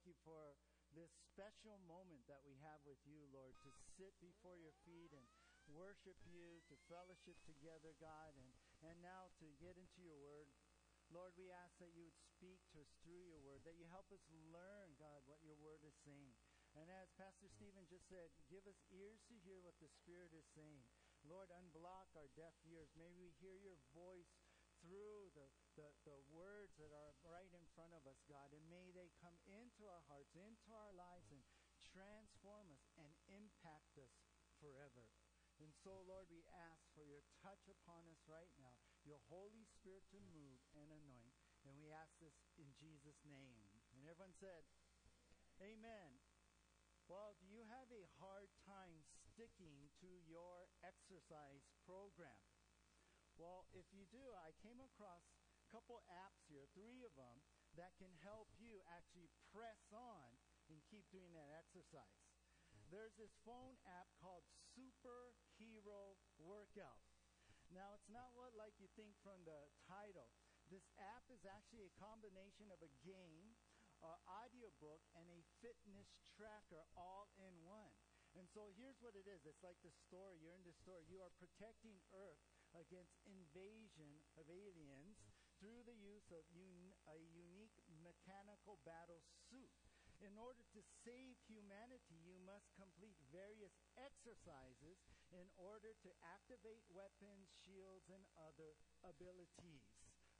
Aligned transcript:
thank 0.00 0.16
you 0.16 0.24
for 0.24 0.56
this 0.96 1.12
special 1.28 1.76
moment 1.84 2.24
that 2.24 2.40
we 2.40 2.56
have 2.64 2.80
with 2.88 2.96
you, 3.04 3.20
Lord, 3.36 3.52
to 3.60 3.68
sit 4.00 4.16
before 4.16 4.56
your 4.56 4.72
feet 4.88 5.12
and 5.12 5.28
worship 5.68 6.16
you, 6.24 6.64
to 6.72 6.74
fellowship 6.88 7.36
together, 7.44 7.92
God, 8.00 8.32
and, 8.32 8.48
and 8.80 8.96
now 9.04 9.28
to 9.44 9.52
get 9.60 9.76
into 9.76 10.00
your 10.00 10.16
word. 10.16 10.48
Lord, 11.12 11.36
we 11.36 11.52
ask 11.52 11.76
that 11.84 11.92
you 11.92 12.08
would 12.08 12.16
speak 12.16 12.64
to 12.72 12.80
us 12.80 12.88
through 13.04 13.28
your 13.28 13.44
word, 13.44 13.60
that 13.68 13.76
you 13.76 13.84
help 13.92 14.08
us 14.08 14.24
learn, 14.48 14.96
God, 14.96 15.20
what 15.28 15.44
your 15.44 15.60
word 15.60 15.84
is 15.84 16.00
saying. 16.00 16.32
And 16.72 16.88
as 16.88 17.12
Pastor 17.20 17.52
Stephen 17.52 17.84
just 17.84 18.08
said, 18.08 18.32
give 18.48 18.64
us 18.64 18.80
ears 18.88 19.20
to 19.28 19.36
hear 19.44 19.60
what 19.60 19.76
the 19.84 19.92
Spirit 20.00 20.32
is 20.32 20.48
saying. 20.56 20.88
Lord, 21.28 21.52
unblock 21.52 22.08
our 22.16 22.32
deaf 22.40 22.56
ears. 22.64 22.88
May 22.96 23.12
we 23.12 23.36
hear 23.36 23.60
your 23.60 23.76
voice 23.92 24.32
through 24.80 25.28
the, 25.36 25.44
the, 25.80 25.88
the 26.04 26.20
words 26.28 26.76
that 26.76 26.92
are 26.92 27.16
right 27.24 27.48
in 27.56 27.64
front 27.72 27.96
of 27.96 28.04
us, 28.04 28.20
God. 28.28 28.52
And 28.52 28.60
may 28.68 28.92
they 28.92 29.08
come 29.16 29.40
into 29.48 29.88
our 29.88 30.04
hearts, 30.12 30.36
into 30.36 30.76
our 30.76 30.92
lives, 30.92 31.32
and 31.32 31.40
transform 31.80 32.68
us 32.68 32.84
and 33.00 33.08
impact 33.32 33.96
us 33.96 34.12
forever. 34.60 35.08
And 35.56 35.72
so, 35.72 36.04
Lord, 36.04 36.28
we 36.28 36.44
ask 36.52 36.84
for 36.92 37.04
your 37.04 37.24
touch 37.40 37.64
upon 37.68 38.04
us 38.12 38.20
right 38.28 38.52
now, 38.60 38.76
your 39.04 39.20
Holy 39.32 39.64
Spirit 39.64 40.04
to 40.12 40.20
move 40.32 40.60
and 40.76 40.88
anoint. 40.92 41.36
And 41.64 41.76
we 41.80 41.92
ask 41.92 42.12
this 42.20 42.36
in 42.60 42.68
Jesus' 42.76 43.20
name. 43.24 43.60
And 43.96 44.04
everyone 44.04 44.36
said, 44.36 44.64
Amen. 45.60 46.20
Well, 47.08 47.36
do 47.40 47.48
you 47.48 47.64
have 47.68 47.88
a 47.92 48.08
hard 48.20 48.48
time 48.64 49.04
sticking 49.12 49.92
to 50.00 50.08
your 50.24 50.70
exercise 50.80 51.68
program? 51.84 52.40
Well, 53.36 53.68
if 53.72 53.88
you 53.92 54.04
do, 54.08 54.20
I 54.36 54.52
came 54.60 54.80
across 54.84 55.39
couple 55.70 56.02
apps 56.10 56.42
here, 56.50 56.66
three 56.74 57.06
of 57.06 57.14
them, 57.14 57.40
that 57.78 57.94
can 57.96 58.10
help 58.26 58.50
you 58.58 58.82
actually 58.90 59.30
press 59.54 59.78
on 59.94 60.34
and 60.66 60.82
keep 60.90 61.06
doing 61.14 61.30
that 61.34 61.54
exercise. 61.54 62.26
There's 62.90 63.14
this 63.14 63.30
phone 63.46 63.78
app 63.86 64.10
called 64.18 64.42
Superhero 64.74 66.18
Workout. 66.42 67.06
Now, 67.70 67.94
it's 67.94 68.10
not 68.10 68.34
what 68.34 68.50
like 68.58 68.74
you 68.82 68.90
think 68.98 69.14
from 69.22 69.46
the 69.46 69.70
title. 69.86 70.34
This 70.66 70.90
app 70.98 71.22
is 71.30 71.46
actually 71.46 71.86
a 71.86 71.98
combination 72.02 72.70
of 72.74 72.82
a 72.82 72.90
game 73.06 73.54
uh, 74.02 74.18
audiobook 74.42 75.06
and 75.14 75.26
a 75.30 75.46
fitness 75.62 76.10
tracker 76.34 76.82
all 76.98 77.30
in 77.38 77.52
one. 77.62 77.94
And 78.38 78.46
so 78.50 78.70
here's 78.78 78.98
what 79.02 79.18
it 79.18 79.26
is. 79.26 79.42
It's 79.42 79.62
like 79.62 79.78
the 79.82 79.94
story. 80.06 80.38
You're 80.38 80.54
in 80.54 80.66
the 80.66 80.74
story. 80.74 81.02
You 81.10 81.18
are 81.22 81.34
protecting 81.38 81.98
Earth 82.14 82.42
against 82.74 83.18
invasion 83.26 84.22
of 84.38 84.46
aliens 84.46 85.29
through 85.60 85.84
the 85.84 85.94
use 85.94 86.32
of 86.32 86.48
un- 86.56 86.96
a 87.04 87.20
unique 87.20 87.76
mechanical 87.86 88.80
battle 88.88 89.20
suit. 89.52 89.70
In 90.20 90.36
order 90.36 90.64
to 90.72 90.80
save 91.04 91.36
humanity, 91.48 92.16
you 92.20 92.36
must 92.44 92.72
complete 92.76 93.16
various 93.32 93.72
exercises 93.96 95.00
in 95.32 95.48
order 95.56 95.96
to 96.00 96.10
activate 96.20 96.84
weapons, 96.92 97.48
shields, 97.64 98.08
and 98.08 98.24
other 98.36 98.76
abilities. 99.04 99.84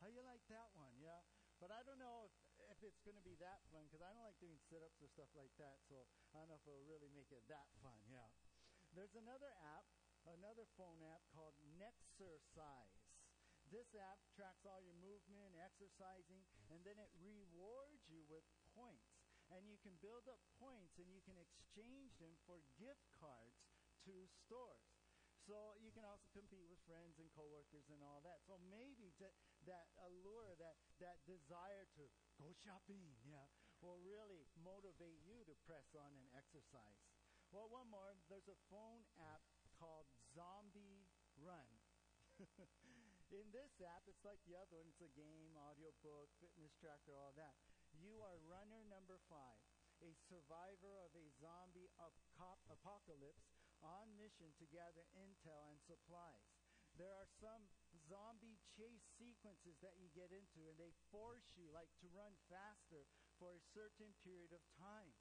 How 0.00 0.08
you 0.08 0.20
like 0.24 0.44
that 0.48 0.72
one? 0.76 0.96
Yeah. 1.00 1.24
But 1.60 1.72
I 1.72 1.84
don't 1.84 2.00
know 2.00 2.24
if 2.24 2.32
if 2.72 2.80
it's 2.84 3.00
going 3.04 3.16
to 3.16 3.24
be 3.24 3.36
that 3.40 3.64
fun, 3.72 3.88
because 3.88 4.04
I 4.04 4.12
don't 4.12 4.24
like 4.24 4.36
doing 4.40 4.60
sit-ups 4.68 5.00
or 5.00 5.08
stuff 5.08 5.32
like 5.32 5.52
that, 5.56 5.80
so 5.88 6.04
I 6.32 6.40
don't 6.40 6.52
know 6.52 6.60
if 6.60 6.64
it'll 6.68 6.84
really 6.84 7.08
make 7.08 7.32
it 7.32 7.44
that 7.48 7.72
fun, 7.80 7.98
yeah. 8.04 8.28
There's 8.92 9.16
another 9.16 9.48
app, 9.64 9.88
another 10.28 10.68
phone 10.76 11.00
app 11.00 11.24
called 11.32 11.56
Nexercise. 11.80 12.99
This 13.70 13.94
app 13.94 14.18
tracks 14.34 14.66
all 14.66 14.82
your 14.82 14.98
movement, 14.98 15.54
exercising, 15.54 16.42
and 16.74 16.82
then 16.82 16.98
it 16.98 17.14
rewards 17.22 18.02
you 18.10 18.26
with 18.26 18.42
points. 18.74 19.14
And 19.46 19.62
you 19.70 19.78
can 19.78 19.94
build 20.02 20.26
up 20.26 20.42
points 20.58 20.98
and 20.98 21.06
you 21.10 21.22
can 21.22 21.38
exchange 21.38 22.18
them 22.18 22.34
for 22.46 22.62
gift 22.78 23.06
cards 23.14 23.62
to 24.06 24.26
stores. 24.46 24.90
So 25.46 25.78
you 25.78 25.94
can 25.94 26.02
also 26.02 26.26
compete 26.34 26.66
with 26.66 26.82
friends 26.86 27.18
and 27.22 27.30
coworkers 27.34 27.86
and 27.90 28.02
all 28.02 28.22
that. 28.26 28.42
So 28.46 28.58
maybe 28.70 29.14
that, 29.22 29.34
that 29.66 29.90
allure, 30.02 30.54
that, 30.58 30.78
that 30.98 31.22
desire 31.26 31.86
to 31.98 32.04
go 32.38 32.50
shopping, 32.66 33.02
yeah, 33.22 33.46
will 33.82 33.98
really 34.02 34.46
motivate 34.60 35.22
you 35.22 35.46
to 35.46 35.54
press 35.66 35.94
on 35.94 36.10
and 36.14 36.26
exercise. 36.34 37.02
Well, 37.50 37.70
one 37.70 37.90
more, 37.90 38.14
there's 38.30 38.50
a 38.50 38.58
phone 38.70 39.02
app 39.18 39.42
called 39.78 40.06
Zombie 40.34 41.06
Run. 41.38 41.70
In 43.30 43.46
this 43.54 43.78
app, 43.78 44.02
it's 44.10 44.26
like 44.26 44.42
the 44.42 44.58
other 44.58 44.74
one. 44.74 44.90
It's 44.90 45.06
a 45.06 45.14
game, 45.14 45.54
audio 45.54 45.94
book, 46.02 46.34
fitness 46.42 46.74
tracker, 46.82 47.14
all 47.14 47.30
that. 47.38 47.54
You 47.94 48.18
are 48.26 48.42
runner 48.42 48.82
number 48.90 49.22
five, 49.30 49.62
a 50.02 50.10
survivor 50.26 50.98
of 50.98 51.14
a 51.14 51.30
zombie 51.38 51.94
ap- 52.02 52.66
apocalypse 52.66 53.46
on 53.86 54.18
mission 54.18 54.50
to 54.58 54.66
gather 54.74 55.06
intel 55.14 55.70
and 55.70 55.78
supplies. 55.86 56.42
There 56.98 57.14
are 57.14 57.30
some 57.38 57.70
zombie 58.10 58.58
chase 58.74 59.06
sequences 59.14 59.78
that 59.78 59.94
you 59.94 60.10
get 60.10 60.34
into, 60.34 60.66
and 60.66 60.74
they 60.74 60.90
force 61.14 61.46
you 61.54 61.70
like 61.70 61.94
to 62.02 62.10
run 62.10 62.34
faster 62.50 63.06
for 63.38 63.54
a 63.54 63.62
certain 63.70 64.10
period 64.26 64.50
of 64.50 64.62
time. 64.74 65.14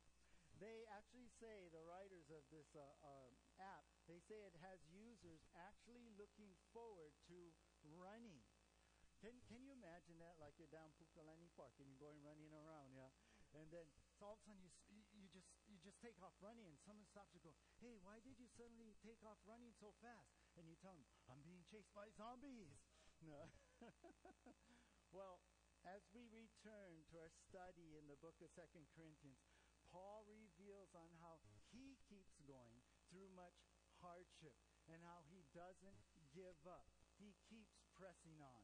They 0.57 0.89
actually 0.89 1.29
say 1.39 1.69
the 1.69 1.85
writers 1.85 2.27
of 2.33 2.41
this 2.49 2.73
uh, 2.73 2.81
uh, 3.05 3.29
app 3.61 3.85
they 4.09 4.17
say 4.25 4.41
it 4.41 4.57
has 4.65 4.81
users 4.89 5.45
actually 5.53 6.09
looking 6.17 6.49
forward 6.73 7.13
to 7.29 7.53
running. 7.85 8.43
Can 9.19 9.35
can 9.51 9.59
you 9.59 9.75
imagine 9.75 10.15
that? 10.23 10.39
Like 10.39 10.55
you're 10.55 10.71
down 10.71 10.95
Pukalani 10.95 11.51
Park 11.59 11.75
and 11.79 11.91
you're 11.91 11.99
going 11.99 12.23
running 12.23 12.55
around, 12.55 12.95
yeah, 12.95 13.11
and 13.51 13.67
then 13.67 13.87
so 14.15 14.31
all 14.31 14.39
of 14.39 14.43
a 14.43 14.47
sudden 14.47 14.63
you 14.87 15.03
you 15.11 15.27
just 15.27 15.51
you 15.67 15.75
just 15.83 15.99
take 15.99 16.15
off 16.23 16.35
running, 16.39 16.63
and 16.63 16.79
someone 16.87 17.07
stops 17.07 17.35
you, 17.35 17.43
go, 17.43 17.55
"Hey, 17.83 17.99
why 17.99 18.23
did 18.23 18.39
you 18.39 18.47
suddenly 18.47 18.95
take 19.03 19.19
off 19.27 19.39
running 19.43 19.75
so 19.75 19.91
fast?" 19.99 20.31
And 20.55 20.71
you 20.71 20.79
tell 20.79 20.95
them, 20.95 21.07
"I'm 21.27 21.43
being 21.43 21.67
chased 21.67 21.91
by 21.91 22.07
zombies." 22.15 22.79
No. 23.19 23.51
well, 25.11 25.43
as 25.83 26.07
we 26.15 26.23
return 26.31 27.03
to 27.11 27.19
our 27.19 27.27
study 27.51 27.99
in 27.99 28.07
the 28.07 28.15
book 28.23 28.39
of 28.39 28.47
Second 28.55 28.87
Corinthians, 28.95 29.43
Paul 29.91 30.23
reveals 30.23 30.95
on 30.95 31.11
how 31.19 31.43
he 31.71 31.99
keeps 32.07 32.39
going 32.47 32.79
through 33.11 33.27
much 33.35 33.59
hardship 33.99 34.55
and 34.87 35.03
how 35.03 35.25
he 35.27 35.43
doesn't 35.51 35.99
give 36.31 36.55
up. 36.63 36.98
Pressing 37.99 38.39
on. 38.39 38.63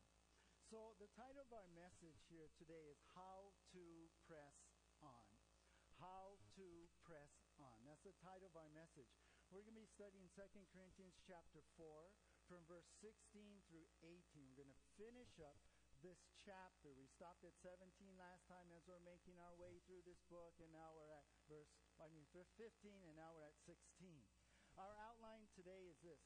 So 0.71 0.95
the 0.95 1.11
title 1.11 1.43
of 1.43 1.51
our 1.51 1.67
message 1.75 2.23
here 2.31 2.47
today 2.55 2.87
is 2.87 3.03
How 3.11 3.51
to 3.75 4.07
Press 4.23 4.55
On. 5.03 5.27
How 5.99 6.39
to 6.55 6.87
Press 7.03 7.43
On. 7.59 7.83
That's 7.83 8.07
the 8.07 8.15
title 8.23 8.47
of 8.47 8.55
our 8.55 8.71
message. 8.71 9.11
We're 9.51 9.67
going 9.67 9.75
to 9.75 9.83
be 9.83 9.91
studying 9.91 10.31
2 10.31 10.39
Corinthians 10.71 11.19
chapter 11.27 11.59
4 11.75 12.15
from 12.47 12.63
verse 12.63 12.87
16 13.03 13.11
through 13.67 13.91
18. 14.07 14.55
We're 14.55 14.63
going 14.63 14.71
to 14.71 14.87
finish 14.95 15.35
up 15.43 15.59
this 15.99 16.31
chapter. 16.47 16.95
We 16.95 17.11
stopped 17.11 17.43
at 17.43 17.59
17 17.59 17.91
last 18.15 18.47
time 18.47 18.71
as 18.71 18.87
we're 18.87 19.03
making 19.03 19.35
our 19.35 19.51
way 19.59 19.83
through 19.83 20.07
this 20.07 20.23
book, 20.31 20.55
and 20.63 20.71
now 20.71 20.95
we're 20.95 21.11
at 21.11 21.27
verse, 21.51 21.75
I 21.99 22.07
mean, 22.07 22.23
15, 22.31 22.55
and 23.03 23.19
now 23.19 23.35
we're 23.35 23.51
at 23.51 23.59
16. 23.67 23.83
Our 24.79 24.95
outline 25.03 25.51
today 25.51 25.91
is 25.91 25.99
this. 25.99 26.23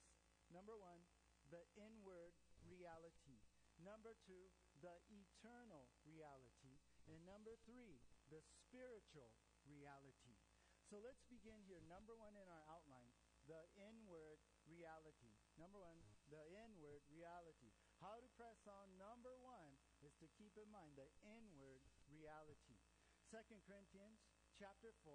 Number 0.53 0.77
one, 0.77 1.01
the 1.49 1.65
inward 1.73 2.37
reality. 2.79 3.43
Number 3.83 4.15
two, 4.23 4.47
the 4.79 4.95
eternal 5.11 5.91
reality. 6.07 6.79
And 7.11 7.19
number 7.27 7.59
three, 7.67 7.99
the 8.31 8.39
spiritual 8.39 9.35
reality. 9.67 10.39
So 10.87 10.97
let's 11.03 11.21
begin 11.27 11.59
here. 11.67 11.83
Number 11.85 12.15
one 12.15 12.33
in 12.39 12.47
our 12.47 12.65
outline, 12.71 13.11
the 13.45 13.61
inward 13.77 14.39
reality. 14.65 15.35
Number 15.59 15.77
one, 15.77 15.99
the 16.31 16.41
inward 16.65 17.03
reality. 17.11 17.69
How 17.99 18.17
to 18.23 18.29
press 18.39 18.63
on, 18.65 18.95
number 18.95 19.35
one, 19.43 19.75
is 19.99 20.15
to 20.23 20.31
keep 20.39 20.55
in 20.55 20.71
mind 20.71 20.95
the 20.95 21.09
inward 21.21 21.83
reality. 22.07 22.79
Second 23.27 23.61
Corinthians 23.67 24.23
chapter 24.57 24.95
4, 25.03 25.13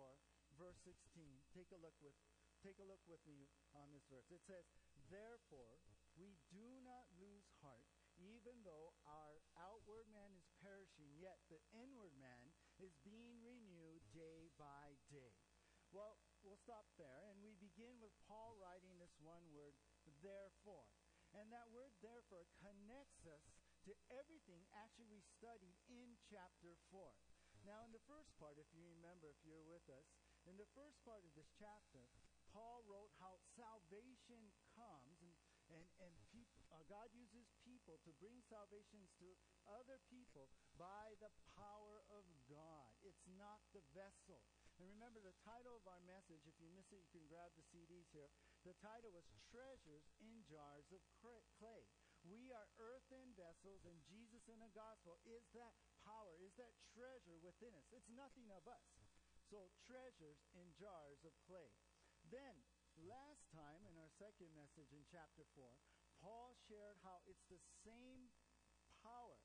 verse 0.61 0.79
16. 0.85 0.95
Take 1.51 1.73
a 1.75 1.81
look 1.81 1.97
with 2.05 2.15
take 2.65 2.81
a 2.81 2.87
look 2.89 3.03
with 3.05 3.21
me 3.29 3.45
on 3.77 3.93
this 3.93 4.09
verse. 4.09 4.25
It 4.33 4.41
says, 4.49 4.65
Therefore, 5.13 5.85
we 6.15 6.39
do 6.51 6.81
not 6.87 7.11
lose 7.19 7.47
heart, 7.63 7.87
even 8.19 8.63
though 8.63 8.95
our 9.07 9.43
outward 9.59 10.07
man 10.11 10.35
is 10.39 10.47
perishing, 10.63 11.11
yet 11.19 11.43
the 11.51 11.63
inward 11.75 12.15
man 12.19 12.55
is 12.79 12.95
being 13.03 13.43
renewed 13.43 14.03
day 14.15 14.51
by 14.55 14.95
day. 15.11 15.35
Well, 15.95 16.19
we'll 16.43 16.59
stop 16.59 16.91
there, 16.99 17.31
and 17.31 17.39
we 17.39 17.55
begin 17.59 18.03
with 18.03 18.15
Paul 18.27 18.59
writing 18.59 18.99
this 18.99 19.15
one 19.23 19.47
word, 19.55 19.79
therefore. 20.23 20.91
And 21.35 21.51
that 21.51 21.71
word 21.71 21.95
therefore 21.99 22.47
connects 22.63 23.27
us 23.27 23.43
to 23.87 23.95
everything 24.11 24.65
actually 24.75 25.11
we 25.11 25.23
studied 25.23 25.79
in 25.91 26.19
chapter 26.31 26.75
4. 26.91 27.15
Now, 27.63 27.83
in 27.87 27.95
the 27.95 28.03
first 28.11 28.35
part, 28.39 28.59
if 28.59 28.71
you 28.75 28.83
remember, 28.87 29.31
if 29.31 29.41
you're 29.47 29.65
with 29.67 29.87
us, 29.91 30.07
in 30.45 30.59
the 30.59 30.69
first 30.77 30.99
part 31.07 31.25
of 31.25 31.33
this 31.33 31.49
chapter, 31.57 32.11
Paul 32.53 32.83
wrote 32.87 33.11
how 33.19 33.39
salvation 33.57 34.51
comes 34.75 35.14
and, 35.75 35.87
and, 35.99 36.15
uh, 36.75 36.83
God 36.91 37.07
uses 37.15 37.47
people 37.63 38.03
to 38.03 38.11
bring 38.19 38.43
salvations 38.51 39.15
to 39.23 39.31
other 39.71 40.03
people 40.11 40.51
by 40.75 41.15
the 41.23 41.31
power 41.55 42.03
of 42.11 42.27
God. 42.51 42.91
It's 43.07 43.23
not 43.39 43.63
the 43.71 43.85
vessel. 43.95 44.43
And 44.83 44.91
remember, 44.91 45.23
the 45.23 45.39
title 45.47 45.79
of 45.79 45.87
our 45.87 46.03
message, 46.03 46.43
if 46.51 46.59
you 46.59 46.67
miss 46.75 46.91
it, 46.91 46.99
you 46.99 47.11
can 47.15 47.31
grab 47.31 47.55
the 47.55 47.63
CDs 47.71 48.11
here. 48.11 48.27
The 48.67 48.75
title 48.83 49.15
was 49.15 49.31
Treasures 49.55 50.03
in 50.19 50.43
Jars 50.51 50.91
of 50.91 50.99
Clay. 51.23 51.87
We 52.27 52.51
are 52.51 52.67
earthen 52.81 53.37
vessels, 53.39 53.87
and 53.87 53.95
Jesus 54.11 54.49
in 54.51 54.59
the 54.59 54.73
gospel 54.75 55.21
is 55.29 55.47
that 55.55 55.79
power, 56.03 56.35
is 56.43 56.57
that 56.59 56.75
treasure 56.97 57.39
within 57.39 57.77
us. 57.79 57.87
It's 57.95 58.11
nothing 58.11 58.51
of 58.51 58.67
us. 58.67 58.83
So, 59.53 59.71
treasures 59.87 60.41
in 60.57 60.73
jars 60.75 61.23
of 61.23 61.37
clay. 61.47 61.71
Then, 62.33 62.65
last 63.03 63.51
time 63.51 63.83
in 63.89 63.95
our 63.99 64.13
second 64.21 64.55
message 64.55 64.95
in 64.95 65.03
chapter 65.11 65.43
4, 65.59 65.67
Paul 66.23 66.55
shared 66.71 66.97
how 67.03 67.21
it's 67.27 67.45
the 67.51 67.61
same 67.83 68.31
power 69.03 69.43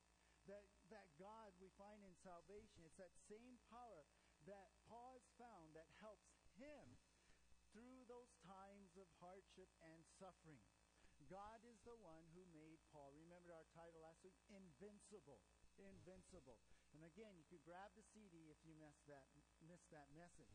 that, 0.48 0.66
that 0.90 1.10
God 1.18 1.54
we 1.58 1.70
find 1.76 2.02
in 2.06 2.16
salvation. 2.22 2.86
It's 2.86 3.02
that 3.02 3.14
same 3.30 3.60
power 3.70 4.06
that 4.48 4.72
Paul 4.88 5.18
has 5.18 5.28
found 5.36 5.76
that 5.76 5.90
helps 6.00 6.32
him 6.58 6.98
through 7.74 8.06
those 8.10 8.34
times 8.42 8.98
of 8.98 9.06
hardship 9.22 9.70
and 9.86 10.02
suffering. 10.18 10.62
God 11.28 11.62
is 11.68 11.78
the 11.86 12.00
one 12.00 12.26
who 12.34 12.42
made 12.50 12.82
Paul. 12.90 13.14
Remember 13.14 13.54
our 13.54 13.68
title 13.76 14.02
last 14.02 14.24
week? 14.26 14.34
Invincible. 14.50 15.44
Invincible. 15.78 16.58
And 16.96 17.06
again, 17.06 17.38
you 17.38 17.46
can 17.46 17.62
grab 17.62 17.94
the 17.94 18.08
CD 18.16 18.50
if 18.50 18.58
you 18.66 18.74
missed 18.80 19.06
that, 19.06 19.30
missed 19.62 19.92
that 19.94 20.10
message. 20.18 20.50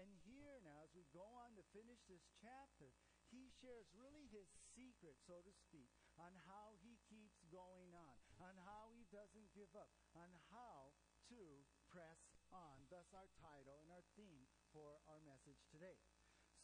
And 0.00 0.16
here 0.24 0.56
now, 0.64 0.80
as 0.80 0.96
we 0.96 1.04
go 1.12 1.28
on 1.44 1.52
to 1.60 1.72
finish 1.76 2.00
this 2.08 2.24
chapter, 2.40 2.88
he 3.28 3.52
shares 3.60 3.84
really 3.92 4.32
his 4.32 4.48
secret, 4.72 5.20
so 5.28 5.44
to 5.44 5.52
speak, 5.52 5.92
on 6.16 6.32
how 6.48 6.80
he 6.80 6.96
keeps 7.04 7.44
going 7.52 7.92
on, 7.92 8.16
on 8.40 8.56
how 8.64 8.88
he 8.96 9.04
doesn't 9.12 9.52
give 9.52 9.68
up, 9.76 9.92
on 10.16 10.32
how 10.48 10.96
to 11.28 11.68
press 11.92 12.32
on. 12.48 12.80
Thus, 12.88 13.12
our 13.12 13.28
title 13.44 13.76
and 13.84 13.92
our 13.92 14.00
theme 14.16 14.48
for 14.72 15.04
our 15.04 15.20
message 15.20 15.60
today. 15.68 16.00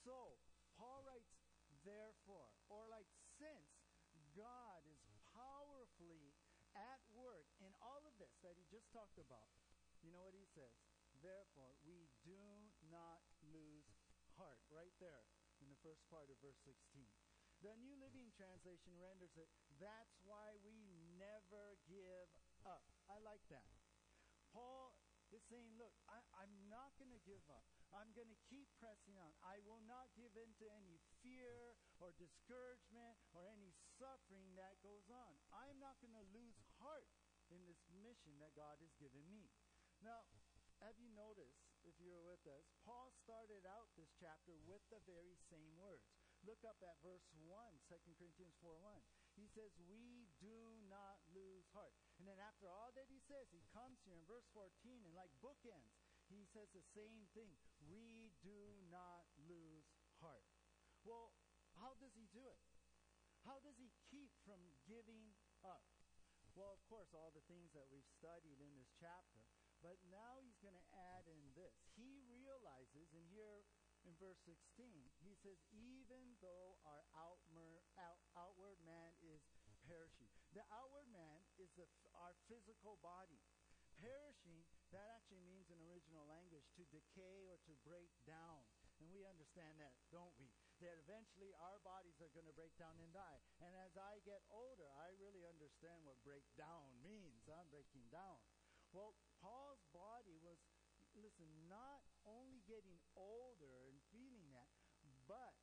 So, 0.01 0.41
Paul 0.73 1.05
writes, 1.05 1.29
therefore, 1.85 2.57
or 2.73 2.89
like 2.89 3.07
since 3.37 3.85
God 4.33 4.81
is 4.89 5.05
powerfully 5.37 6.33
at 6.73 7.05
work 7.13 7.53
in 7.61 7.69
all 7.85 8.01
of 8.01 8.17
this 8.17 8.33
that 8.41 8.57
he 8.57 8.65
just 8.73 8.89
talked 8.97 9.21
about, 9.21 9.53
you 10.01 10.09
know 10.09 10.25
what 10.25 10.33
he 10.33 10.49
says? 10.57 10.73
Therefore, 11.21 11.73
we 11.85 12.09
do 12.25 12.66
not 12.91 13.23
lose 13.53 13.87
heart. 14.37 14.61
Right 14.71 14.95
there 15.01 15.25
in 15.63 15.69
the 15.73 15.81
first 15.81 16.05
part 16.13 16.29
of 16.29 16.37
verse 16.45 16.59
16. 16.65 16.77
The 17.65 17.73
New 17.81 17.97
Living 17.97 18.29
Translation 18.37 18.93
renders 19.01 19.33
it, 19.41 19.49
that's 19.81 20.21
why 20.29 20.61
we 20.61 20.77
never 21.17 21.81
give 21.89 22.29
up. 22.69 22.85
I 23.09 23.17
like 23.25 23.41
that. 23.49 23.73
Paul 24.53 24.93
is 25.33 25.43
saying, 25.49 25.73
look, 25.81 25.97
I, 26.07 26.21
am 26.45 26.53
not 26.71 26.95
going 27.01 27.11
to 27.11 27.23
give 27.27 27.43
up. 27.51 27.65
I'm 27.91 28.13
going 28.13 28.31
to 28.31 28.41
keep 28.47 28.69
pressing 28.79 29.17
on. 29.19 29.33
I 29.43 29.59
will 29.65 29.83
not 29.89 30.13
give 30.15 30.37
in 30.37 30.53
to 30.63 30.67
any 30.71 31.01
fear 31.25 31.75
or 31.99 32.15
discouragement 32.21 33.17
or 33.33 33.49
any 33.49 33.73
suffering 33.97 34.55
that 34.61 34.79
goes 34.85 35.09
on. 35.11 35.33
I'm 35.51 35.81
not 35.81 35.99
going 35.99 36.15
to 36.15 36.27
lose 36.37 36.61
heart 36.79 37.11
in 37.51 37.65
this 37.67 37.81
mission 38.05 38.39
that 38.39 38.55
God 38.55 38.79
has 38.79 38.93
given 39.01 39.25
me. 39.27 39.51
Now, 40.05 40.29
have 40.85 40.99
you 41.01 41.09
noticed, 41.17 41.66
if 41.87 41.97
you're 42.03 42.23
with 42.27 42.43
us, 42.51 42.67
Paul 42.83 43.15
started 43.23 43.63
out 43.63 43.95
this 43.95 44.11
chapter 44.19 44.59
with 44.67 44.83
the 44.91 44.99
very 45.07 45.39
same 45.47 45.71
words. 45.79 46.03
Look 46.43 46.63
up 46.67 46.83
at 46.83 46.99
verse 47.03 47.27
1, 47.47 47.51
2 47.87 48.19
Corinthians 48.19 48.59
4 48.61 48.75
1. 48.79 49.03
He 49.39 49.47
says, 49.51 49.71
We 49.87 50.27
do 50.43 50.83
not 50.91 51.23
lose 51.31 51.67
heart. 51.71 51.95
And 52.19 52.27
then 52.27 52.43
after 52.43 52.67
all 52.67 52.91
that 52.99 53.07
he 53.07 53.23
says, 53.23 53.51
he 53.55 53.63
comes 53.71 54.03
here 54.03 54.19
in 54.19 54.27
verse 54.27 54.47
14 54.53 54.67
and 55.07 55.15
like 55.15 55.33
bookends, 55.39 55.95
he 56.27 56.43
says 56.51 56.71
the 56.75 56.85
same 56.95 57.31
thing. 57.35 57.55
We 57.87 58.35
do 58.43 58.83
not 58.91 59.27
lose 59.47 59.87
heart. 60.19 60.47
Well, 61.07 61.35
how 61.79 61.95
does 62.03 62.15
he 62.19 62.27
do 62.35 62.51
it? 62.51 62.63
How 63.47 63.63
does 63.63 63.79
he 63.79 63.95
keep 64.11 64.35
from 64.43 64.59
giving 64.91 65.39
up? 65.63 65.87
Well, 66.59 66.75
of 66.75 66.83
course, 66.91 67.15
all 67.15 67.31
the 67.31 67.45
things 67.47 67.71
that 67.77 67.87
we've 67.93 68.09
studied 68.17 68.59
in 68.59 68.75
this 68.75 68.91
chapter. 68.99 69.45
But 69.85 70.01
now 70.09 70.41
he's 70.43 70.59
going 70.61 70.77
to 70.77 70.89
add 71.13 71.29
in 71.29 71.41
this. 71.53 71.75
He 71.95 72.21
realizes, 72.29 73.13
and 73.13 73.25
here 73.29 73.65
in 74.07 74.15
verse 74.23 74.39
16, 74.47 74.57
he 75.19 75.35
says, 75.43 75.59
even 75.75 76.39
though 76.39 76.79
our 76.87 77.03
outmer, 77.19 77.83
out, 77.99 78.23
outward 78.39 78.79
man 78.87 79.11
is 79.19 79.43
perishing. 79.87 80.31
The 80.55 80.63
outward 80.71 81.11
man 81.11 81.43
is 81.59 81.71
the, 81.75 81.87
our 82.23 82.35
physical 82.47 82.99
body. 83.03 83.43
Perishing, 83.99 84.63
that 84.93 85.09
actually 85.17 85.43
means 85.49 85.73
in 85.73 85.81
original 85.81 86.29
language 86.29 86.69
to 86.77 86.85
decay 86.93 87.49
or 87.49 87.57
to 87.65 87.73
break 87.83 88.13
down. 88.29 88.63
And 89.01 89.09
we 89.13 89.25
understand 89.29 89.77
that, 89.81 89.97
don't 90.09 90.33
we? 90.41 90.49
That 90.81 90.97
eventually 91.01 91.53
our 91.61 91.81
bodies 91.85 92.17
are 92.21 92.33
going 92.33 92.49
to 92.49 92.57
break 92.57 92.73
down 92.77 92.97
and 93.01 93.13
die. 93.13 93.41
And 93.61 93.73
as 93.77 93.97
I 93.97 94.21
get 94.25 94.45
older, 94.53 94.89
I 95.01 95.17
really 95.17 95.45
understand 95.49 96.05
what 96.05 96.21
break 96.25 96.45
down 96.57 96.93
means. 97.01 97.49
I'm 97.49 97.69
breaking 97.73 98.09
down. 98.13 98.41
Well, 98.93 99.17
Paul's 99.47 99.87
body 99.95 100.35
was, 100.43 100.59
listen, 101.15 101.47
not 101.71 102.03
only 102.27 102.67
getting 102.67 102.99
older 103.15 103.87
and 103.87 104.03
feeling 104.11 104.51
that, 104.51 104.75
but 105.31 105.55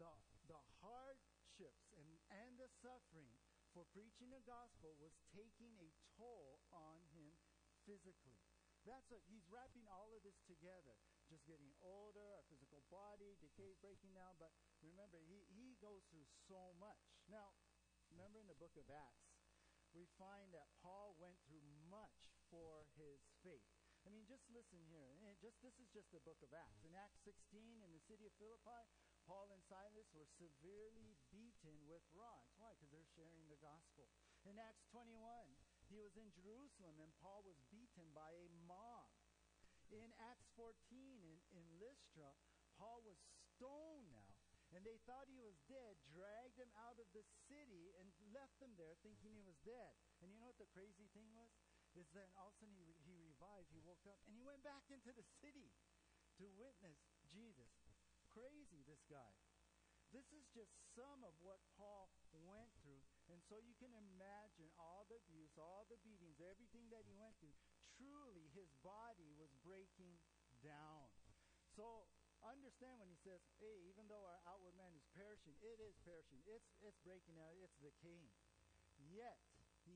the, 0.00 0.08
the 0.48 0.56
hardships 0.80 1.92
and, 2.00 2.08
and 2.32 2.56
the 2.56 2.72
suffering 2.80 3.36
for 3.76 3.84
preaching 3.92 4.32
the 4.32 4.40
gospel 4.48 4.96
was 4.96 5.12
taking 5.36 5.76
a 5.76 5.92
toll 6.16 6.64
on 6.72 7.04
him 7.12 7.36
physically. 7.84 8.40
That's 8.88 9.12
what 9.12 9.20
he's 9.28 9.44
wrapping 9.52 9.84
all 9.84 10.16
of 10.16 10.24
this 10.24 10.40
together. 10.48 10.96
Just 11.28 11.44
getting 11.44 11.76
older, 11.84 12.40
a 12.40 12.48
physical 12.48 12.80
body, 12.88 13.36
decay, 13.44 13.76
breaking 13.84 14.16
down. 14.16 14.40
But 14.40 14.56
remember, 14.80 15.20
he, 15.28 15.44
he 15.52 15.76
goes 15.84 16.08
through 16.08 16.24
so 16.48 16.72
much. 16.80 17.04
Now, 17.28 17.52
remember 18.08 18.40
in 18.40 18.48
the 18.48 18.56
book 18.56 18.72
of 18.80 18.88
Acts, 18.88 19.36
we 19.92 20.08
find 20.16 20.48
that 20.56 20.72
Paul 20.80 21.18
went 21.20 21.36
through 21.44 21.62
for 22.50 22.84
his 22.98 23.22
faith. 23.40 23.64
I 24.04 24.08
mean, 24.10 24.24
just 24.26 24.44
listen 24.50 24.80
here. 24.90 25.14
And 25.24 25.38
just 25.38 25.60
this 25.60 25.76
is 25.78 25.88
just 25.92 26.10
the 26.10 26.24
book 26.24 26.40
of 26.42 26.50
Acts. 26.52 26.82
In 26.84 26.96
Acts 26.96 27.20
16, 27.22 27.84
in 27.84 27.90
the 27.92 28.02
city 28.04 28.26
of 28.26 28.34
Philippi, 28.40 28.82
Paul 29.28 29.52
and 29.54 29.62
Silas 29.68 30.08
were 30.10 30.26
severely 30.40 31.14
beaten 31.30 31.76
with 31.84 32.02
rods. 32.16 32.50
Why? 32.56 32.72
Because 32.74 32.90
they're 32.90 33.14
sharing 33.14 33.46
the 33.46 33.60
gospel. 33.60 34.08
In 34.48 34.56
Acts 34.56 34.88
21, 34.90 35.14
he 35.92 36.00
was 36.00 36.16
in 36.16 36.32
Jerusalem 36.32 36.96
and 36.98 37.12
Paul 37.20 37.44
was 37.44 37.60
beaten 37.68 38.08
by 38.16 38.32
a 38.32 38.48
mob. 38.66 39.12
In 39.92 40.10
Acts 40.22 40.48
14, 40.56 40.74
in, 41.22 41.36
in 41.54 41.66
Lystra, 41.76 42.30
Paul 42.78 43.04
was 43.04 43.18
stoned 43.54 44.08
now. 44.08 44.32
And 44.70 44.86
they 44.86 45.02
thought 45.02 45.26
he 45.26 45.42
was 45.42 45.58
dead, 45.66 45.98
dragged 46.14 46.54
him 46.54 46.70
out 46.78 46.94
of 47.02 47.10
the 47.10 47.26
city, 47.50 47.90
and 47.98 48.06
left 48.30 48.62
him 48.62 48.70
there 48.78 48.94
thinking 49.02 49.34
he 49.34 49.42
was 49.42 49.58
dead. 49.66 49.98
And 50.22 50.30
you 50.30 50.38
know 50.38 50.46
what 50.46 50.62
the 50.62 50.70
crazy 50.70 51.10
thing 51.10 51.26
was? 51.34 51.50
Is 51.98 52.06
then 52.14 52.30
all 52.38 52.50
of 52.50 52.54
a 52.54 52.58
sudden 52.62 52.76
he, 52.78 52.94
he 53.02 53.18
revived, 53.18 53.66
he 53.74 53.82
woke 53.82 54.06
up, 54.06 54.22
and 54.26 54.34
he 54.34 54.42
went 54.42 54.62
back 54.62 54.86
into 54.90 55.10
the 55.10 55.26
city 55.42 55.74
to 56.38 56.46
witness 56.54 56.98
Jesus. 57.26 57.70
Crazy, 58.30 58.86
this 58.86 59.02
guy. 59.10 59.34
This 60.10 60.26
is 60.34 60.46
just 60.50 60.74
some 60.94 61.22
of 61.22 61.34
what 61.38 61.62
Paul 61.78 62.10
went 62.34 62.70
through. 62.82 63.02
And 63.30 63.38
so 63.46 63.62
you 63.62 63.74
can 63.78 63.94
imagine 63.94 64.70
all 64.74 65.06
the 65.06 65.22
abuse, 65.22 65.54
all 65.54 65.86
the 65.86 66.02
beatings, 66.02 66.42
everything 66.42 66.90
that 66.90 67.06
he 67.06 67.14
went 67.14 67.38
through. 67.38 67.54
Truly, 67.94 68.50
his 68.54 68.70
body 68.82 69.30
was 69.38 69.54
breaking 69.62 70.18
down. 70.62 71.10
So 71.78 72.10
understand 72.42 72.98
when 72.98 73.06
he 73.06 73.18
says, 73.22 73.38
hey, 73.62 73.86
even 73.86 74.10
though 74.10 74.26
our 74.26 74.40
outward 74.50 74.74
man 74.74 74.90
is 74.98 75.06
perishing, 75.14 75.54
it 75.62 75.78
is 75.78 75.94
perishing. 76.02 76.42
It's, 76.46 76.70
it's 76.82 76.98
breaking 77.06 77.38
out. 77.38 77.54
It's 77.62 77.78
decaying. 77.78 78.34
Yet, 78.98 79.38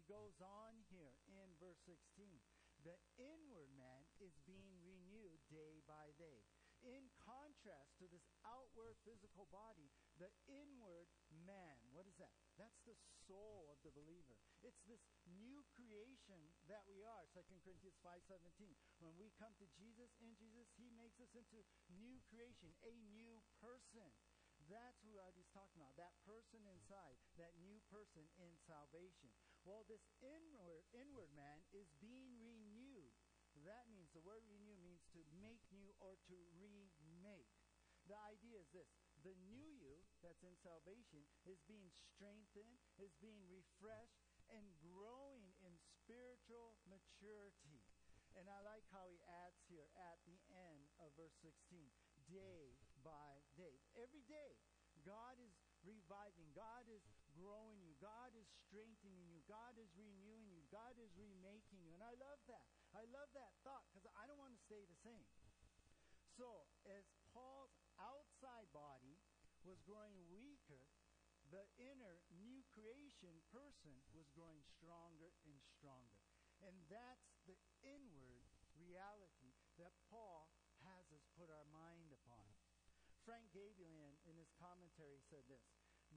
goes 0.07 0.41
on 0.41 0.85
here 0.93 1.17
in 1.29 1.49
verse 1.61 1.81
16. 1.87 2.41
The 2.85 2.97
inward 3.17 3.73
man 3.73 4.05
is 4.21 4.37
being 4.45 4.77
renewed 4.85 5.41
day 5.49 5.81
by 5.89 6.13
day. 6.21 6.45
In 6.85 7.09
contrast 7.17 7.97
to 7.97 8.05
this 8.13 8.29
outward 8.45 9.01
physical 9.09 9.49
body, 9.49 9.89
the 10.21 10.29
inward 10.45 11.09
man, 11.33 11.81
what 11.97 12.05
is 12.05 12.21
that? 12.21 12.29
That's 12.61 12.77
the 12.85 12.93
soul 13.25 13.73
of 13.73 13.81
the 13.81 13.95
believer. 13.97 14.37
It's 14.61 14.85
this 14.85 15.01
new 15.25 15.65
creation 15.73 16.53
that 16.69 16.85
we 16.85 17.01
are. 17.01 17.25
2 17.33 17.65
Corinthians 17.65 17.97
5:17. 18.05 18.77
When 19.01 19.17
we 19.17 19.33
come 19.41 19.57
to 19.57 19.67
Jesus, 19.81 20.13
in 20.21 20.37
Jesus, 20.37 20.69
he 20.77 20.93
makes 20.93 21.17
us 21.25 21.33
into 21.33 21.65
new 21.89 22.21
creation, 22.29 22.77
a 22.85 22.95
new 23.17 23.41
person. 23.65 24.13
That's 24.69 25.01
what 25.09 25.33
he's 25.33 25.49
talking 25.57 25.81
about. 25.81 25.97
That 25.97 26.17
person 26.29 26.69
inside, 26.69 27.17
that 27.41 27.57
new 27.65 27.81
person 27.89 28.29
in 28.37 28.53
salvation. 28.69 29.33
Well, 29.65 29.89
this 29.89 30.05
inward 30.21 30.85
inward 30.93 31.33
man 31.33 31.65
is 31.73 31.89
being 31.97 32.37
renewed. 32.45 33.17
That 33.65 33.89
means 33.89 34.13
the 34.13 34.21
word 34.21 34.45
renew 34.45 34.77
means 34.85 35.01
to 35.17 35.25
make 35.41 35.65
new 35.73 35.89
or 36.05 36.21
to 36.29 36.37
remake. 36.53 37.49
The 38.05 38.21
idea 38.29 38.61
is 38.61 38.69
this 38.77 38.93
the 39.25 39.33
new 39.49 39.73
you 39.81 40.05
that's 40.21 40.45
in 40.45 40.53
salvation 40.61 41.25
is 41.49 41.65
being 41.65 41.89
strengthened, 42.13 42.77
is 43.01 43.17
being 43.25 43.41
refreshed, 43.49 44.21
and 44.53 44.69
growing 44.85 45.57
in 45.65 45.73
spiritual 45.81 46.77
maturity. 46.85 47.81
And 48.37 48.45
I 48.53 48.61
like 48.61 48.85
how 48.93 49.09
he 49.09 49.17
adds 49.47 49.57
here 49.65 49.89
at 49.97 50.21
the 50.29 50.37
end 50.53 50.93
of 51.01 51.17
verse 51.17 51.33
16. 51.41 51.89
Day 52.29 52.77
by 53.01 53.41
day. 53.57 53.81
Every 53.97 54.27
day, 54.29 54.61
God 55.09 55.41
is 55.41 55.57
reviving. 55.81 56.53
God 56.53 56.85
is 56.93 57.05
growing 57.35 57.83
you. 57.83 57.93
God 57.99 58.33
is 58.39 58.47
strengthening 58.67 59.27
you. 59.29 59.43
God 59.51 59.75
is 59.77 59.91
renewing 59.99 60.49
you. 60.51 60.63
God 60.71 60.95
is 60.99 61.11
remaking 61.19 61.83
you. 61.83 61.93
And 61.95 62.03
I 62.03 62.15
love 62.17 62.41
that. 62.47 62.67
I 62.95 63.03
love 63.11 63.31
that 63.35 63.53
thought 63.67 63.85
because 63.91 64.07
I 64.15 64.27
don't 64.31 64.39
want 64.39 64.55
to 64.55 64.63
stay 64.63 64.87
the 64.87 64.99
same. 65.03 65.27
So, 66.35 66.67
as 66.91 67.07
Paul's 67.31 67.75
outside 67.99 68.67
body 68.75 69.19
was 69.63 69.79
growing 69.87 70.19
weaker, 70.31 70.83
the 71.51 71.67
inner 71.79 72.19
new 72.35 72.67
creation 72.75 73.39
person 73.55 73.95
was 74.11 74.27
growing 74.35 74.63
stronger 74.75 75.31
and 75.47 75.59
stronger. 75.79 76.19
And 76.63 76.75
that's 76.91 77.39
the 77.47 77.59
inward 77.87 78.47
reality 78.75 79.55
that 79.79 79.95
Paul 80.11 80.51
has 80.83 81.07
us 81.15 81.23
put 81.39 81.51
our 81.51 81.67
mind 81.71 82.11
upon. 82.11 82.47
Frank 83.23 83.49
Gaebelein, 83.57 84.21
in 84.29 84.37
his 84.37 84.53
commentary, 84.61 85.23
said 85.31 85.47
this 85.49 85.65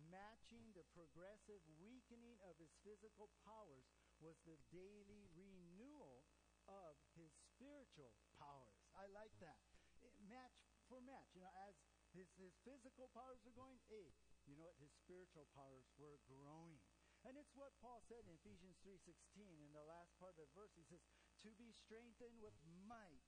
matching 0.08 0.74
the 0.78 0.86
progressive 0.94 1.62
weakening 1.82 2.38
of 2.46 2.58
his 2.62 2.74
physical 2.86 3.34
powers 3.44 3.90
was 4.22 4.38
the 4.46 4.58
daily 4.74 5.30
renewal 5.34 6.26
of 6.68 7.00
his 7.16 7.32
spiritual 7.34 8.14
powers. 8.38 8.82
I 8.94 9.08
like 9.12 9.34
that. 9.40 9.62
It, 10.04 10.14
Match 10.28 10.58
for 10.88 11.00
match. 11.04 11.32
You 11.34 11.44
know, 11.44 11.54
as 11.68 11.76
his, 12.16 12.28
his 12.40 12.56
physical 12.64 13.12
powers 13.12 13.44
are 13.48 13.56
going, 13.56 13.80
hey, 13.92 14.12
you 14.48 14.56
know 14.56 14.68
what? 14.68 14.80
His 14.80 14.92
spiritual 14.96 15.48
powers 15.52 15.88
were 16.00 16.20
growing. 16.28 16.80
And 17.28 17.36
it's 17.36 17.52
what 17.58 17.76
Paul 17.84 18.00
said 18.08 18.24
in 18.24 18.40
Ephesians 18.40 18.80
3.16 18.86 19.12
in 19.44 19.72
the 19.76 19.84
last 19.84 20.16
part 20.22 20.38
of 20.40 20.48
the 20.48 20.56
verse. 20.56 20.72
He 20.78 20.86
says, 20.88 21.04
to 21.44 21.52
be 21.60 21.76
strengthened 21.76 22.40
with 22.40 22.56
might 22.88 23.26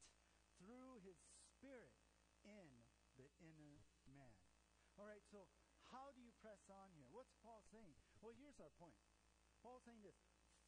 through 0.58 1.04
his 1.04 1.20
spirit 1.52 1.96
in 2.48 2.68
the 3.20 3.28
inner 3.44 3.84
man. 4.08 4.40
All 4.96 5.08
right, 5.08 5.24
so 5.28 5.48
how 5.90 6.14
do 6.14 6.22
you 6.22 6.34
press 6.42 6.62
on 6.70 6.94
here? 6.94 7.10
What's 7.10 7.34
Paul 7.42 7.66
saying? 7.74 7.98
Well, 8.22 8.38
here's 8.38 8.62
our 8.62 8.74
point. 8.78 8.98
Paul's 9.62 9.84
saying 9.86 10.06
this 10.06 10.18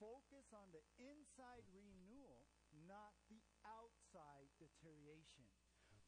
focus 0.01 0.49
on 0.49 0.73
the 0.73 0.81
inside 0.97 1.61
renewal, 1.69 2.49
not 2.89 3.13
the 3.29 3.45
outside 3.61 4.49
deterioration. 4.57 5.45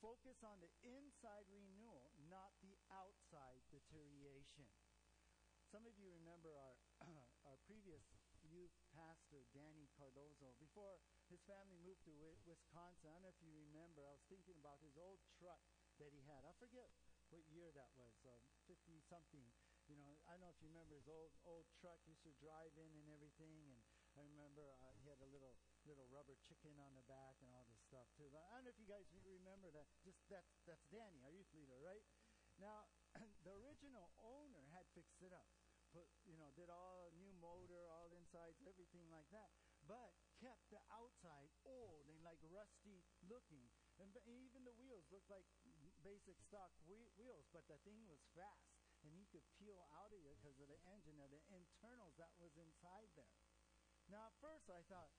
Focus 0.02 0.42
on 0.44 0.60
the 0.60 0.74
inside 0.84 1.46
renewal, 1.48 2.12
not 2.28 2.52
the 2.60 2.76
outside 2.92 3.62
deterioration. 3.70 4.68
Some 5.70 5.86
of 5.88 5.96
you 5.96 6.10
remember 6.12 6.52
our, 6.58 6.76
our 7.48 7.56
previous 7.70 8.04
youth 8.44 8.74
pastor, 8.92 9.46
Danny 9.56 9.88
Cardozo. 9.96 10.58
Before 10.60 11.00
his 11.32 11.40
family 11.48 11.80
moved 11.80 12.04
to 12.10 12.14
Wisconsin, 12.44 13.08
I 13.08 13.16
don't 13.16 13.24
know 13.24 13.32
if 13.32 13.40
you 13.40 13.54
remember, 13.54 14.04
I 14.04 14.18
was 14.18 14.26
thinking 14.28 14.60
about 14.60 14.84
his 14.84 15.00
old 15.00 15.24
truck 15.40 15.64
that 16.02 16.12
he 16.12 16.26
had. 16.28 16.44
I 16.44 16.52
forget 16.60 16.92
what 17.34 17.50
year 17.50 17.74
that 17.74 17.90
was, 17.98 18.14
um, 18.30 18.46
50 18.70 19.02
something. 19.10 19.50
You 19.90 19.98
know, 19.98 20.22
I 20.30 20.38
don't 20.38 20.46
know 20.46 20.54
if 20.54 20.62
you 20.62 20.70
remember 20.70 20.96
his 20.96 21.10
old 21.10 21.34
old 21.44 21.68
truck 21.82 22.00
used 22.06 22.24
to 22.24 22.32
drive 22.40 22.72
in 22.78 22.94
and 22.94 23.10
everything, 23.10 23.52
and 23.58 23.76
I 24.16 24.24
remember 24.24 24.78
uh, 24.80 24.94
he 25.02 25.10
had 25.10 25.20
a 25.20 25.28
little 25.28 25.58
little 25.84 26.08
rubber 26.08 26.40
chicken 26.40 26.78
on 26.80 26.96
the 26.96 27.04
back 27.10 27.36
and 27.44 27.52
all 27.52 27.68
this 27.68 27.82
stuff 27.84 28.08
too. 28.16 28.32
But 28.32 28.48
I 28.48 28.56
don't 28.56 28.70
know 28.70 28.72
if 28.72 28.80
you 28.80 28.88
guys 28.88 29.10
remember 29.26 29.74
that. 29.76 29.90
Just 30.06 30.24
that's 30.32 30.62
that's 30.64 30.88
Danny, 30.88 31.20
our 31.26 31.34
youth 31.34 31.50
leader, 31.52 31.76
right? 31.84 32.06
Now, 32.62 32.88
the 33.44 33.52
original 33.60 34.14
owner 34.24 34.64
had 34.72 34.88
fixed 34.96 35.20
it 35.20 35.36
up, 35.36 35.50
put 35.92 36.08
you 36.24 36.40
know, 36.40 36.54
did 36.56 36.72
all 36.72 37.12
new 37.20 37.34
motor, 37.44 37.90
all 37.92 38.14
insides, 38.16 38.64
everything 38.64 39.10
like 39.12 39.28
that, 39.36 39.52
but 39.84 40.16
kept 40.40 40.64
the 40.72 40.80
outside 40.96 41.52
old 41.68 42.08
and 42.08 42.24
like 42.24 42.40
rusty 42.48 43.04
looking. 43.28 43.68
And 44.00 44.10
even 44.26 44.66
the 44.66 44.74
wheels 44.80 45.06
looked 45.12 45.30
like 45.30 45.46
basic 46.04 46.38
stock 46.44 46.76
wheels, 46.86 47.48
but 47.56 47.66
the 47.72 47.80
thing 47.88 48.04
was 48.06 48.20
fast. 48.36 48.76
And 49.04 49.12
he 49.12 49.28
could 49.32 49.44
peel 49.60 49.84
out 50.00 50.16
of 50.16 50.24
it 50.24 50.40
because 50.40 50.56
of 50.64 50.72
the 50.72 50.80
engine 50.88 51.20
and 51.20 51.28
the 51.28 51.44
internals 51.52 52.16
that 52.16 52.32
was 52.40 52.56
inside 52.56 53.12
there. 53.20 53.36
Now, 54.08 54.32
at 54.32 54.36
first 54.40 54.72
I 54.72 54.80
thought, 54.88 55.12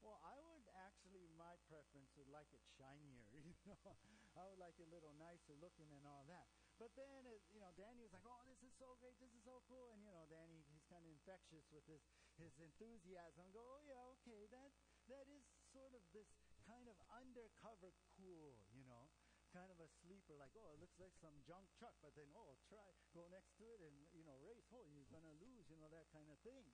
well, 0.00 0.16
I 0.24 0.40
would 0.40 0.64
actually, 0.88 1.28
my 1.36 1.56
preference 1.68 2.12
would 2.16 2.28
like 2.32 2.48
it 2.52 2.64
shinier, 2.76 3.28
you 3.36 3.52
know. 3.68 3.92
I 4.36 4.44
would 4.48 4.60
like 4.60 4.76
it 4.76 4.88
a 4.88 4.92
little 4.92 5.16
nicer 5.16 5.56
looking 5.56 5.88
and 5.96 6.04
all 6.04 6.24
that. 6.28 6.48
But 6.76 6.92
then, 6.92 7.24
it, 7.24 7.40
you 7.52 7.60
know, 7.60 7.72
Danny 7.72 8.04
was 8.04 8.12
like, 8.12 8.24
oh, 8.28 8.44
this 8.44 8.60
is 8.60 8.72
so 8.76 8.96
great, 9.00 9.16
this 9.16 9.32
is 9.32 9.44
so 9.44 9.64
cool. 9.64 9.96
And, 9.96 10.04
you 10.04 10.12
know, 10.12 10.28
Danny, 10.28 10.60
he's 10.68 10.84
kind 10.92 11.00
of 11.04 11.08
infectious 11.12 11.64
with 11.72 11.84
his, 11.88 12.04
his 12.36 12.52
enthusiasm. 12.60 13.48
Go, 13.52 13.64
oh, 13.64 13.80
yeah, 13.84 14.00
okay, 14.20 14.44
that, 14.52 14.72
that 15.08 15.24
is 15.32 15.44
sort 15.72 15.96
of 15.96 16.04
this 16.12 16.28
kind 16.68 16.84
of 16.88 16.96
undercover 17.08 17.96
cool, 18.16 18.60
you 18.76 18.84
know 18.84 19.08
kind 19.56 19.72
of 19.72 19.80
a 19.80 19.88
sleeper, 20.04 20.36
like, 20.36 20.52
oh, 20.52 20.76
it 20.76 20.80
looks 20.84 21.00
like 21.00 21.16
some 21.16 21.32
junk 21.48 21.64
truck, 21.80 21.96
but 22.04 22.12
then, 22.12 22.28
oh, 22.36 22.60
try, 22.68 22.84
go 23.16 23.24
next 23.32 23.56
to 23.56 23.64
it 23.72 23.80
and, 23.80 23.96
you 24.12 24.20
know, 24.28 24.36
race. 24.44 24.68
Oh, 24.68 24.84
you're 24.84 25.08
going 25.08 25.24
to 25.24 25.32
lose, 25.40 25.64
you 25.72 25.80
know, 25.80 25.88
that 25.88 26.12
kind 26.12 26.28
of 26.28 26.36
thing. 26.44 26.68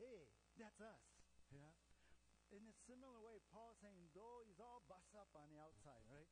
Hey, 0.00 0.32
that's 0.56 0.80
us. 0.80 1.04
Yeah. 1.52 1.76
In 2.48 2.64
a 2.64 2.72
similar 2.88 3.20
way, 3.20 3.44
Paul's 3.52 3.76
saying, 3.84 4.08
though 4.16 4.40
he's 4.48 4.56
all 4.56 4.88
bust 4.88 5.12
up 5.12 5.28
on 5.36 5.52
the 5.52 5.60
outside, 5.60 6.00
right? 6.08 6.30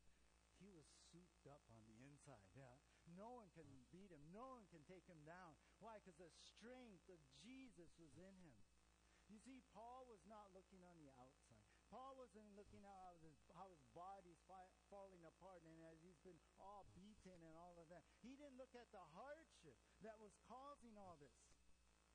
He 0.56 0.72
was 0.72 0.88
souped 1.12 1.44
up 1.44 1.60
on 1.68 1.84
the 1.84 2.00
inside. 2.08 2.48
Yeah. 2.56 2.80
No 3.12 3.36
one 3.36 3.52
can 3.52 3.68
beat 3.92 4.08
him. 4.08 4.24
No 4.32 4.56
one 4.56 4.64
can 4.72 4.80
take 4.88 5.04
him 5.04 5.20
down. 5.28 5.60
Why? 5.84 6.00
Because 6.00 6.16
the 6.16 6.32
strength 6.40 7.04
of 7.12 7.20
Jesus 7.44 7.92
was 8.00 8.16
in 8.16 8.32
him. 8.40 8.56
You 9.28 9.36
see, 9.44 9.60
Paul 9.76 10.08
was 10.08 10.24
not 10.24 10.48
looking 10.56 10.80
on 10.88 10.96
the 10.96 11.12
outside. 11.20 11.68
Paul 11.92 12.16
wasn't 12.16 12.48
looking 12.56 12.84
at 12.84 12.96
how 12.96 13.14
his, 13.20 13.36
how 13.52 13.66
his 13.68 13.84
body's 13.92 14.40
fi- 14.48 14.72
falling 14.94 15.26
apart 15.26 15.66
and 15.66 15.82
as 15.90 15.98
he's 16.06 16.22
been 16.22 16.38
all 16.62 16.86
beaten 16.94 17.34
and 17.42 17.58
all 17.58 17.74
of 17.82 17.90
that. 17.90 18.06
He 18.22 18.38
didn't 18.38 18.54
look 18.54 18.70
at 18.78 18.86
the 18.94 19.02
hardship 19.10 19.74
that 20.06 20.14
was 20.22 20.30
causing 20.46 20.94
all 20.94 21.18
this. 21.18 21.34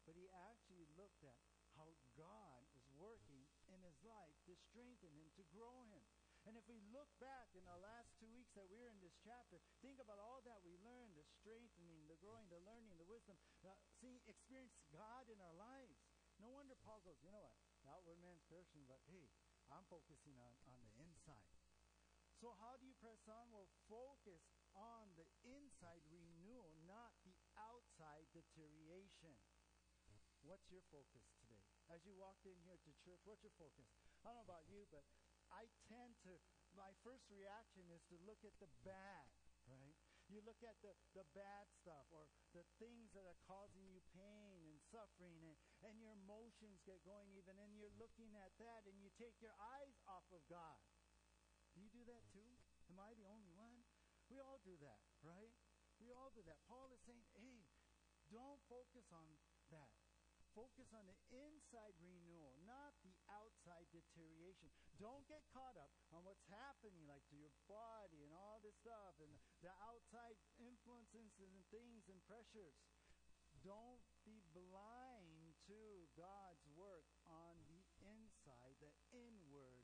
But 0.08 0.16
he 0.16 0.32
actually 0.48 0.88
looked 0.96 1.28
at 1.28 1.36
how 1.76 1.92
God 2.16 2.64
was 2.72 2.88
working 2.96 3.44
in 3.68 3.84
his 3.84 4.00
life 4.08 4.32
to 4.48 4.56
strengthen 4.72 5.12
him, 5.12 5.28
to 5.36 5.44
grow 5.52 5.84
him. 5.92 6.00
And 6.48 6.56
if 6.56 6.64
we 6.72 6.80
look 6.96 7.12
back 7.20 7.52
in 7.52 7.68
the 7.68 7.76
last 7.84 8.16
two 8.16 8.32
weeks 8.32 8.56
that 8.56 8.72
we're 8.72 8.88
in 8.88 9.04
this 9.04 9.14
chapter, 9.28 9.60
think 9.84 10.00
about 10.00 10.24
all 10.24 10.40
that 10.48 10.64
we 10.64 10.80
learned 10.80 11.20
the 11.20 11.28
strengthening, 11.36 12.08
the 12.08 12.16
growing, 12.24 12.48
the 12.48 12.64
learning, 12.64 12.96
the 12.96 13.06
wisdom, 13.12 13.36
uh, 13.68 13.76
seeing, 14.00 14.24
experience 14.24 14.80
God 14.88 15.28
in 15.28 15.38
our 15.44 15.54
lives. 15.60 16.00
No 16.40 16.48
wonder 16.48 16.80
Paul 16.80 17.04
goes, 17.04 17.20
you 17.20 17.30
know 17.30 17.44
what? 17.44 17.60
The 17.84 17.92
outward 17.92 18.24
man's 18.24 18.42
perishing, 18.48 18.88
but 18.88 19.04
hey, 19.12 19.28
I'm 19.68 19.84
focusing 19.92 20.40
on, 20.40 20.56
on 20.72 20.80
the 20.80 20.96
inside. 21.04 21.59
So, 22.40 22.56
how 22.56 22.80
do 22.80 22.88
you 22.88 22.96
press 23.04 23.20
on? 23.28 23.52
Well, 23.52 23.68
focus 23.92 24.40
on 24.72 25.12
the 25.20 25.28
inside 25.44 26.00
renewal, 26.08 26.72
not 26.88 27.12
the 27.28 27.36
outside 27.60 28.32
deterioration. 28.32 29.36
What's 30.48 30.72
your 30.72 30.88
focus 30.88 31.28
today? 31.44 31.68
As 31.92 32.08
you 32.08 32.16
walked 32.16 32.48
in 32.48 32.56
here 32.64 32.80
to 32.80 32.92
church, 33.04 33.20
what's 33.28 33.44
your 33.44 33.52
focus? 33.60 33.92
I 34.24 34.32
don't 34.32 34.40
know 34.40 34.48
about 34.48 34.72
you, 34.72 34.88
but 34.88 35.04
I 35.52 35.68
tend 35.92 36.16
to, 36.24 36.40
my 36.80 36.96
first 37.04 37.28
reaction 37.28 37.92
is 37.92 38.08
to 38.08 38.16
look 38.24 38.40
at 38.48 38.56
the 38.64 38.72
bad, 38.88 39.28
right? 39.68 40.00
You 40.32 40.40
look 40.40 40.64
at 40.64 40.80
the, 40.80 40.96
the 41.12 41.28
bad 41.36 41.68
stuff 41.76 42.08
or 42.16 42.24
the 42.56 42.64
things 42.80 43.12
that 43.18 43.28
are 43.28 43.40
causing 43.50 43.84
you 43.92 44.00
pain 44.16 44.64
and 44.64 44.80
suffering 44.88 45.44
and, 45.44 45.58
and 45.84 46.00
your 46.00 46.16
emotions 46.16 46.80
get 46.88 47.04
going 47.04 47.34
even 47.36 47.58
and 47.60 47.76
you're 47.76 47.92
looking 48.00 48.32
at 48.40 48.56
that 48.64 48.88
and 48.88 48.96
you 49.04 49.12
take 49.20 49.36
your 49.44 49.58
eyes 49.60 49.98
off 50.08 50.24
of 50.32 50.40
God. 50.48 50.80
Do 51.80 51.88
you 51.88 51.96
do 51.96 52.04
that 52.12 52.28
too? 52.36 52.52
Am 52.92 53.00
I 53.00 53.16
the 53.16 53.24
only 53.24 53.56
one? 53.56 53.88
We 54.28 54.44
all 54.44 54.60
do 54.68 54.76
that, 54.84 55.00
right? 55.24 55.56
We 56.04 56.12
all 56.12 56.28
do 56.36 56.44
that. 56.44 56.60
Paul 56.68 56.92
is 56.92 57.00
saying, 57.08 57.24
hey, 57.40 57.64
don't 58.28 58.60
focus 58.68 59.08
on 59.16 59.24
that. 59.72 59.96
Focus 60.52 60.92
on 60.92 61.08
the 61.08 61.16
inside 61.32 61.96
renewal, 62.04 62.60
not 62.68 63.00
the 63.00 63.16
outside 63.32 63.88
deterioration. 63.96 64.68
Don't 65.00 65.24
get 65.32 65.48
caught 65.56 65.80
up 65.80 65.96
on 66.12 66.28
what's 66.28 66.44
happening, 66.52 67.08
like 67.08 67.24
to 67.32 67.40
your 67.40 67.56
body 67.72 68.28
and 68.28 68.36
all 68.36 68.60
this 68.60 68.76
stuff, 68.84 69.16
and 69.24 69.32
the 69.64 69.72
outside 69.80 70.36
influences 70.60 71.32
and 71.40 71.64
things 71.72 72.12
and 72.12 72.20
pressures. 72.28 72.76
Don't 73.64 74.04
be 74.28 74.44
blind 74.52 75.56
to 75.72 76.12
God's 76.20 76.68
work 76.76 77.08
on 77.24 77.56
the 77.72 77.88
inside, 78.04 78.76
the 78.84 78.92
inward. 79.16 79.79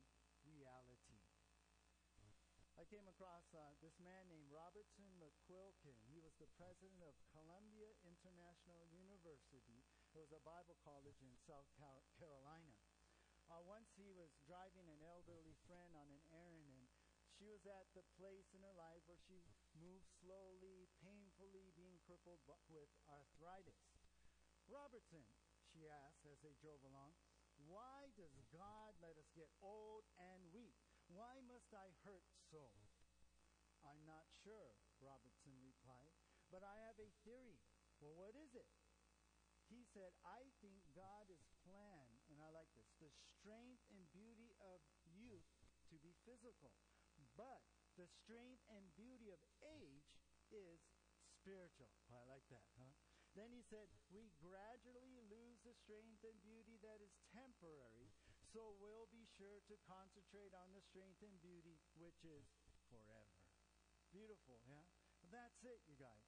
I 2.76 2.84
came 2.84 3.08
across 3.08 3.48
uh, 3.56 3.72
this 3.80 3.96
man 4.04 4.28
named 4.28 4.52
Robertson 4.52 5.08
McQuilkin. 5.16 5.96
He 6.12 6.20
was 6.20 6.36
the 6.36 6.52
president 6.60 7.00
of 7.00 7.16
Columbia 7.32 7.88
International 8.04 8.84
University. 8.92 9.80
It 10.12 10.20
was 10.20 10.28
a 10.36 10.44
Bible 10.44 10.76
college 10.84 11.16
in 11.24 11.32
South 11.48 11.72
Carolina. 12.20 12.76
Uh, 13.48 13.64
once 13.64 13.96
he 13.96 14.12
was 14.12 14.36
driving 14.44 14.92
an 14.92 15.00
elderly 15.00 15.56
friend 15.64 15.96
on 15.96 16.04
an 16.12 16.20
errand, 16.28 16.68
and 16.68 16.84
she 17.32 17.48
was 17.48 17.64
at 17.64 17.88
the 17.96 18.04
place 18.20 18.52
in 18.52 18.60
her 18.60 18.76
life 18.76 19.00
where 19.08 19.24
she 19.24 19.40
moved 19.72 20.12
slowly, 20.20 20.92
painfully, 21.00 21.72
being 21.80 21.96
crippled 22.04 22.44
with 22.68 22.92
arthritis. 23.08 23.88
Robertson, 24.68 25.24
she 25.72 25.88
asked 25.88 26.28
as 26.28 26.44
they 26.44 26.52
drove 26.60 26.84
along, 26.84 27.16
why 27.56 28.12
does 28.20 28.36
God 28.52 28.92
let 29.00 29.16
us 29.16 29.32
get 29.32 29.48
old 29.64 30.04
and 30.20 30.44
weak? 30.52 30.85
Why 31.16 31.40
must 31.48 31.72
I 31.72 31.96
hurt 32.04 32.28
so? 32.52 32.60
I'm 33.80 34.04
not 34.04 34.28
sure, 34.44 34.76
Robertson 35.00 35.56
replied, 35.64 36.12
but 36.52 36.60
I 36.60 36.76
have 36.84 37.00
a 37.00 37.08
theory. 37.24 37.56
Well, 38.04 38.12
what 38.20 38.36
is 38.36 38.52
it? 38.52 38.68
He 39.72 39.88
said, 39.96 40.12
I 40.20 40.44
think 40.60 40.84
God 40.92 41.32
is 41.32 41.40
planned, 41.64 42.20
and 42.28 42.36
I 42.44 42.52
like 42.52 42.68
this, 42.76 42.92
the 43.00 43.08
strength 43.08 43.80
and 43.88 44.04
beauty 44.12 44.52
of 44.60 44.84
youth 45.08 45.48
to 45.88 45.96
be 46.04 46.12
physical. 46.28 46.76
But 47.32 47.64
the 47.96 48.12
strength 48.12 48.60
and 48.68 48.92
beauty 48.92 49.32
of 49.32 49.40
age 49.64 50.12
is 50.52 50.84
spiritual. 51.40 51.96
I 52.12 52.20
like 52.28 52.44
that, 52.52 52.68
huh? 52.76 52.92
Then 53.32 53.56
he 53.56 53.64
said, 53.64 53.88
We 54.12 54.36
gradually 54.36 55.16
lose 55.32 55.64
the 55.64 55.72
strength 55.72 56.24
and 56.28 56.36
beauty 56.44 56.76
that 56.84 57.00
is 57.00 57.16
temporary, 57.32 58.12
so 58.52 58.74
we'll 58.78 59.10
be 59.10 59.26
sure 59.36 59.60
to 59.66 59.74
concentrate 59.86 60.54
on 60.54 60.70
the 60.72 60.82
strength 60.82 61.22
and 61.22 61.36
beauty 61.42 61.82
which 61.98 62.22
is 62.22 62.46
forever. 62.88 63.46
Beautiful, 64.14 64.62
yeah? 64.66 64.86
That's 65.28 65.58
it, 65.66 65.82
you 65.90 65.98
guys. 65.98 66.22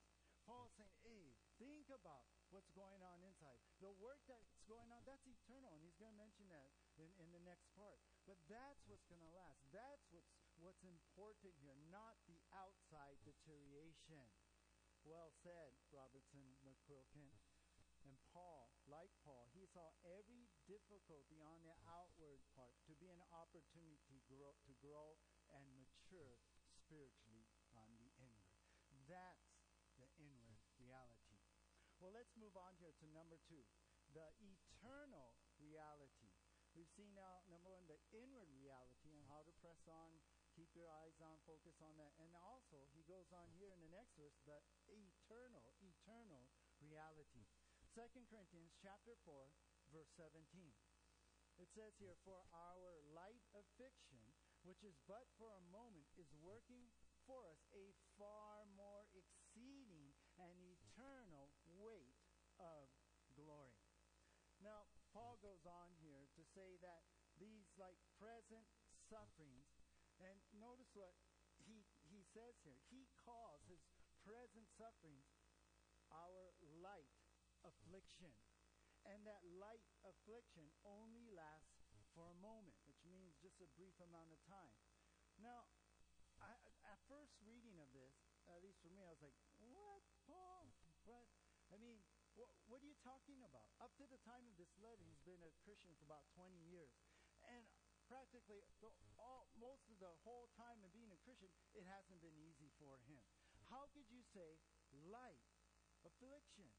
Paul's 0.49 0.73
saying, 0.81 0.97
hey, 1.05 1.37
think 1.61 1.93
about 1.93 2.25
what's 2.49 2.73
going 2.73 3.05
on 3.05 3.21
inside. 3.21 3.61
The 3.85 3.93
work 4.01 4.25
that's 4.25 4.49
going 4.65 4.89
on, 4.89 5.05
that's 5.05 5.29
eternal, 5.29 5.77
and 5.77 5.85
he's 5.85 6.01
going 6.01 6.17
to 6.17 6.17
mention 6.17 6.49
that 6.49 6.73
in, 6.97 7.13
in 7.21 7.29
the 7.37 7.45
next 7.45 7.69
part. 7.77 8.01
But 8.25 8.41
that's 8.49 8.81
what's 8.89 9.05
going 9.13 9.21
to 9.21 9.33
last. 9.37 9.61
That's 9.69 10.09
what's, 10.09 10.33
what's 10.57 10.81
important 10.89 11.53
here, 11.61 11.77
not 11.93 12.17
the 12.25 12.41
outside 12.57 13.21
deterioration. 13.29 14.25
Well 15.05 15.37
said, 15.45 15.77
Robertson 15.93 16.57
McQuilkin. 16.65 17.37
And 18.09 18.17
Paul, 18.33 18.73
like 18.89 19.13
Paul, 19.21 19.53
he 19.53 19.69
saw 19.69 19.93
every 20.01 20.49
difficulty 20.69 21.41
on 21.41 21.65
the 21.65 21.75
outward 21.89 22.45
part 22.53 22.77
to 22.85 22.93
be 23.01 23.09
an 23.09 23.25
opportunity 23.33 24.21
grow, 24.29 24.53
to 24.69 24.77
grow 24.85 25.17
and 25.49 25.65
mature 25.73 26.37
spiritually 26.69 27.49
on 27.73 27.97
the 27.97 28.13
inward. 28.21 28.53
That's 29.09 29.57
the 29.97 30.07
inward 30.21 30.61
reality. 30.77 31.41
Well, 31.99 32.13
let's 32.13 32.37
move 32.37 32.55
on 32.55 32.77
here 32.79 32.93
to 33.01 33.07
number 33.11 33.41
two 33.49 33.65
the 34.13 34.29
eternal 34.41 35.37
reality. 35.61 36.33
We've 36.73 36.89
seen 36.95 37.13
now, 37.13 37.43
number 37.51 37.69
one, 37.69 37.85
the 37.91 37.99
inward 38.15 38.49
reality 38.55 39.13
and 39.13 39.25
how 39.27 39.43
to 39.45 39.53
press 39.59 39.83
on, 39.89 40.17
keep 40.55 40.71
your 40.73 40.89
eyes 41.03 41.19
on, 41.19 41.37
focus 41.45 41.77
on 41.83 41.99
that. 41.99 42.15
And 42.23 42.33
also, 42.39 42.87
he 42.95 43.03
goes 43.05 43.29
on 43.35 43.51
here 43.59 43.73
in 43.75 43.81
the 43.83 43.91
next 43.93 44.15
verse, 44.17 44.37
the 44.47 44.61
eternal, 44.95 45.75
eternal 45.83 46.49
reality. 46.79 47.45
2 47.93 48.05
Corinthians 48.31 48.79
chapter 48.79 49.19
4, 49.27 49.51
verse 49.93 50.11
17. 50.17 50.39
It 51.59 51.69
says 51.75 51.99
here, 51.99 52.15
For 52.23 52.39
our 52.55 53.03
light 53.11 53.43
affliction, 53.57 54.23
which 54.63 54.87
is 54.87 54.95
but 55.11 55.27
for 55.35 55.51
a 55.59 55.69
moment, 55.75 56.07
is 56.15 56.31
working 56.39 56.87
for 57.27 57.45
us 57.51 57.61
a 57.75 57.93
far 58.17 58.65
more 58.79 59.05
exceeding 59.13 60.15
and 60.39 60.57
eternal 60.63 61.51
weight 61.77 62.17
of 62.63 62.89
glory. 63.35 63.83
Now, 64.63 64.87
Paul 65.11 65.39
goes 65.43 65.67
on 65.67 65.95
here 66.03 66.31
to 66.35 66.43
say 66.55 66.79
that 66.83 67.07
these 67.39 67.71
like 67.79 67.99
present 68.19 68.67
sufferings, 69.07 69.71
and 70.19 70.39
notice 70.55 70.91
what 70.95 71.15
he, 71.63 71.87
he 72.11 72.23
says 72.35 72.59
here. 72.63 72.79
He 72.91 73.07
calls 73.23 73.63
his 73.67 73.83
present 74.27 74.67
sufferings 74.75 75.31
our 76.11 76.55
light 76.81 77.13
affliction. 77.63 78.33
And 79.09 79.25
that 79.25 79.41
light 79.57 79.85
affliction 80.05 80.69
only 80.85 81.25
lasts 81.33 81.81
for 82.13 82.29
a 82.29 82.37
moment, 82.45 82.77
which 82.85 83.01
means 83.09 83.41
just 83.41 83.57
a 83.65 83.69
brief 83.73 83.97
amount 84.05 84.29
of 84.35 84.41
time. 84.45 84.77
Now, 85.41 85.65
I, 86.45 86.53
at 86.85 87.01
first 87.09 87.33
reading 87.41 87.81
of 87.81 87.89
this, 87.97 88.13
at 88.53 88.61
least 88.61 88.85
for 88.85 88.93
me, 88.93 89.01
I 89.05 89.13
was 89.13 89.25
like, 89.25 89.37
what, 89.61 90.05
Paul? 90.29 90.69
What? 91.09 91.25
I 91.73 91.81
mean, 91.81 92.05
what, 92.37 92.53
what 92.69 92.85
are 92.85 92.89
you 92.89 92.97
talking 93.01 93.41
about? 93.45 93.73
Up 93.81 93.93
to 93.99 94.07
the 94.07 94.21
time 94.23 94.45
of 94.47 94.55
this 94.61 94.73
letter, 94.79 95.03
he's 95.05 95.25
been 95.25 95.41
a 95.41 95.53
Christian 95.65 95.93
for 95.99 96.05
about 96.07 96.29
20 96.37 96.55
years. 96.69 96.93
And 97.45 97.65
practically 98.09 98.65
the, 98.81 98.91
all, 99.21 99.49
most 99.61 99.85
of 99.93 100.01
the 100.01 100.13
whole 100.25 100.49
time 100.57 100.81
of 100.85 100.91
being 100.97 101.13
a 101.13 101.21
Christian, 101.25 101.53
it 101.77 101.85
hasn't 101.85 102.25
been 102.25 102.37
easy 102.41 102.73
for 102.81 102.97
him. 103.05 103.21
How 103.69 103.91
could 103.93 104.09
you 104.09 104.25
say 104.33 104.61
light 105.13 105.45
affliction? 106.07 106.73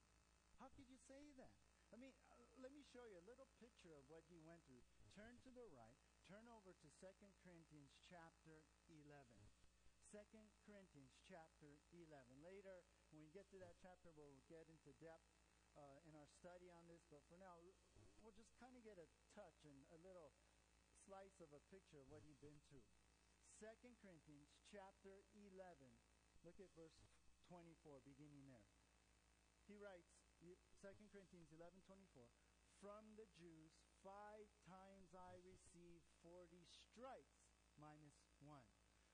How 0.58 0.73
could 0.73 0.89
you 0.89 0.97
say 1.06 1.32
that? 1.38 1.68
I 1.89 1.97
mean, 1.97 2.13
uh, 2.30 2.38
let 2.62 2.69
me 2.69 2.86
show 2.86 3.02
you 3.10 3.17
a 3.17 3.25
little 3.25 3.49
picture 3.58 3.93
of 3.97 4.06
what 4.06 4.21
he 4.30 4.38
went 4.45 4.62
through. 4.69 4.86
Turn 5.17 5.41
to 5.41 5.49
the 5.49 5.65
right. 5.73 5.97
Turn 6.30 6.45
over 6.45 6.69
to 6.78 6.88
2 7.02 7.10
Corinthians 7.41 7.97
chapter 8.06 8.62
11. 8.86 9.10
2 10.13 10.21
Corinthians 10.65 11.17
chapter 11.25 11.82
11. 11.89 12.13
Later, 12.45 12.86
when 13.10 13.25
we 13.25 13.34
get 13.34 13.49
to 13.49 13.58
that 13.62 13.82
chapter, 13.82 14.13
we'll 14.13 14.38
get 14.45 14.69
into 14.69 14.93
depth 15.02 15.25
uh, 15.73 15.97
in 16.06 16.13
our 16.13 16.30
study 16.30 16.69
on 16.69 16.86
this. 16.86 17.02
But 17.10 17.25
for 17.25 17.41
now, 17.41 17.58
we'll 18.21 18.38
just 18.38 18.54
kind 18.62 18.78
of 18.78 18.86
get 18.86 19.02
a 19.02 19.10
touch 19.34 19.65
and 19.65 19.82
a 19.89 19.97
little 20.06 20.30
slice 21.10 21.41
of 21.41 21.49
a 21.58 21.62
picture 21.73 21.97
of 21.97 22.10
what 22.13 22.21
he'd 22.21 22.41
been 22.41 22.62
through. 22.69 22.86
2 23.58 23.65
Corinthians 24.06 24.54
chapter 24.69 25.25
11. 25.34 25.58
Look 26.45 26.62
at 26.62 26.69
verse 26.78 27.02
24, 27.49 28.06
beginning 28.06 28.45
there. 28.45 28.69
He 29.65 29.78
writes, 29.78 30.18
2 30.39 30.56
Corinthians 31.12 31.52
11 31.52 31.84
24. 31.84 32.23
From 32.80 33.04
the 33.19 33.28
Jews, 33.36 33.75
five 33.99 34.47
times 34.63 35.12
I 35.12 35.36
received 35.43 36.08
40 36.23 36.63
stripes 36.71 37.43
minus 37.75 38.15
one. 38.39 38.63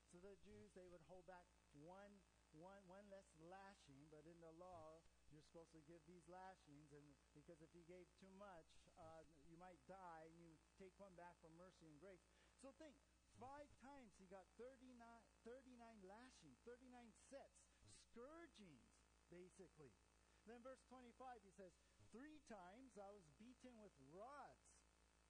So 0.06 0.22
the 0.22 0.38
Jews, 0.38 0.70
they 0.78 0.86
would 0.86 1.02
hold 1.10 1.26
back 1.26 1.50
one, 1.74 2.22
one, 2.54 2.78
one 2.86 3.10
less 3.10 3.26
lashing, 3.42 4.06
but 4.06 4.22
in 4.22 4.38
the 4.38 4.54
law, 4.54 5.02
you're 5.34 5.42
supposed 5.42 5.74
to 5.74 5.82
give 5.82 5.98
these 6.06 6.22
lashings, 6.30 6.94
and 6.94 7.02
because 7.34 7.58
if 7.58 7.74
you 7.74 7.82
gave 7.90 8.06
too 8.22 8.30
much, 8.38 8.70
uh, 8.94 9.26
you 9.50 9.58
might 9.58 9.82
die, 9.90 10.30
and 10.30 10.38
you 10.38 10.54
take 10.78 10.94
one 11.02 11.18
back 11.18 11.34
for 11.42 11.50
mercy 11.58 11.90
and 11.90 11.98
grace. 11.98 12.22
So 12.62 12.70
think, 12.78 12.94
five 13.42 13.66
times 13.82 14.14
he 14.14 14.30
got 14.30 14.46
39, 14.54 14.94
39 15.42 15.74
lashings, 16.06 16.62
39 16.62 17.10
sets, 17.26 17.66
scourgings, 18.14 18.86
basically. 19.26 19.90
Then 20.46 20.62
verse 20.62 20.82
25, 20.86 21.12
he 21.42 21.50
says, 21.50 21.74
Three 22.14 22.38
times 22.46 22.94
I 22.94 23.10
was 23.10 23.26
beaten 23.36 23.74
with 23.82 23.92
rods. 24.14 24.62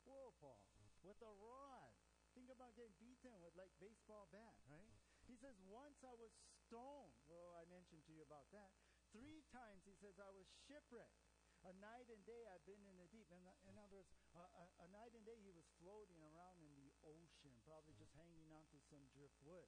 Whoa, 0.04 0.36
Paul, 0.38 0.60
with 1.02 1.18
a 1.24 1.32
rod. 1.40 1.92
Think 2.36 2.52
about 2.52 2.76
getting 2.76 2.94
beaten 3.00 3.32
with 3.40 3.56
like 3.56 3.72
baseball 3.80 4.28
bat, 4.28 4.60
right? 4.68 4.92
He 5.24 5.34
says, 5.34 5.56
once 5.66 6.04
I 6.06 6.14
was 6.14 6.30
stoned. 6.68 7.16
Well, 7.26 7.56
I 7.58 7.66
mentioned 7.66 8.04
to 8.06 8.12
you 8.14 8.22
about 8.22 8.46
that. 8.54 8.70
Three 9.10 9.42
times 9.50 9.82
he 9.88 9.96
says, 9.98 10.20
I 10.20 10.30
was 10.30 10.46
shipwrecked. 10.68 11.24
A 11.64 11.72
night 11.82 12.06
and 12.12 12.22
day 12.22 12.46
I've 12.46 12.62
been 12.62 12.78
in 12.86 12.94
the 13.00 13.10
deep. 13.10 13.26
In, 13.32 13.42
in 13.66 13.74
other 13.74 13.98
words, 13.98 14.12
a, 14.36 14.44
a, 14.44 14.64
a 14.84 14.88
night 14.94 15.16
and 15.16 15.24
day 15.26 15.40
he 15.42 15.50
was 15.50 15.66
floating 15.82 16.20
around 16.22 16.62
in 16.62 16.70
the 16.78 16.94
ocean, 17.02 17.58
probably 17.66 17.96
just 17.98 18.14
hanging 18.14 18.52
onto 18.54 18.78
some 18.86 19.02
driftwood. 19.10 19.66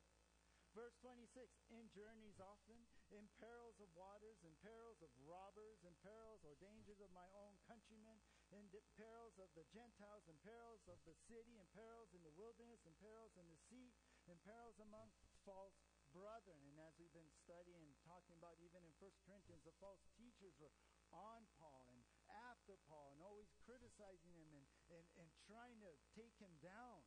Verse 0.79 0.95
26, 1.03 1.35
in 1.75 1.91
journeys 1.91 2.39
often, 2.39 2.79
in 3.11 3.27
perils 3.43 3.83
of 3.83 3.91
waters, 3.99 4.39
in 4.47 4.55
perils 4.63 5.03
of 5.03 5.11
robbers, 5.27 5.83
in 5.83 5.91
perils 6.07 6.47
or 6.47 6.55
dangers 6.63 7.03
of 7.03 7.11
my 7.11 7.27
own 7.35 7.59
countrymen, 7.67 8.23
in 8.55 8.63
perils 8.95 9.35
of 9.43 9.51
the 9.59 9.67
Gentiles, 9.75 10.31
in 10.31 10.39
perils 10.39 10.87
of 10.87 11.03
the 11.03 11.19
city, 11.27 11.59
in 11.59 11.67
perils 11.75 12.15
in 12.15 12.23
the 12.23 12.31
wilderness, 12.39 12.87
in 12.87 12.95
perils 13.03 13.35
in 13.35 13.51
the 13.51 13.59
sea, 13.67 13.91
in 14.31 14.39
perils 14.47 14.79
among 14.79 15.11
false 15.43 15.75
brethren. 16.15 16.63
And 16.63 16.79
as 16.79 16.95
we've 16.95 17.11
been 17.11 17.35
studying, 17.43 17.99
talking 18.07 18.39
about 18.39 18.63
even 18.63 18.87
in 18.87 18.95
First 19.03 19.19
Corinthians, 19.27 19.67
the 19.67 19.75
false 19.83 20.07
teachers 20.15 20.55
were 20.63 20.71
on 21.11 21.43
Paul 21.59 21.91
and 21.91 22.07
after 22.55 22.79
Paul 22.87 23.19
and 23.19 23.21
always 23.27 23.51
criticizing 23.67 24.31
him 24.31 24.55
and, 24.55 24.67
and, 24.95 25.07
and 25.19 25.27
trying 25.43 25.83
to 25.83 25.91
take 26.15 26.39
him 26.39 26.55
down. 26.63 27.03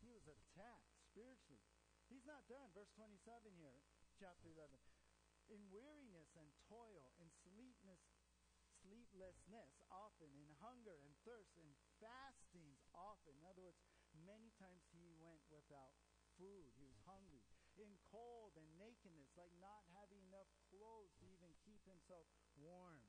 He 0.00 0.08
was 0.08 0.24
attacked 0.24 0.96
spiritually. 1.12 1.75
He's 2.06 2.26
not 2.26 2.46
done. 2.46 2.70
Verse 2.70 2.90
27 2.94 3.18
here, 3.58 3.82
chapter 4.18 4.46
11. 4.54 4.78
In 5.50 5.62
weariness 5.70 6.34
and 6.34 6.50
toil, 6.66 7.14
in 7.18 7.30
sleeplessness, 7.46 8.02
sleeplessness 8.82 9.82
often, 9.90 10.30
in 10.38 10.50
hunger 10.62 10.98
and 11.02 11.14
thirst, 11.26 11.54
in 11.58 11.70
fastings 11.98 12.82
often. 12.94 13.34
In 13.38 13.46
other 13.46 13.62
words, 13.62 13.82
many 14.14 14.54
times 14.58 14.86
he 14.94 15.10
went 15.18 15.42
without 15.50 15.98
food. 16.38 16.74
He 16.78 16.86
was 16.86 16.98
hungry. 17.06 17.42
In 17.74 17.98
cold 18.08 18.54
and 18.54 18.66
nakedness, 18.78 19.34
like 19.34 19.52
not 19.58 19.82
having 19.92 20.22
enough 20.30 20.48
clothes 20.70 21.14
to 21.20 21.26
even 21.26 21.50
keep 21.66 21.82
himself 21.84 22.26
warm. 22.54 23.02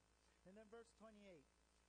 And 0.45 0.57
then 0.57 0.67
verse 0.73 0.89
28. 0.97 1.21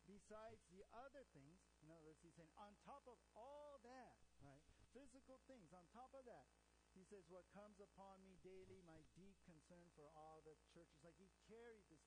Besides 0.09 0.65
the 0.73 0.89
other 0.97 1.29
things, 1.37 1.61
in 1.85 1.93
other 1.93 2.01
words, 2.01 2.25
he's 2.25 2.33
saying, 2.33 2.49
on 2.57 2.73
top 2.89 3.05
of 3.05 3.21
all 3.37 3.77
that, 3.85 4.17
right, 4.41 4.65
physical 4.97 5.37
things, 5.45 5.69
on 5.77 5.85
top 5.93 6.17
of 6.17 6.25
that, 6.25 6.49
he 6.99 7.07
says, 7.07 7.31
What 7.31 7.47
comes 7.55 7.79
upon 7.79 8.19
me 8.27 8.43
daily, 8.43 8.83
my 8.83 9.07
deep 9.15 9.39
concern 9.47 9.87
for 9.95 10.11
all 10.19 10.43
the 10.43 10.59
churches. 10.75 10.99
Like 11.07 11.15
he 11.15 11.31
carried 11.47 11.87
this 11.87 12.03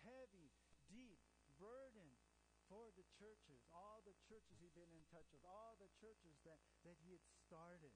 heavy, 0.00 0.48
deep 0.88 1.20
burden 1.60 2.16
for 2.64 2.88
the 2.96 3.04
churches, 3.20 3.60
all 3.68 4.00
the 4.08 4.16
churches 4.24 4.56
he'd 4.56 4.72
been 4.72 4.88
in 4.96 5.04
touch 5.12 5.28
with, 5.28 5.44
all 5.44 5.76
the 5.76 5.92
churches 6.00 6.40
that, 6.48 6.64
that 6.88 6.96
he 7.04 7.12
had 7.12 7.26
started. 7.44 7.92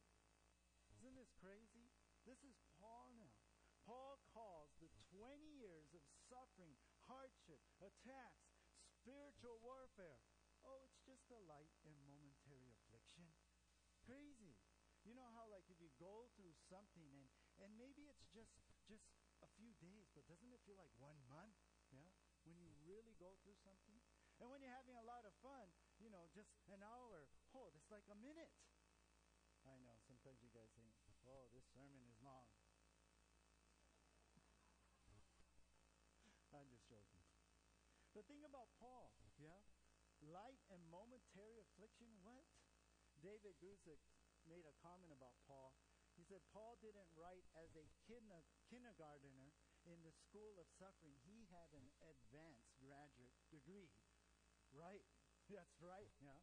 Isn't 0.93 1.17
this 1.17 1.33
crazy? 1.41 1.89
This 2.29 2.45
is 2.45 2.61
Paul 2.77 3.17
now. 3.17 3.41
Paul 3.89 4.21
calls 4.33 4.77
the 4.81 4.93
20 5.13 5.41
years 5.61 5.93
of 5.97 6.05
suffering, 6.29 6.77
hardship, 7.09 7.61
attacks, 7.81 8.53
spiritual 9.01 9.61
warfare. 9.61 10.25
Oh, 10.65 10.81
it's 10.85 11.01
just 11.05 11.29
a 11.29 11.41
light 11.45 11.73
and 11.85 11.93
momentary 12.09 12.73
affliction. 12.73 13.29
Crazy. 14.01 14.57
You 15.05 15.13
know 15.13 15.29
how 15.37 15.45
like 15.53 15.69
if 15.69 15.77
you 15.85 15.93
go 16.01 16.33
through 16.33 16.57
something 16.73 17.13
and 17.13 17.29
and 17.61 17.71
maybe 17.77 18.09
it's 18.09 18.25
just 18.33 18.57
just 18.89 19.05
a 19.45 19.49
few 19.61 19.77
days, 19.77 20.09
but 20.17 20.25
doesn't 20.25 20.49
it 20.49 20.65
feel 20.65 20.81
like 20.81 20.93
one 20.97 21.21
month? 21.29 21.55
Yeah? 21.93 22.09
When 22.49 22.57
you 22.57 22.73
really 22.89 23.13
go 23.21 23.37
through 23.45 23.61
something? 23.61 24.01
And 24.41 24.49
when 24.49 24.65
you're 24.65 24.75
having 24.75 24.97
a 24.97 25.07
lot 25.07 25.29
of 25.29 25.33
fun, 25.45 25.69
you 26.01 26.09
know, 26.11 26.27
just 26.33 26.51
an 26.73 26.83
hour, 26.83 27.29
oh, 27.55 27.71
that's 27.71 27.93
like 27.93 28.09
a 28.11 28.19
minute. 28.19 28.51
I 29.65 29.77
know, 29.81 29.97
sometimes 30.05 30.43
you 30.45 30.53
guys 30.53 30.69
think, 30.77 30.91
oh, 31.25 31.49
this 31.55 31.65
sermon 31.73 32.05
is 32.05 32.19
long. 32.21 32.49
I'm 36.53 36.69
just 36.71 36.87
joking. 36.87 37.25
The 38.15 38.23
thing 38.29 38.45
about 38.47 38.71
Paul, 38.79 39.17
yeah? 39.41 39.65
Light 40.21 40.61
and 40.71 40.81
momentary 40.93 41.59
affliction, 41.59 42.07
what? 42.23 42.45
David 43.19 43.57
Guzik 43.59 44.03
made 44.49 44.65
a 44.69 44.77
comment 44.85 45.13
about 45.13 45.37
Paul. 45.49 45.75
He 46.15 46.23
said, 46.23 46.43
Paul 46.55 46.79
didn't 46.79 47.11
write 47.19 47.47
as 47.59 47.75
a 47.75 47.85
kindergartner 48.07 49.51
in 49.83 49.99
the 50.07 50.15
school 50.15 50.57
of 50.63 50.71
suffering. 50.79 51.19
He 51.27 51.51
had 51.51 51.75
an 51.75 51.91
advanced 52.01 52.71
graduate 52.79 53.35
degree. 53.51 53.91
Right. 54.71 55.05
That's 55.53 55.77
right. 55.83 56.11
Yeah. 56.23 56.39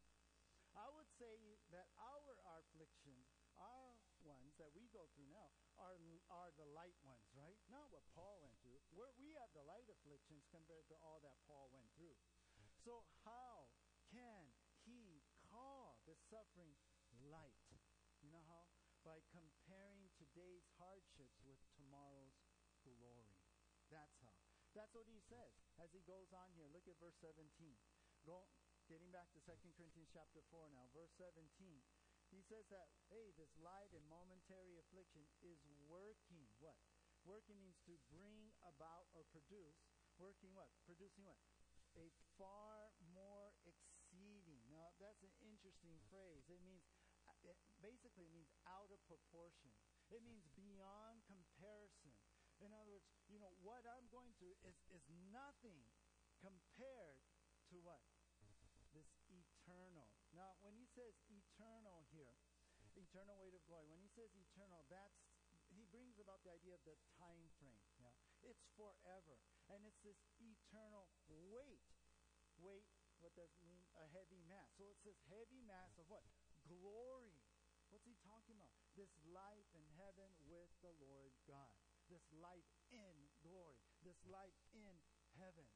I 0.75 0.87
would 0.95 1.09
say 1.19 1.59
that 1.75 1.91
our 1.99 2.39
afflictions, 2.59 3.27
our 3.59 3.99
ones 4.23 4.55
that 4.55 4.71
we 4.71 4.87
go 4.95 5.03
through 5.11 5.27
now, 5.27 5.51
are, 5.75 5.99
are 6.31 6.51
the 6.55 6.67
light 6.71 6.95
ones, 7.03 7.27
right? 7.35 7.59
Not 7.67 7.91
what 7.91 8.07
Paul 8.15 8.39
went 8.39 8.55
through. 8.63 8.79
We're, 8.95 9.11
we 9.19 9.35
have 9.35 9.51
the 9.51 9.67
light 9.67 9.87
afflictions 9.91 10.47
compared 10.47 10.87
to 10.87 10.95
all 11.03 11.19
that 11.27 11.35
Paul 11.43 11.67
went 11.75 11.91
through. 11.99 12.15
So, 12.87 13.03
how 13.27 13.67
can 14.09 14.55
he 14.87 15.21
call 15.51 15.99
the 16.07 16.15
suffering 16.31 16.73
light? 17.19 17.60
By 19.01 19.25
comparing 19.33 20.13
today's 20.13 20.69
hardships 20.77 21.41
with 21.41 21.57
tomorrow's 21.73 22.37
glory. 22.85 23.41
That's 23.89 24.13
how. 24.21 24.37
That's 24.77 24.93
what 24.93 25.09
he 25.09 25.19
says 25.25 25.57
as 25.81 25.91
he 25.91 26.05
goes 26.05 26.29
on 26.31 26.53
here. 26.53 26.69
Look 26.69 26.85
at 26.85 27.01
verse 27.01 27.17
17. 27.17 27.49
Go, 28.23 28.45
getting 28.85 29.09
back 29.09 29.33
to 29.33 29.41
2 29.41 29.57
Corinthians 29.73 30.13
chapter 30.13 30.45
4 30.53 30.69
now, 30.71 30.87
verse 30.93 31.11
17. 31.17 31.43
He 32.31 32.39
says 32.45 32.63
that, 32.71 32.87
hey, 33.11 33.35
this 33.35 33.51
light 33.59 33.91
and 33.91 34.05
momentary 34.07 34.79
affliction 34.79 35.27
is 35.43 35.59
working. 35.89 36.47
What? 36.63 36.79
Working 37.27 37.59
means 37.59 37.81
to 37.89 37.99
bring 38.07 38.55
about 38.63 39.11
or 39.11 39.27
produce. 39.35 39.83
Working 40.15 40.55
what? 40.55 40.71
Producing 40.87 41.27
what? 41.27 41.41
A 41.99 42.07
far 42.39 42.95
more 43.11 43.51
exceeding. 43.67 44.63
Now, 44.71 44.95
that's 45.01 45.25
an 45.27 45.35
interesting 45.43 45.99
phrase. 46.07 46.47
It 46.47 46.63
means 46.63 46.87
it 47.45 47.57
basically 47.81 48.29
it 48.29 48.33
means 48.33 48.51
out 48.69 48.89
of 48.93 48.99
proportion. 49.09 49.73
It 50.11 50.21
means 50.21 50.45
beyond 50.53 51.23
comparison. 51.25 52.13
In 52.61 52.69
other 52.75 52.93
words, 52.93 53.07
you 53.25 53.41
know, 53.41 53.49
what 53.65 53.81
I'm 53.89 54.05
going 54.13 54.35
through 54.37 54.53
is, 54.61 54.77
is 54.93 55.01
nothing 55.33 55.81
compared 56.37 57.21
to 57.73 57.81
what? 57.81 58.03
This 58.93 59.09
eternal. 59.31 60.11
Now, 60.35 60.59
when 60.61 60.75
he 60.75 60.85
says 60.85 61.15
eternal 61.31 62.05
here, 62.11 62.35
eternal 62.93 63.39
weight 63.39 63.55
of 63.55 63.63
glory, 63.65 63.87
when 63.87 64.03
he 64.03 64.11
says 64.11 64.29
eternal, 64.35 64.83
that's 64.91 65.31
he 65.71 65.87
brings 65.87 66.19
about 66.19 66.43
the 66.43 66.51
idea 66.51 66.75
of 66.75 66.83
the 66.83 66.99
time 67.15 67.47
frame. 67.55 67.79
Yeah? 67.95 68.11
It's 68.43 68.67
forever. 68.75 69.39
And 69.71 69.87
it's 69.87 70.03
this 70.03 70.19
eternal 70.43 71.07
weight. 71.31 71.87
Weight, 72.59 72.91
what 73.23 73.31
does 73.39 73.55
it 73.55 73.63
mean? 73.63 73.87
A 73.95 74.05
heavy 74.11 74.43
mass. 74.51 74.67
So 74.75 74.91
it's 74.91 74.99
this 75.07 75.23
heavy 75.31 75.63
mass 75.63 75.95
of 75.95 76.11
what? 76.11 76.27
Glory. 76.79 77.35
What's 77.91 78.07
he 78.07 78.15
talking 78.23 78.55
about? 78.55 78.71
This 78.95 79.11
life 79.27 79.67
in 79.75 79.83
heaven 79.99 80.31
with 80.47 80.71
the 80.79 80.95
Lord 81.03 81.35
God. 81.43 81.75
This 82.07 82.23
life 82.39 82.71
in 82.91 83.15
glory. 83.43 83.79
This 84.03 84.19
life 84.27 84.55
in 84.71 84.95
heaven. 85.35 85.67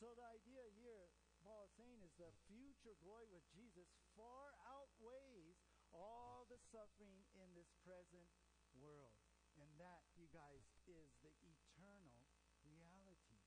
So 0.00 0.16
the 0.16 0.24
idea 0.24 0.64
here, 0.80 1.12
Paul 1.44 1.68
is 1.68 1.74
saying, 1.76 2.00
is 2.00 2.16
the 2.16 2.32
future 2.48 2.96
glory 3.04 3.28
with 3.28 3.44
Jesus 3.52 3.88
far 4.16 4.56
outweighs 4.64 5.60
all 5.92 6.48
the 6.48 6.58
suffering 6.72 7.22
in 7.36 7.48
this 7.54 7.70
present 7.84 8.28
world. 8.74 9.20
And 9.54 9.70
that, 9.78 10.02
you 10.18 10.26
guys, 10.34 10.66
is 10.88 11.14
the 11.22 11.30
eternal 11.46 12.26
reality. 12.66 13.38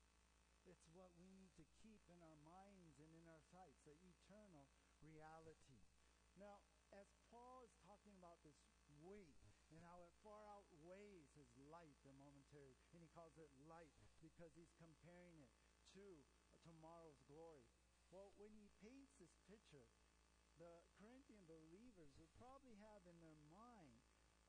It's 0.63 0.87
what 0.95 1.11
we 1.19 1.27
need 1.35 1.51
to 1.59 1.65
keep 1.83 1.99
in 2.07 2.19
our 2.23 2.39
minds 2.43 2.99
and 2.99 3.11
in 3.11 3.25
our 3.27 3.43
sights, 3.51 3.83
the 3.83 3.95
eternal 4.03 4.67
reality. 5.03 5.76
Now, 6.37 6.61
as 6.93 7.09
Paul 7.33 7.65
is 7.65 7.73
talking 7.81 8.13
about 8.13 8.39
this 8.45 8.57
weight 9.01 9.37
and 9.73 9.81
how 9.83 9.99
it 10.05 10.13
far 10.23 10.47
outweighs 10.47 11.33
his 11.35 11.49
light, 11.67 11.97
the 12.07 12.15
momentary, 12.15 12.77
and 12.93 13.03
he 13.03 13.09
calls 13.11 13.35
it 13.35 13.51
light 13.67 13.91
because 14.23 14.53
he's 14.55 14.71
comparing 14.79 15.41
it 15.43 15.51
to 15.97 16.23
tomorrow's 16.63 17.19
glory. 17.27 17.67
Well, 18.13 18.31
when 18.39 18.55
he 18.55 18.71
paints 18.79 19.17
this 19.19 19.35
picture, 19.49 19.89
the 20.61 20.85
Corinthian 20.97 21.43
believers 21.45 22.15
would 22.17 22.31
probably 22.39 22.79
have 22.79 23.03
in 23.05 23.19
their 23.19 23.37
mind 23.51 24.01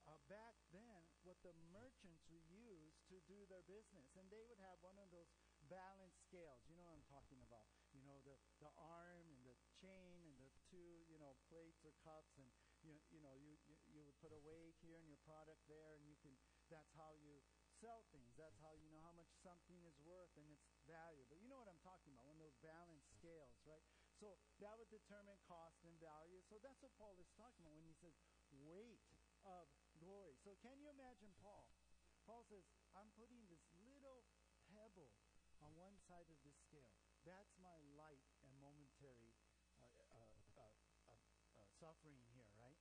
uh, 0.08 0.16
back 0.30 0.56
then 0.72 1.04
what 1.26 1.36
the 1.44 1.52
merchants 1.68 2.24
would 2.32 2.46
use 2.48 2.96
to 3.12 3.20
do 3.28 3.44
their 3.50 3.64
business. 3.68 4.08
And 4.16 4.24
they 4.32 4.40
would 4.48 4.60
have 4.62 4.80
one 4.80 4.96
of 4.96 5.12
those 5.12 5.28
balance 5.68 6.16
scales. 6.24 6.64
You 6.64 6.80
know 6.80 6.88
what 6.88 6.96
I'm 6.96 7.08
talking 7.12 7.42
about. 7.44 7.68
You 7.92 8.00
know, 8.08 8.16
the, 8.24 8.38
the 8.62 8.72
arm 8.80 9.37
chain 9.78 10.26
and 10.26 10.38
the 10.42 10.50
two, 10.68 11.06
you 11.08 11.18
know, 11.18 11.38
plates 11.46 11.82
or 11.86 11.94
cups 12.02 12.36
and, 12.38 12.48
you, 12.82 12.94
you 13.10 13.22
know, 13.22 13.34
you, 13.38 13.58
you, 13.66 13.76
you 13.90 14.00
would 14.06 14.18
put 14.22 14.30
a 14.34 14.40
weight 14.42 14.74
here 14.82 14.98
and 14.98 15.08
your 15.08 15.20
product 15.26 15.62
there 15.66 15.98
and 15.98 16.06
you 16.06 16.18
can, 16.22 16.34
that's 16.70 16.90
how 16.94 17.14
you 17.18 17.42
sell 17.78 18.02
things. 18.10 18.34
That's 18.34 18.58
how 18.58 18.74
you 18.74 18.90
know 18.90 19.02
how 19.02 19.14
much 19.14 19.30
something 19.42 19.78
is 19.86 19.94
worth 20.02 20.34
and 20.34 20.46
its 20.50 20.66
value. 20.90 21.22
But 21.30 21.38
you 21.38 21.46
know 21.46 21.62
what 21.62 21.70
I'm 21.70 21.82
talking 21.86 22.10
about, 22.10 22.26
one 22.26 22.38
of 22.38 22.44
those 22.44 22.58
balance 22.58 23.06
scales, 23.14 23.54
right? 23.62 23.82
So 24.18 24.34
that 24.58 24.74
would 24.74 24.90
determine 24.90 25.38
cost 25.46 25.78
and 25.86 25.94
value. 26.02 26.42
So 26.50 26.58
that's 26.58 26.82
what 26.82 26.90
Paul 26.98 27.14
is 27.22 27.30
talking 27.38 27.62
about 27.62 27.78
when 27.78 27.86
he 27.86 27.94
says 27.94 28.18
weight 28.66 29.06
of 29.46 29.70
glory. 30.02 30.34
So 30.42 30.58
can 30.58 30.82
you 30.82 30.90
imagine 30.90 31.30
Paul? 31.38 31.70
Paul 32.26 32.42
says, 32.50 32.66
I'm 32.98 33.08
putting 33.14 33.46
this 33.46 33.62
little 33.86 34.26
pebble 34.74 35.14
on 35.62 35.70
one 35.78 35.96
side 36.10 36.26
of 36.28 36.38
the 36.42 36.52
scale. 36.66 36.92
That's 37.22 37.54
my 37.62 37.78
light 37.94 38.26
and 38.42 38.52
momentary 38.58 39.38
uh, 39.78 39.86
uh, 39.86 40.28
uh, 40.58 40.66
uh, 41.06 41.62
uh 41.62 41.67
suffering 41.78 42.18
here, 42.34 42.50
right? 42.58 42.76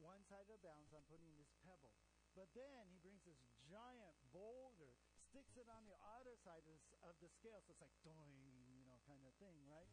One 0.00 0.24
side 0.24 0.48
of 0.48 0.56
the 0.56 0.62
balance, 0.64 0.90
I'm 0.94 1.04
putting 1.06 1.30
this 1.36 1.52
pebble. 1.60 1.92
But 2.32 2.48
then 2.54 2.88
he 2.88 3.02
brings 3.02 3.24
this 3.26 3.40
giant 3.66 4.14
boulder, 4.30 4.94
sticks 5.28 5.58
it 5.58 5.66
on 5.68 5.84
the 5.90 5.98
other 6.16 6.38
side 6.40 6.64
of, 6.70 6.78
of 7.04 7.14
the 7.18 7.28
scale, 7.28 7.60
so 7.66 7.74
it's 7.74 7.82
like 7.82 7.94
doing, 8.06 8.30
you 8.78 8.86
know, 8.86 8.96
kind 9.04 9.20
of 9.26 9.34
thing, 9.42 9.58
right? 9.66 9.90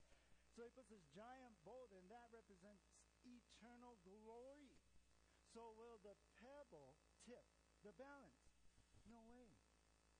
So 0.54 0.64
he 0.64 0.72
puts 0.72 0.88
this 0.88 1.04
giant 1.12 1.58
boulder, 1.66 2.00
and 2.00 2.08
that 2.14 2.32
represents 2.32 2.86
eternal 3.26 3.98
glory. 4.06 4.72
So 5.52 5.74
will 5.76 6.00
the 6.06 6.16
pebble 6.38 6.96
tip 7.26 7.44
the 7.82 7.92
balance? 7.98 8.46
No 9.10 9.26
way. 9.26 9.52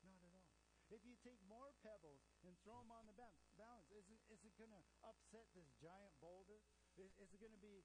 Not 0.02 0.20
at 0.26 0.34
all. 0.34 0.50
If 0.90 1.02
you 1.06 1.18
take 1.22 1.42
more 1.50 1.74
pebbles 1.82 2.22
and 2.46 2.54
throw 2.62 2.78
them 2.82 2.94
on 2.94 3.06
the 3.10 3.18
balance, 3.18 3.90
is 3.90 4.06
it, 4.10 4.22
is 4.30 4.42
it 4.46 4.54
going 4.58 4.74
to 4.74 4.84
upset 5.06 5.50
this 5.58 5.70
giant 5.82 6.14
boulder? 6.22 6.62
Is, 6.98 7.10
is 7.18 7.34
it 7.34 7.40
going 7.42 7.54
to 7.54 7.64
be 7.64 7.82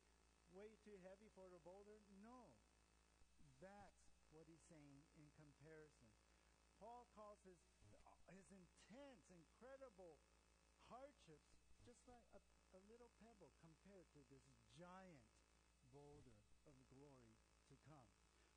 way 0.54 0.76
too 0.82 0.98
heavy 1.06 1.30
for 1.34 1.46
a 1.50 1.60
boulder? 1.62 2.02
No. 2.22 2.54
That's 3.62 4.10
what 4.30 4.46
he's 4.46 4.64
saying 4.70 5.04
in 5.18 5.28
comparison. 5.36 6.10
Paul 6.80 7.10
calls 7.12 7.44
his, 7.44 7.60
his 8.32 8.48
intense, 8.48 9.28
incredible 9.28 10.16
hardships 10.88 11.60
just 11.84 12.04
like 12.08 12.24
a, 12.36 12.42
a 12.76 12.80
little 12.88 13.12
pebble 13.20 13.52
compared 13.60 14.08
to 14.16 14.20
this 14.28 14.44
giant 14.76 15.24
boulder 15.92 16.40
of 16.68 16.76
glory 16.92 17.36
to 17.68 17.76
come. 17.88 18.08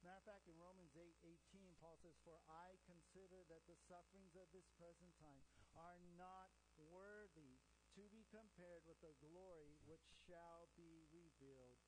Matter 0.03 0.19
of 0.19 0.27
fact, 0.27 0.51
in 0.51 0.59
Romans 0.59 0.91
8 0.99 1.15
18, 1.55 1.79
Paul 1.79 1.95
says, 2.03 2.19
For 2.27 2.35
I 2.51 2.75
consider 2.83 3.47
that 3.47 3.63
the 3.63 3.79
sufferings 3.87 4.35
of 4.35 4.51
this 4.51 4.67
present 4.75 5.15
time 5.15 5.39
are 5.79 5.95
not 6.19 6.51
worthy 6.75 7.63
to 7.95 8.03
be 8.11 8.27
compared 8.27 8.83
with 8.83 8.99
the 8.99 9.15
glory 9.23 9.79
which 9.87 10.03
shall 10.27 10.67
be 10.75 11.07
revealed. 11.13 11.82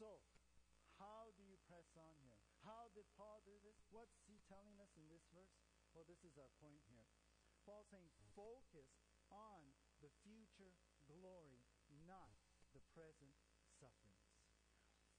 So, 0.00 0.24
how 0.96 1.28
do 1.36 1.44
you 1.44 1.60
press 1.68 1.92
on 1.92 2.16
here? 2.24 2.40
How 2.64 2.88
did 2.96 3.04
Paul 3.20 3.44
do 3.44 3.52
this? 3.60 3.76
What's 3.92 4.16
he 4.24 4.40
telling 4.48 4.80
us 4.80 4.96
in 4.96 5.04
this 5.12 5.28
verse? 5.28 5.52
Well, 5.92 6.08
this 6.08 6.24
is 6.24 6.40
our 6.40 6.48
point 6.64 6.80
here. 6.88 7.04
Paul's 7.68 7.92
saying, 7.92 8.08
focus 8.32 8.88
on 9.28 9.60
the 10.00 10.08
future 10.24 10.72
glory, 11.04 11.60
not 12.08 12.32
the 12.72 12.80
present 12.96 13.36
suffering 13.76 14.16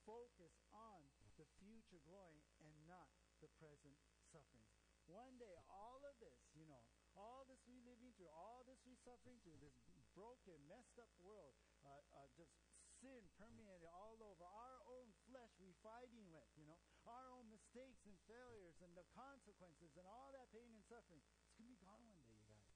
focus 0.06 0.54
on 0.74 1.00
the 1.38 1.48
future 1.62 2.02
glory 2.06 2.42
and 2.62 2.74
not 2.90 3.10
the 3.40 3.50
present 3.58 3.96
sufferings. 4.30 4.76
One 5.10 5.38
day, 5.42 5.56
all 5.70 6.02
of 6.06 6.16
this, 6.22 6.38
you 6.54 6.66
know, 6.70 6.82
all 7.18 7.44
this 7.50 7.60
we're 7.68 7.84
living 7.84 8.14
through, 8.16 8.32
all 8.32 8.64
this 8.64 8.80
we're 8.86 9.00
suffering 9.02 9.40
through, 9.44 9.60
this 9.60 9.76
broken, 10.16 10.60
messed 10.68 11.00
up 11.02 11.12
world, 11.20 11.56
uh, 11.84 12.04
uh, 12.16 12.28
just 12.36 12.54
sin 13.02 13.26
permeated 13.42 13.90
all 13.90 14.22
over 14.22 14.46
our 14.46 14.80
own 14.94 15.10
flesh 15.26 15.50
we 15.58 15.74
fighting 15.82 16.30
with, 16.30 16.46
you 16.54 16.70
know, 16.70 16.78
our 17.10 17.34
own 17.34 17.50
mistakes 17.50 18.06
and 18.06 18.14
failures 18.30 18.78
and 18.86 18.94
the 18.94 19.06
consequences 19.18 19.98
and 19.98 20.06
all 20.06 20.30
that 20.38 20.54
pain 20.54 20.70
and 20.70 20.86
suffering. 20.86 21.26
It's 21.50 21.58
going 21.58 21.74
to 21.74 21.74
be 21.74 21.82
gone 21.82 22.06
one 22.06 22.22
day, 22.22 22.38
you 22.38 22.46
guys. 22.46 22.70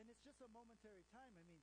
And 0.00 0.08
it's 0.08 0.24
just 0.24 0.40
a 0.40 0.48
momentary 0.48 1.04
time. 1.12 1.36
I 1.36 1.44
mean, 1.44 1.60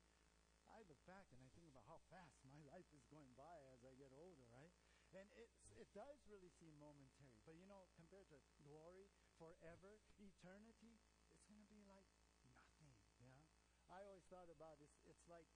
I 0.69 0.85
look 0.85 1.01
back 1.09 1.25
and 1.33 1.41
I 1.41 1.49
think 1.57 1.65
about 1.65 1.89
how 1.89 1.99
fast 2.13 2.37
my 2.45 2.53
life 2.73 2.87
is 2.93 3.01
going 3.09 3.33
by 3.33 3.57
as 3.73 3.81
I 3.81 3.97
get 3.97 4.13
older, 4.13 4.45
right? 4.53 4.73
And 5.17 5.25
it's, 5.33 5.65
it 5.73 5.89
does 5.97 6.21
really 6.29 6.53
seem 6.61 6.77
momentary. 6.77 7.41
But 7.41 7.57
you 7.57 7.65
know, 7.65 7.89
compared 7.97 8.29
to 8.29 8.37
glory, 8.61 9.09
forever, 9.41 9.97
eternity, 10.21 11.01
it's 11.33 11.45
going 11.49 11.61
to 11.61 11.69
be 11.69 11.81
like 11.89 12.05
nothing, 12.53 12.93
yeah? 13.17 13.41
I 13.89 14.05
always 14.05 14.25
thought 14.29 14.49
about 14.51 14.77
it, 14.81 14.91
it's, 14.91 15.01
it's 15.09 15.25
like 15.25 15.47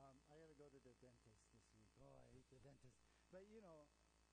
um, 0.00 0.16
I 0.32 0.40
got 0.40 0.48
to 0.48 0.56
go 0.56 0.66
to 0.72 0.80
the 0.80 0.94
dentist. 1.02 1.31
Oh, 2.02 2.18
I 2.18 2.26
hate 2.34 2.50
the 2.50 2.58
dentist. 2.58 2.98
But 3.30 3.46
you 3.46 3.62
know, 3.62 3.86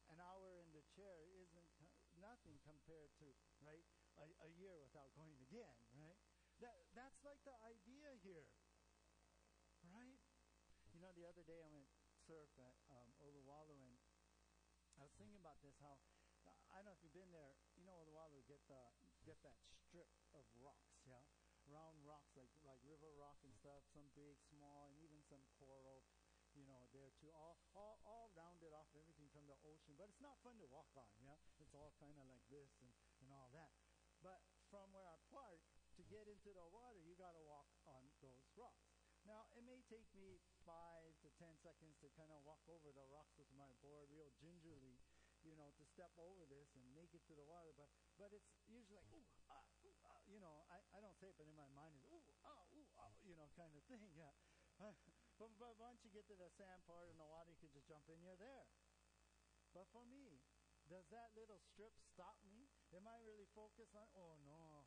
an 0.10 0.18
hour 0.18 0.58
in 0.58 0.74
the 0.74 0.82
chair 0.98 1.30
isn't 1.38 1.70
nothing 2.18 2.58
compared 2.66 3.14
to 3.22 3.30
right 3.62 3.86
a, 4.18 4.26
a 4.44 4.50
year 4.58 4.82
without 4.82 5.14
going 5.14 5.38
again. 5.46 5.78
Right? 5.94 6.18
That 6.60 6.76
that's 6.98 7.22
like 7.22 7.40
the 7.46 7.56
idea 7.62 8.18
here. 8.26 8.50
Right? 9.86 10.20
You 10.92 11.00
know, 11.00 11.14
the 11.14 11.30
other 11.30 11.46
day 11.46 11.62
I 11.62 11.70
went 11.70 11.88
surf 12.26 12.50
at 12.60 12.76
um, 12.92 13.10
Uluwatu, 13.22 13.78
and 13.78 13.96
I 14.98 15.06
was 15.06 15.14
thinking 15.16 15.40
about 15.40 15.62
this. 15.62 15.78
How 15.80 15.96
I 16.74 16.82
don't 16.82 16.90
know 16.90 16.98
if 16.98 17.02
you've 17.06 17.16
been 17.16 17.32
there. 17.32 17.54
You 17.78 17.86
know, 17.86 17.96
Uluwatu 18.04 18.42
get 18.50 18.66
the 18.66 18.82
get 19.22 19.38
that 19.46 19.62
strip 19.86 20.10
of 20.34 20.44
rocks. 20.58 20.98
Yeah 21.06 21.22
round 21.70 22.02
rocks 22.02 22.34
like 22.34 22.50
like 22.66 22.82
river 22.82 23.14
rock 23.22 23.38
and 23.46 23.54
stuff, 23.54 23.86
some 23.94 24.10
big, 24.18 24.42
small, 24.50 24.90
and 24.90 24.98
even 24.98 25.22
some 25.30 25.42
coral, 25.62 25.99
there 27.00 27.16
too. 27.24 27.32
All 27.32 27.56
all 27.72 28.04
all 28.04 28.28
rounded 28.36 28.76
off 28.76 28.92
everything 28.92 29.32
from 29.32 29.48
the 29.48 29.56
ocean. 29.64 29.96
But 29.96 30.12
it's 30.12 30.20
not 30.20 30.36
fun 30.44 30.60
to 30.60 30.68
walk 30.68 30.92
on, 31.00 31.16
yeah? 31.24 31.40
It's 31.64 31.72
all 31.72 31.96
kind 31.96 32.20
of 32.20 32.28
like 32.28 32.44
this 32.52 32.76
and, 32.84 32.92
and 33.24 33.32
all 33.32 33.48
that. 33.56 33.72
But 34.20 34.44
from 34.68 34.92
where 34.92 35.08
I 35.08 35.16
park 35.32 35.64
to 35.96 36.04
get 36.04 36.28
into 36.28 36.52
the 36.52 36.68
water, 36.68 37.00
you 37.00 37.16
got 37.16 37.32
to 37.40 37.44
walk 37.48 37.72
on 37.88 38.04
those 38.20 38.44
rocks. 38.60 38.92
Now, 39.24 39.48
it 39.56 39.64
may 39.64 39.80
take 39.88 40.08
me 40.16 40.40
five 40.64 41.16
to 41.24 41.32
ten 41.40 41.56
seconds 41.60 41.96
to 42.04 42.12
kind 42.16 42.32
of 42.32 42.44
walk 42.44 42.64
over 42.68 42.92
the 42.92 43.08
rocks 43.08 43.36
with 43.40 43.52
my 43.56 43.72
board 43.80 44.12
real 44.12 44.32
gingerly, 44.40 45.00
you 45.44 45.56
know, 45.56 45.72
to 45.80 45.84
step 45.88 46.12
over 46.20 46.44
this 46.48 46.76
and 46.76 46.84
make 46.92 47.16
it 47.16 47.24
to 47.32 47.36
the 47.36 47.48
water. 47.48 47.72
But 47.76 47.88
but 48.20 48.36
it's 48.36 48.52
usually 48.68 49.00
like, 49.00 49.12
ooh, 49.16 49.28
ah, 49.48 49.64
ooh, 49.88 49.96
ah, 50.04 50.20
you 50.28 50.40
know, 50.44 50.68
I, 50.68 50.84
I 50.96 51.00
don't 51.00 51.16
say 51.16 51.32
it, 51.32 51.40
but 51.40 51.48
in 51.48 51.56
my 51.56 51.68
mind 51.72 51.96
is, 51.96 52.04
ooh, 52.12 52.28
ah, 52.44 52.64
ooh, 52.76 52.88
ah, 53.00 53.12
you 53.24 53.36
know, 53.40 53.48
kind 53.56 53.72
of 53.72 53.84
thing, 53.88 54.08
yeah. 54.16 54.36
but, 55.40 55.50
but 55.56 55.74
once 55.80 56.04
you 56.04 56.12
get 56.12 56.28
to 56.28 56.36
the 56.36 56.52
sand 56.60 56.84
part 56.84 57.08
in 57.08 57.16
the 57.16 57.26
water, 57.26 57.50
you 57.50 57.58
can 57.64 57.72
just 57.72 57.88
jump 57.88 58.04
in, 58.12 58.20
you're 58.20 58.38
there. 58.38 58.68
But 59.72 59.88
for 59.96 60.04
me, 60.04 60.44
does 60.92 61.08
that 61.16 61.32
little 61.34 61.64
strip 61.64 61.96
stop 62.12 62.36
me? 62.44 62.68
Am 62.92 63.08
I 63.08 63.16
really 63.24 63.48
focused 63.56 63.96
on, 63.96 64.06
oh 64.20 64.36
no, 64.44 64.84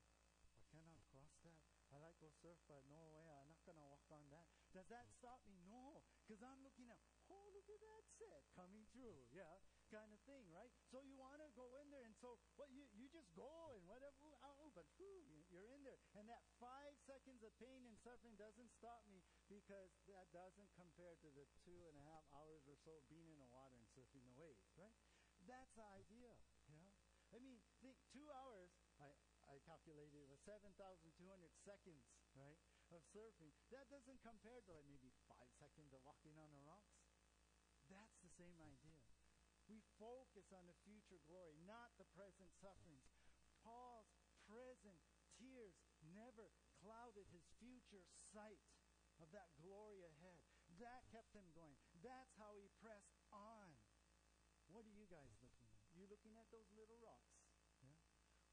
I 0.52 0.62
cannot 0.68 1.00
cross 1.08 1.32
that. 1.48 1.64
I 1.88 2.00
like 2.00 2.20
to 2.20 2.28
surf, 2.44 2.60
but 2.68 2.84
no 2.88 3.00
way, 3.16 3.24
I'm 3.32 3.48
not 3.48 3.64
going 3.64 3.80
to 3.80 3.84
walk 3.88 4.04
on 4.12 4.24
that. 4.32 4.48
Does 4.76 4.88
that 4.88 5.08
stop 5.16 5.40
me? 5.48 5.60
No, 5.68 6.04
because 6.24 6.40
I'm 6.44 6.60
looking 6.60 6.88
at, 6.92 7.00
oh, 7.32 7.48
look 7.52 7.68
at 7.68 7.80
that 7.80 8.04
set 8.20 8.44
coming 8.52 8.84
through, 8.92 9.28
yeah 9.32 9.60
kind 9.92 10.08
of 10.08 10.20
thing, 10.24 10.48
right? 10.48 10.72
So 10.88 11.04
you 11.04 11.20
want 11.20 11.36
to 11.44 11.52
go 11.52 11.68
in 11.76 11.92
there, 11.92 12.08
and 12.08 12.16
so 12.16 12.40
what 12.56 12.72
you 12.72 12.88
you 12.96 13.12
just 13.12 13.28
go 13.36 13.76
and 13.76 13.84
whatever, 13.84 14.32
but 14.72 14.88
whew, 14.96 15.24
you're 15.52 15.68
in 15.68 15.84
there, 15.84 16.00
and 16.16 16.28
that 16.32 16.44
five 16.56 16.96
seconds 17.04 17.44
of 17.44 17.52
pain 17.60 17.84
and 17.84 17.96
suffering 18.00 18.36
doesn't 18.40 18.72
stop 18.72 19.04
me 19.08 19.20
because 19.48 19.92
that 20.08 20.32
doesn't 20.32 20.72
compare 20.72 21.16
to 21.20 21.28
the 21.32 21.44
two 21.60 21.84
and 21.88 21.96
a 21.96 22.04
half 22.08 22.24
hours 22.32 22.64
or 22.64 22.76
so 22.80 23.04
being 23.12 23.28
in 23.28 23.36
the 23.36 23.48
water 23.52 23.76
and 23.76 23.88
surfing 23.92 24.24
the 24.24 24.36
waves, 24.36 24.72
right? 24.80 24.96
That's 25.44 25.72
the 25.76 25.84
idea, 25.92 26.32
yeah. 26.70 26.92
I 27.32 27.40
mean, 27.40 27.64
think 27.80 27.96
two 28.12 28.28
hours. 28.32 28.72
I 29.00 29.08
I 29.48 29.58
calculated 29.64 30.14
it 30.14 30.28
was 30.28 30.40
seven 30.44 30.72
thousand 30.76 31.16
two 31.16 31.28
hundred 31.28 31.52
seconds, 31.64 32.04
right, 32.36 32.60
of 32.92 33.00
surfing. 33.10 33.50
That 33.72 33.88
doesn't 33.88 34.20
compare 34.20 34.60
to 34.64 34.70
like 34.72 34.86
maybe 34.86 35.10
five 35.28 35.48
seconds 35.56 35.96
of 35.96 36.04
walking 36.04 36.36
on 36.36 36.52
the 36.52 36.60
rocks. 36.62 37.00
That's 37.88 38.16
the 38.20 38.32
same 38.36 38.60
idea. 38.62 39.00
We 39.66 39.80
focus 39.96 40.52
on 40.52 40.68
the 40.68 40.76
future 40.84 41.20
glory, 41.24 41.56
not 41.64 41.96
the 41.96 42.08
present 42.12 42.52
sufferings. 42.60 43.08
Paul's 43.64 44.10
present 44.52 45.00
tears 45.40 45.72
never 46.12 46.52
clouded 46.84 47.24
his 47.32 47.48
future 47.56 48.04
sight 48.36 48.60
of 49.16 49.32
that 49.32 49.48
glory 49.64 50.04
ahead. 50.04 50.44
That 50.76 51.08
kept 51.08 51.32
him 51.32 51.48
going. 51.56 51.76
That's 52.04 52.36
how 52.36 52.52
he 52.60 52.68
pressed 52.84 53.16
on. 53.32 53.72
What 54.68 54.84
are 54.84 54.92
you 54.92 55.08
guys 55.08 55.32
looking 55.40 55.68
at? 55.72 55.80
You 55.96 56.04
looking 56.08 56.36
at 56.36 56.48
those 56.52 56.68
little 56.76 57.00
rocks? 57.00 57.32
Yeah? 57.80 57.96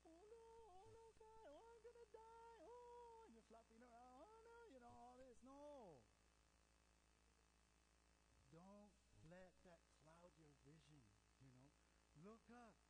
Oh 0.07 0.23
no, 0.27 0.47
oh 0.71 0.87
no, 0.91 1.05
God, 1.19 1.51
oh 1.55 1.75
I'm 1.75 1.83
gonna 1.83 2.07
die. 2.11 2.59
Oh, 2.63 3.27
and 3.27 3.35
you're 3.35 3.47
flopping 3.47 3.79
around. 3.83 4.23
Oh 4.23 4.39
no, 4.43 4.57
you 4.71 4.79
know 4.79 4.95
all 4.95 5.15
this. 5.19 5.39
No. 5.43 5.99
Don't 8.51 8.91
let 9.31 9.55
that 9.63 9.83
cloud 10.03 10.31
your 10.35 10.51
vision. 10.67 10.99
You 11.39 11.51
know, 11.55 11.71
look 12.23 12.43
up. 12.51 12.88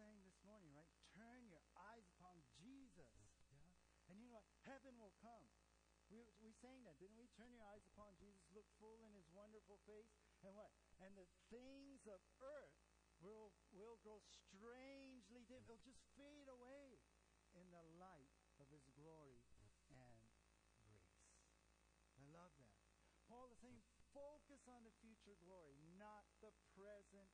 Sang 0.00 0.24
this 0.24 0.40
morning, 0.48 0.72
right? 0.72 0.88
Turn 1.12 1.44
your 1.52 1.60
eyes 1.92 2.08
upon 2.16 2.32
Jesus. 2.56 3.12
Yeah? 3.52 3.68
And 4.08 4.16
you 4.16 4.24
know 4.24 4.40
what? 4.40 4.48
Heaven 4.64 4.96
will 4.96 5.12
come. 5.20 5.44
We, 6.08 6.24
we 6.40 6.56
sang 6.56 6.80
that, 6.88 6.96
didn't 6.96 7.20
we? 7.20 7.28
Turn 7.36 7.52
your 7.52 7.68
eyes 7.68 7.84
upon 7.92 8.16
Jesus, 8.16 8.40
look 8.56 8.64
full 8.80 9.04
in 9.04 9.12
his 9.12 9.28
wonderful 9.28 9.76
face, 9.84 10.08
and 10.40 10.56
what? 10.56 10.72
And 11.04 11.12
the 11.20 11.28
things 11.52 12.08
of 12.08 12.16
earth 12.40 12.80
will, 13.20 13.52
will 13.76 14.00
grow 14.00 14.24
strangely 14.24 15.44
dim. 15.44 15.60
It'll 15.68 15.84
just 15.84 16.00
fade 16.16 16.48
away 16.48 16.96
in 17.52 17.68
the 17.68 17.84
light 18.00 18.32
of 18.56 18.72
his 18.72 18.88
glory 18.96 19.44
and 19.60 19.68
grace. 19.84 20.40
I 22.16 22.24
love 22.32 22.56
that. 22.56 22.72
Paul 23.28 23.52
is 23.52 23.60
saying, 23.60 23.84
focus 24.16 24.64
on 24.64 24.80
the 24.82 24.96
future 25.04 25.36
glory, 25.44 25.76
not 26.00 26.24
the 26.40 26.56
present. 26.72 27.28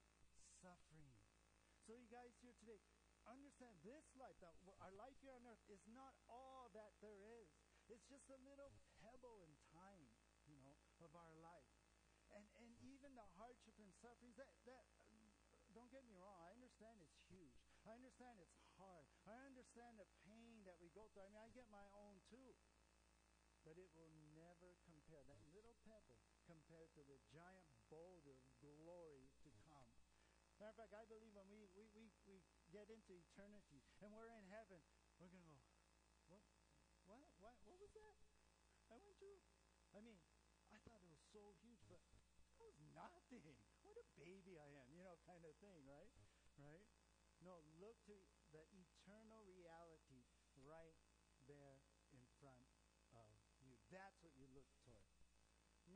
So, 1.86 1.94
you 1.94 2.10
guys 2.10 2.34
here 2.42 2.50
today, 2.58 2.82
understand 3.30 3.78
this 3.86 4.02
life, 4.18 4.34
that 4.42 4.58
our 4.82 4.90
life 4.98 5.14
here 5.22 5.30
on 5.30 5.46
earth, 5.46 5.62
is 5.70 5.86
not 5.86 6.18
all 6.26 6.66
that 6.74 6.98
there 6.98 7.22
is. 7.22 7.46
It's 7.86 8.02
just 8.10 8.26
a 8.26 8.42
little 8.42 8.74
pebble 8.98 9.46
in 9.46 9.54
time, 9.70 10.10
you 10.50 10.58
know, 10.58 10.74
of 10.98 11.14
our 11.14 11.30
life. 11.38 11.70
And, 12.34 12.42
and 12.58 12.74
even 12.82 13.14
the 13.14 13.22
hardship 13.38 13.78
and 13.78 13.94
sufferings, 14.02 14.34
that, 14.34 14.50
that, 14.66 14.82
don't 15.70 15.86
get 15.94 16.02
me 16.10 16.18
wrong, 16.18 16.34
I 16.42 16.50
understand 16.58 16.98
it's 16.98 17.22
huge. 17.30 17.54
I 17.86 17.94
understand 17.94 18.42
it's 18.42 18.58
hard. 18.74 19.06
I 19.22 19.38
understand 19.46 20.02
the 20.02 20.10
pain 20.26 20.66
that 20.66 20.82
we 20.82 20.90
go 20.90 21.06
through. 21.14 21.22
I 21.22 21.30
mean, 21.30 21.46
I 21.46 21.54
get 21.54 21.70
my 21.70 21.86
own 21.94 22.18
too. 22.26 22.50
But 23.62 23.78
it 23.78 23.94
will 23.94 24.10
never 24.34 24.74
compare. 24.82 25.22
That 25.30 25.38
little 25.54 25.78
pebble 25.86 26.18
compared 26.50 26.90
to 26.98 27.02
the 27.06 27.18
giant 27.30 27.70
boulder 27.86 28.34
of 28.42 28.50
glory. 28.58 29.25
Matter 30.56 30.72
of 30.72 30.78
fact, 30.80 30.96
I 30.96 31.04
believe 31.04 31.36
when 31.36 31.48
we, 31.52 31.68
we, 31.76 31.84
we, 31.92 32.08
we 32.24 32.40
get 32.72 32.88
into 32.88 33.12
eternity 33.12 33.84
and 34.00 34.08
we're 34.16 34.32
in 34.32 34.48
heaven, 34.48 34.80
we're 35.20 35.28
going 35.28 35.44
to 35.44 35.52
go, 35.52 35.60
what, 36.32 36.40
what, 37.04 37.20
what, 37.36 37.56
what 37.68 37.76
was 37.76 37.92
that? 37.92 38.16
I 38.88 38.96
went 38.96 39.20
through. 39.20 39.36
I 39.92 40.00
mean, 40.00 40.16
I 40.72 40.80
thought 40.88 41.04
it 41.04 41.12
was 41.12 41.20
so 41.28 41.52
huge, 41.60 41.84
but 41.92 42.00
that 42.56 42.56
was 42.56 42.72
nothing. 42.96 43.44
What 43.84 44.00
a 44.00 44.06
baby 44.16 44.56
I 44.56 44.68
am, 44.80 44.88
you 44.96 45.04
know, 45.04 45.20
kind 45.28 45.44
of 45.44 45.52
thing, 45.60 45.84
right? 45.84 46.08
Right? 46.56 46.88
No, 47.44 47.60
look 47.76 48.00
to 48.08 48.16
the 48.56 48.64
eternal 48.72 49.44
reality 49.44 50.24
right 50.64 50.96
there 51.44 51.84
in 52.16 52.24
front 52.40 52.64
of 53.12 53.28
you. 53.60 53.76
That's 53.92 54.16
what 54.24 54.32
you 54.40 54.48
look 54.56 54.66
toward 54.88 55.04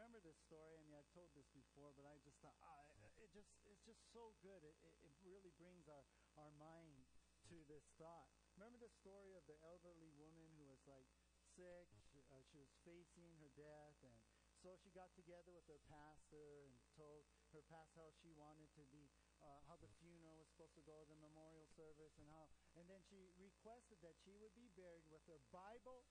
remember 0.01 0.25
this 0.25 0.41
story. 0.49 0.81
I 0.81 0.83
mean, 0.89 0.97
I've 0.97 1.13
told 1.13 1.29
this 1.37 1.53
before, 1.53 1.93
but 1.93 2.09
I 2.09 2.17
just 2.25 2.41
thought, 2.41 2.57
ah, 2.65 2.89
it, 3.21 3.29
just 3.37 3.53
it's 3.69 3.85
just 3.85 4.01
so 4.17 4.33
good. 4.41 4.65
It, 4.65 4.73
it, 4.81 4.97
it 5.05 5.13
really 5.21 5.53
brings 5.61 5.93
our, 5.93 6.09
our 6.41 6.49
mind 6.57 7.05
to 7.53 7.61
this 7.69 7.85
thought. 8.01 8.33
Remember 8.57 8.81
the 8.81 8.89
story 8.89 9.37
of 9.37 9.45
the 9.45 9.61
elderly 9.61 10.09
woman 10.17 10.49
who 10.57 10.65
was 10.73 10.81
like 10.89 11.05
sick? 11.53 11.93
She, 12.09 12.25
uh, 12.33 12.41
she 12.49 12.57
was 12.57 12.73
facing 12.81 13.29
her 13.45 13.53
death, 13.53 14.01
and 14.01 14.17
so 14.65 14.73
she 14.81 14.89
got 14.89 15.13
together 15.13 15.53
with 15.53 15.69
her 15.69 15.85
pastor 15.85 16.65
and 16.65 16.73
told 16.97 17.29
her 17.53 17.61
pastor 17.69 18.01
how 18.01 18.09
she 18.25 18.33
wanted 18.33 18.73
to 18.81 18.89
be, 18.89 19.13
uh, 19.45 19.61
how 19.69 19.77
the 19.85 19.93
funeral 20.01 20.41
was 20.41 20.49
supposed 20.49 20.81
to 20.81 20.85
go, 20.89 21.05
the 21.13 21.21
memorial 21.21 21.69
service, 21.77 22.17
and 22.17 22.25
how, 22.33 22.49
and 22.73 22.89
then 22.89 23.05
she 23.05 23.37
requested 23.37 24.01
that 24.01 24.17
she 24.17 24.33
would 24.41 24.57
be 24.57 24.73
buried 24.73 25.05
with 25.13 25.21
her 25.29 25.45
Bible 25.53 26.09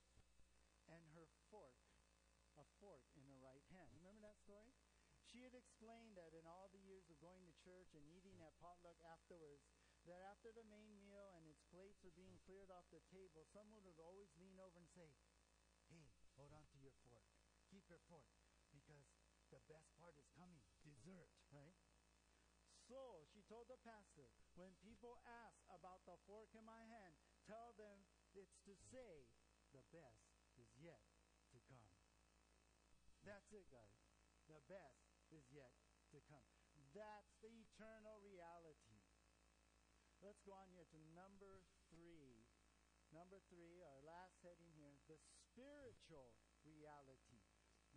and 0.86 1.02
her 1.18 1.26
fork 1.50 1.89
a 2.60 2.68
fork 2.84 3.08
in 3.16 3.24
her 3.32 3.40
right 3.40 3.64
hand. 3.72 3.88
Remember 3.96 4.20
that 4.28 4.38
story? 4.44 4.76
She 5.24 5.48
had 5.48 5.56
explained 5.56 6.20
that 6.20 6.36
in 6.36 6.44
all 6.44 6.68
the 6.74 6.84
years 6.84 7.08
of 7.08 7.22
going 7.24 7.48
to 7.48 7.62
church 7.64 7.96
and 7.96 8.04
eating 8.12 8.44
at 8.44 8.60
potluck 8.60 9.00
afterwards, 9.08 9.64
that 10.04 10.20
after 10.26 10.52
the 10.52 10.68
main 10.68 11.00
meal 11.00 11.32
and 11.40 11.48
its 11.48 11.64
plates 11.72 12.04
were 12.04 12.16
being 12.16 12.40
cleared 12.44 12.72
off 12.74 12.88
the 12.92 13.04
table, 13.08 13.48
someone 13.48 13.84
would 13.88 14.00
always 14.02 14.32
lean 14.36 14.60
over 14.60 14.80
and 14.80 14.90
say, 14.92 15.16
Hey, 15.88 16.12
hold 16.36 16.52
on 16.52 16.68
to 16.76 16.78
your 16.82 16.96
fork. 17.08 17.30
Keep 17.72 17.88
your 17.88 18.02
fork 18.10 18.28
because 18.74 19.06
the 19.54 19.62
best 19.70 19.94
part 19.98 20.18
is 20.18 20.30
coming 20.36 20.66
dessert, 20.82 21.30
right? 21.54 21.78
So 22.90 23.30
she 23.30 23.46
told 23.46 23.70
the 23.70 23.78
pastor, 23.86 24.34
when 24.58 24.74
people 24.82 25.22
ask 25.46 25.62
about 25.70 26.02
the 26.10 26.18
fork 26.26 26.50
in 26.58 26.66
my 26.66 26.82
hand, 26.90 27.14
tell 27.46 27.78
them 27.78 28.02
it's 28.34 28.58
to 28.66 28.74
say, 28.90 29.30
the 29.70 29.86
best 29.94 30.34
is 30.58 30.74
yet. 30.82 31.19
That's 33.28 33.52
it, 33.52 33.68
guys. 33.70 34.00
The 34.48 34.62
best 34.66 35.04
is 35.30 35.46
yet 35.52 35.76
to 36.16 36.20
come. 36.26 36.48
That's 36.96 37.36
the 37.44 37.52
eternal 37.54 38.18
reality. 38.26 39.04
Let's 40.20 40.42
go 40.44 40.58
on 40.58 40.68
here 40.74 40.88
to 40.90 41.00
number 41.14 41.64
three. 41.94 42.44
Number 43.10 43.42
three, 43.50 43.82
our 43.82 44.02
last 44.06 44.38
heading 44.46 44.70
here, 44.78 44.98
the 45.10 45.18
spiritual 45.20 46.34
reality. 46.66 47.42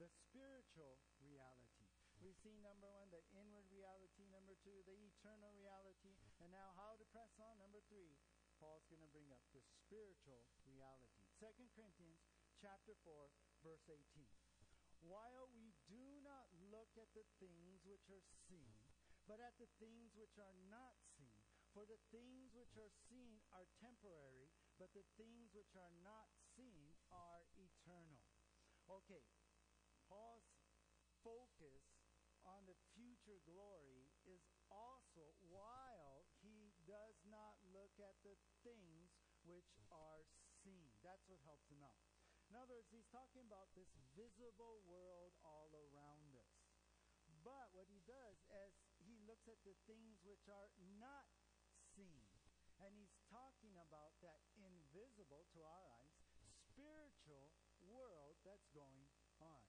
The 0.01 0.09
spiritual 0.09 1.01
reality. 1.21 1.89
We've 2.23 2.39
seen 2.39 2.63
number 2.63 2.87
one, 2.87 3.11
the 3.11 3.21
inward 3.35 3.67
reality. 3.69 4.25
Number 4.31 4.55
two, 4.63 4.87
the 4.87 4.95
eternal 4.95 5.53
reality. 5.59 6.15
And 6.39 6.55
now 6.55 6.73
how 6.79 6.97
to 6.97 7.05
press 7.11 7.35
on. 7.43 7.59
Number 7.59 7.83
three, 7.91 8.17
Paul's 8.63 8.87
going 8.87 9.03
to 9.03 9.11
bring 9.11 9.29
up 9.35 9.43
the 9.51 9.61
spiritual 9.83 10.47
reality. 10.63 11.27
Second 11.43 11.69
Corinthians 11.75 12.23
chapter 12.63 12.95
4, 13.03 13.27
verse 13.67 13.85
18. 13.91 13.99
While 15.03 15.51
we 15.51 15.75
do 15.91 16.23
not 16.23 16.47
look 16.71 16.95
at 16.95 17.11
the 17.13 17.27
things 17.43 17.83
which 17.83 18.07
are 18.07 18.23
seen, 18.47 18.79
but 19.27 19.43
at 19.43 19.59
the 19.59 19.71
things 19.83 20.15
which 20.15 20.39
are 20.39 20.55
not 20.71 20.95
seen. 21.19 21.43
For 21.75 21.89
the 21.89 21.99
things 22.13 22.53
which 22.53 22.77
are 22.77 22.93
seen 23.09 23.41
are 23.49 23.65
temporary, 23.81 24.53
but 24.77 24.93
the 24.93 25.09
things 25.17 25.57
which 25.57 25.73
are 25.73 25.95
not 26.05 26.29
seen 26.53 26.93
are 27.09 27.49
eternal. 27.57 28.29
Okay, 28.93 29.25
Paul's 30.05 30.53
focus 31.25 31.81
on 32.45 32.69
the 32.69 32.77
future 32.93 33.41
glory 33.49 34.13
is 34.29 34.45
also 34.69 35.33
while 35.49 36.29
he 36.45 36.77
does 36.85 37.17
not 37.25 37.57
look 37.73 37.97
at 38.03 38.21
the 38.21 38.37
things 38.61 39.17
which 39.49 39.73
are 39.89 40.29
seen. 40.61 40.93
That's 41.01 41.25
what 41.25 41.41
helps 41.49 41.73
him 41.73 41.81
out. 41.81 42.12
In 42.53 42.61
other 42.61 42.77
words, 42.77 42.93
he's 42.93 43.09
talking 43.09 43.49
about 43.49 43.73
this 43.73 43.89
visible 44.13 44.85
world 44.85 45.33
all 45.41 45.73
around 45.73 46.37
us. 46.37 46.53
But 47.41 47.73
what 47.73 47.89
he 47.89 48.05
does 48.05 48.45
is 48.69 48.77
he 49.09 49.17
looks 49.25 49.49
at 49.49 49.57
the 49.65 49.73
things 49.89 50.21
which 50.21 50.45
are 50.53 50.69
not 51.01 51.25
seen. 51.97 52.29
And 52.77 52.93
he's 52.93 53.17
talking 53.33 53.73
about 53.81 54.21
that 54.21 54.45
invisible 54.61 55.49
to 55.57 55.65
our 55.65 55.85
eyes, 55.97 56.13
spiritual 56.69 57.57
world 57.89 58.37
that's 58.45 58.69
going 58.77 59.09
on. 59.41 59.65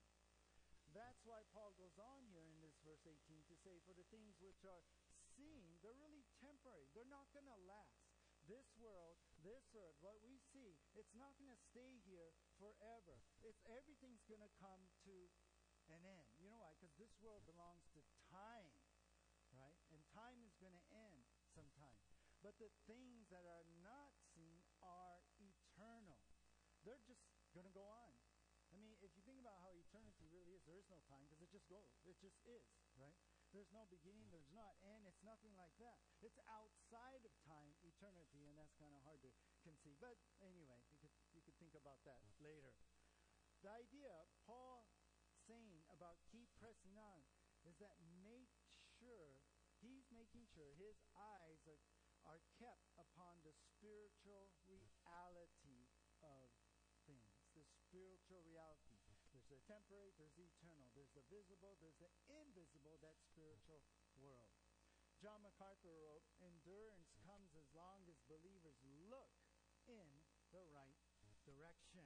That's 0.92 1.24
why 1.24 1.40
Paul 1.56 1.72
goes 1.80 1.96
on 1.96 2.28
here 2.28 2.44
in 2.44 2.60
this 2.60 2.76
verse 2.84 3.08
18 3.08 3.16
to 3.48 3.56
say, 3.64 3.80
For 3.88 3.96
the 3.96 4.04
things 4.12 4.36
which 4.44 4.60
are 4.68 4.84
seen, 5.32 5.80
they're 5.80 5.96
really 5.96 6.28
temporary. 6.36 6.92
They're 6.92 7.08
not 7.08 7.32
going 7.32 7.48
to 7.48 7.60
last. 7.64 7.96
This 8.44 8.76
world, 8.76 9.23
this 9.44 9.76
earth, 9.76 10.00
what 10.00 10.16
we 10.24 10.40
see, 10.50 10.80
it's 10.96 11.12
not 11.12 11.36
going 11.36 11.52
to 11.52 11.60
stay 11.70 12.00
here 12.08 12.32
forever. 12.56 13.20
It's 13.44 13.60
everything's 13.68 14.24
going 14.24 14.40
to 14.40 14.52
come 14.56 14.88
to 15.04 15.14
an 15.92 16.00
end. 16.08 16.32
You 16.40 16.48
know 16.48 16.64
why? 16.64 16.72
Because 16.80 16.96
this 16.96 17.12
world 17.20 17.44
belongs 17.44 17.84
to 17.92 18.00
time, 18.32 18.72
right? 19.52 19.76
And 19.92 20.00
time 20.16 20.40
is 20.48 20.56
going 20.56 20.72
to 20.72 20.84
end 20.96 21.28
sometime. 21.52 22.00
But 22.40 22.56
the 22.56 22.72
things 22.88 23.28
that 23.28 23.44
are 23.44 23.68
not 23.84 24.16
seen 24.32 24.64
are 24.80 25.20
eternal. 25.40 26.24
They're 26.84 27.00
just 27.04 27.24
going 27.52 27.68
to 27.68 27.72
go 27.72 27.84
on. 27.84 28.12
I 28.72 28.80
mean, 28.80 28.96
if 29.00 29.12
you 29.14 29.22
think 29.22 29.38
about 29.38 29.60
how 29.62 29.70
eternity 29.76 30.26
really 30.28 30.56
is, 30.56 30.64
there 30.66 30.80
is 30.80 30.88
no 30.90 30.98
time 31.06 31.24
because 31.24 31.40
it 31.40 31.52
just 31.52 31.68
goes. 31.70 31.86
It 32.04 32.18
just 32.18 32.36
is, 32.48 32.66
right? 32.98 33.16
There's 33.54 33.70
no 33.70 33.86
beginning, 33.86 34.34
there's 34.34 34.50
not 34.50 34.74
end, 34.82 35.06
it's 35.06 35.22
nothing 35.22 35.54
like 35.54 35.70
that. 35.78 36.02
It's 36.18 36.42
outside 36.50 37.22
of 37.22 37.30
time, 37.46 37.70
eternity, 37.86 38.50
and 38.50 38.58
that's 38.58 38.74
kind 38.82 38.90
of 38.90 39.00
hard 39.06 39.22
to 39.22 39.30
conceive. 39.62 39.94
But 40.02 40.18
anyway, 40.42 40.82
you 40.90 40.98
could, 40.98 41.14
you 41.30 41.38
could 41.46 41.54
think 41.62 41.78
about 41.78 42.02
that 42.02 42.18
later. 42.42 42.74
The 43.62 43.70
idea 43.70 44.10
Paul 44.42 44.90
saying 45.46 45.86
about 45.94 46.18
keep 46.34 46.50
pressing 46.58 46.98
on 46.98 47.22
is 47.62 47.78
that 47.78 47.94
make 48.26 48.50
sure, 48.98 49.38
he's 49.78 50.10
making 50.10 50.50
sure 50.50 50.74
his 50.74 50.98
eyes 51.14 51.62
are, 51.70 51.78
are 52.26 52.42
kept 52.58 52.90
upon 52.98 53.38
the 53.46 53.54
spiritual 53.54 54.50
reality 54.66 55.94
of 56.26 56.50
things 57.06 57.38
the 57.54 57.62
spiritual 57.86 58.42
reality. 58.42 58.93
The 59.54 59.70
temporary, 59.70 60.10
there's 60.18 60.34
the 60.34 60.50
eternal, 60.50 60.90
there's 60.98 61.14
the 61.14 61.22
visible, 61.30 61.78
there's 61.78 62.02
the 62.02 62.10
invisible, 62.26 62.98
that 63.06 63.14
spiritual 63.22 63.86
world. 64.18 64.50
John 65.22 65.46
MacArthur 65.46 65.94
wrote, 65.94 66.26
Endurance 66.42 67.14
comes 67.22 67.54
as 67.54 67.70
long 67.70 68.02
as 68.10 68.18
believers 68.26 68.82
look 69.06 69.30
in 69.86 70.10
the 70.50 70.66
right 70.74 70.98
direction. 71.46 72.02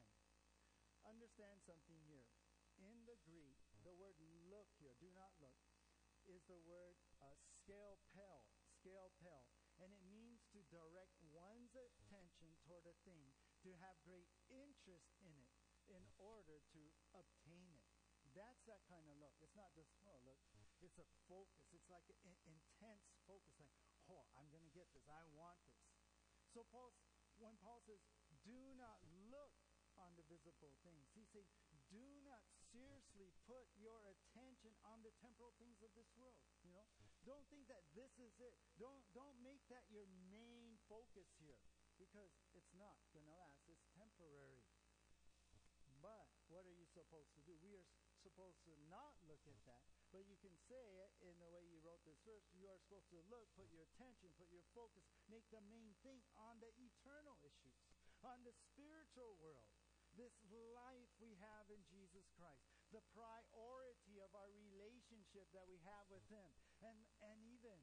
Understand 1.08 1.64
something 1.64 1.96
here. 2.04 2.28
In 2.76 3.08
the 3.08 3.16
Greek, 3.24 3.56
the 3.80 3.96
word 3.96 4.20
look 4.52 4.68
here, 4.76 4.92
do 5.00 5.08
not 5.16 5.32
look, 5.40 5.56
is 6.28 6.44
the 6.52 6.60
word 6.68 7.00
uh, 7.24 7.32
skopeo, 7.32 8.44
skopeo. 8.76 9.40
And 9.80 9.88
it 9.88 10.04
means 10.04 10.44
to 10.52 10.60
direct 10.68 11.16
one's 11.32 11.72
attention 11.72 12.60
toward 12.68 12.84
a 12.84 12.96
thing 13.08 13.32
to 13.64 13.72
have 13.80 13.96
great 14.04 14.28
interest 14.52 15.16
in 15.24 15.32
it 15.32 15.48
in 15.90 16.04
order 16.20 16.60
to 16.74 16.82
obtain 17.16 17.72
it. 17.74 17.88
That's 18.36 18.60
that 18.68 18.84
kind 18.86 19.04
of 19.08 19.16
look. 19.18 19.34
It's 19.40 19.56
not 19.56 19.72
just, 19.74 19.90
oh, 20.04 20.20
look. 20.22 20.38
It's 20.78 20.98
a 21.00 21.08
focus. 21.26 21.66
It's 21.74 21.90
like 21.90 22.06
an 22.22 22.36
intense 22.46 23.06
focus. 23.26 23.54
Like, 23.58 23.74
oh, 24.06 24.22
I'm 24.38 24.46
going 24.54 24.62
to 24.62 24.70
get 24.70 24.86
this. 24.94 25.02
I 25.10 25.26
want 25.34 25.58
this. 25.66 25.80
So 26.54 26.62
Paul, 26.70 26.94
when 27.42 27.58
Paul 27.58 27.82
says, 27.82 27.98
do 28.46 28.58
not 28.78 29.02
look 29.32 29.52
on 29.98 30.14
the 30.14 30.22
visible 30.30 30.70
things, 30.86 31.10
he's 31.18 31.26
saying, 31.34 31.50
do 31.90 32.04
not 32.22 32.44
seriously 32.68 33.32
put 33.48 33.64
your 33.80 33.96
attention 34.04 34.76
on 34.84 35.00
the 35.00 35.12
temporal 35.18 35.56
things 35.56 35.80
of 35.80 35.90
this 35.96 36.08
world. 36.20 36.36
You 36.60 36.70
know, 36.76 36.84
don't 37.24 37.44
think 37.48 37.64
that 37.72 37.82
this 37.96 38.12
is 38.20 38.36
it. 38.38 38.52
Don't 38.76 39.00
don't 39.16 39.36
make 39.40 39.64
that 39.72 39.88
your 39.88 40.04
main 40.28 40.76
focus 40.84 41.28
here 41.40 41.60
because 41.96 42.28
it's 42.52 42.72
not 42.76 42.94
going 43.16 43.24
to 43.24 43.34
last. 43.40 43.64
It's 43.72 43.88
temporary. 43.96 44.67
But 46.08 46.24
what 46.48 46.64
are 46.64 46.72
you 46.72 46.88
supposed 46.88 47.36
to 47.36 47.44
do? 47.44 47.52
We 47.60 47.76
are 47.76 47.84
supposed 48.24 48.64
to 48.64 48.72
not 48.88 49.12
look 49.28 49.44
at 49.44 49.60
that, 49.68 49.84
but 50.08 50.24
you 50.24 50.40
can 50.40 50.56
say 50.64 50.80
it 51.04 51.12
in 51.20 51.36
the 51.36 51.52
way 51.52 51.68
you 51.68 51.84
wrote 51.84 52.00
this 52.08 52.16
verse. 52.24 52.48
You 52.56 52.64
are 52.72 52.80
supposed 52.80 53.12
to 53.12 53.20
look, 53.28 53.44
put 53.60 53.68
your 53.68 53.84
attention, 53.84 54.32
put 54.40 54.48
your 54.48 54.64
focus, 54.72 55.04
make 55.28 55.44
the 55.52 55.60
main 55.68 55.92
thing 56.00 56.24
on 56.40 56.56
the 56.64 56.72
eternal 56.80 57.36
issues, 57.44 57.76
on 58.24 58.40
the 58.48 58.56
spiritual 58.56 59.36
world, 59.36 59.68
this 60.16 60.32
life 60.72 61.12
we 61.20 61.36
have 61.44 61.68
in 61.68 61.84
Jesus 61.92 62.24
Christ, 62.32 62.64
the 62.88 63.04
priority 63.12 64.16
of 64.24 64.32
our 64.32 64.48
relationship 64.48 65.44
that 65.52 65.68
we 65.68 65.76
have 65.84 66.08
with 66.08 66.24
Him, 66.32 66.48
and, 66.80 66.96
and 67.20 67.38
even 67.44 67.76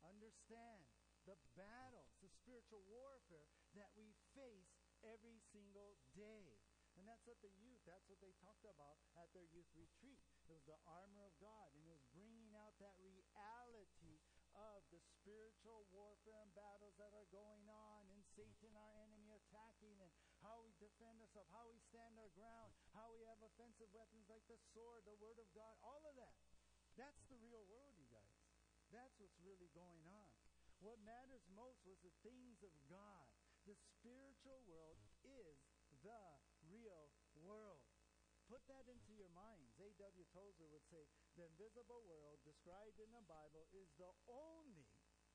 understand 0.00 0.88
the 1.28 1.36
battles, 1.52 2.16
the 2.24 2.32
spiritual 2.32 2.80
warfare 2.88 3.44
that 3.76 3.92
we 3.92 4.16
face 4.32 4.72
every 5.04 5.36
single 5.52 6.00
day. 6.16 6.56
And 6.98 7.06
that's 7.06 7.22
what 7.30 7.38
the 7.38 7.54
youth, 7.62 7.78
that's 7.86 8.10
what 8.10 8.18
they 8.18 8.34
talked 8.42 8.66
about 8.66 8.98
at 9.14 9.30
their 9.30 9.46
youth 9.54 9.70
retreat. 9.78 10.18
It 10.50 10.58
was 10.58 10.66
the 10.66 10.82
armor 10.82 11.22
of 11.22 11.34
God, 11.38 11.70
and 11.70 11.86
it 11.86 11.94
was 11.94 12.02
bringing 12.10 12.58
out 12.58 12.74
that 12.82 12.98
reality 12.98 14.18
of 14.58 14.82
the 14.90 14.98
spiritual 14.98 15.86
warfare 15.94 16.42
and 16.42 16.50
battles 16.58 16.98
that 16.98 17.14
are 17.14 17.30
going 17.30 17.62
on, 17.70 18.10
and 18.10 18.26
Satan, 18.34 18.74
our 18.74 18.90
enemy, 18.98 19.30
attacking, 19.30 19.94
and 20.02 20.10
how 20.42 20.58
we 20.66 20.74
defend 20.82 21.22
ourselves, 21.22 21.46
how 21.54 21.70
we 21.70 21.78
stand 21.78 22.18
our 22.18 22.32
ground, 22.34 22.74
how 22.90 23.14
we 23.14 23.22
have 23.30 23.38
offensive 23.46 23.94
weapons 23.94 24.26
like 24.26 24.42
the 24.50 24.58
sword, 24.74 25.06
the 25.06 25.14
word 25.22 25.38
of 25.38 25.46
God, 25.54 25.78
all 25.86 26.02
of 26.02 26.18
that. 26.18 26.34
That's 26.98 27.22
the 27.30 27.38
real 27.38 27.62
world, 27.70 27.94
you 27.94 28.10
guys. 28.10 28.42
That's 28.90 29.14
what's 29.22 29.38
really 29.46 29.70
going 29.70 30.02
on. 30.10 30.30
What 30.82 30.98
matters 31.06 31.46
most 31.54 31.78
was 31.86 32.02
the 32.02 32.14
things 32.26 32.58
of 32.66 32.74
God. 32.90 33.30
The 33.70 33.78
spiritual 33.78 34.64
world 34.66 34.98
is 35.22 35.60
the 36.02 36.24
world. 37.48 37.80
Put 38.48 38.64
that 38.68 38.84
into 38.88 39.12
your 39.16 39.32
minds. 39.32 39.76
A.W. 39.80 40.24
Tozer 40.32 40.68
would 40.68 40.84
say 40.88 41.08
the 41.36 41.48
invisible 41.48 42.04
world 42.04 42.40
described 42.44 43.00
in 43.00 43.12
the 43.12 43.24
Bible 43.24 43.68
is 43.72 43.88
the 43.96 44.12
only 44.28 44.88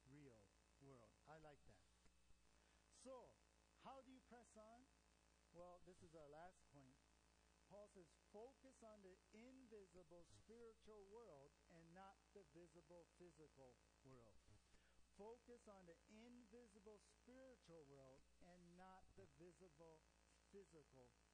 real 0.10 0.46
world. 0.82 1.14
I 1.26 1.38
like 1.42 1.62
that. 1.70 1.86
So, 3.02 3.34
how 3.86 4.02
do 4.06 4.10
you 4.14 4.22
press 4.30 4.50
on? 4.58 4.86
Well, 5.54 5.82
this 5.86 6.02
is 6.02 6.18
our 6.18 6.30
last 6.34 6.58
point. 6.74 6.98
Paul 7.70 7.90
says, 7.94 8.10
focus 8.30 8.82
on 8.86 9.02
the 9.02 9.18
invisible 9.34 10.26
spiritual 10.30 11.06
world 11.10 11.54
and 11.74 11.86
not 11.94 12.18
the 12.38 12.46
visible 12.54 13.10
physical 13.18 13.78
world. 14.06 14.42
Focus 15.18 15.66
on 15.70 15.86
the 15.86 15.98
invisible 16.10 16.98
spiritual 17.02 17.86
world 17.90 18.26
and 18.46 18.62
not 18.78 19.06
the 19.18 19.30
visible 19.38 20.02
physical 20.50 21.10
world. 21.18 21.33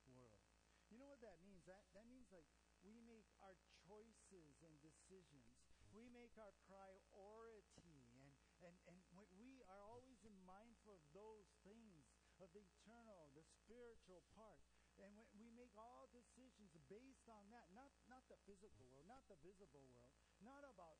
You 0.89 0.97
know 0.97 1.09
what 1.09 1.21
that 1.21 1.37
means? 1.45 1.61
That, 1.69 1.85
that 1.93 2.09
means 2.09 2.29
like 2.33 2.49
we 2.81 2.97
make 3.05 3.29
our 3.45 3.53
choices 3.85 4.57
and 4.65 4.73
decisions. 4.81 5.53
We 5.93 6.09
make 6.09 6.37
our 6.37 6.53
priority 6.69 8.33
and, 8.61 8.75
and, 8.89 8.99
and 9.15 9.25
we 9.39 9.63
are 9.69 9.81
always 9.85 10.19
mindful 10.45 10.99
of 10.99 11.05
those 11.15 11.47
things, 11.63 12.09
of 12.41 12.51
the 12.51 12.61
eternal, 12.61 13.31
the 13.33 13.45
spiritual 13.45 14.21
part. 14.35 14.59
And 14.99 15.15
when 15.15 15.31
we 15.39 15.47
make 15.55 15.71
all 15.79 16.11
decisions 16.11 16.75
based 16.91 17.31
on 17.31 17.47
that, 17.55 17.71
not, 17.71 17.87
not 18.11 18.27
the 18.27 18.35
physical 18.43 18.83
world, 18.91 19.07
not 19.07 19.23
the 19.31 19.39
visible 19.39 19.87
world, 19.95 20.11
not 20.43 20.67
about, 20.67 20.99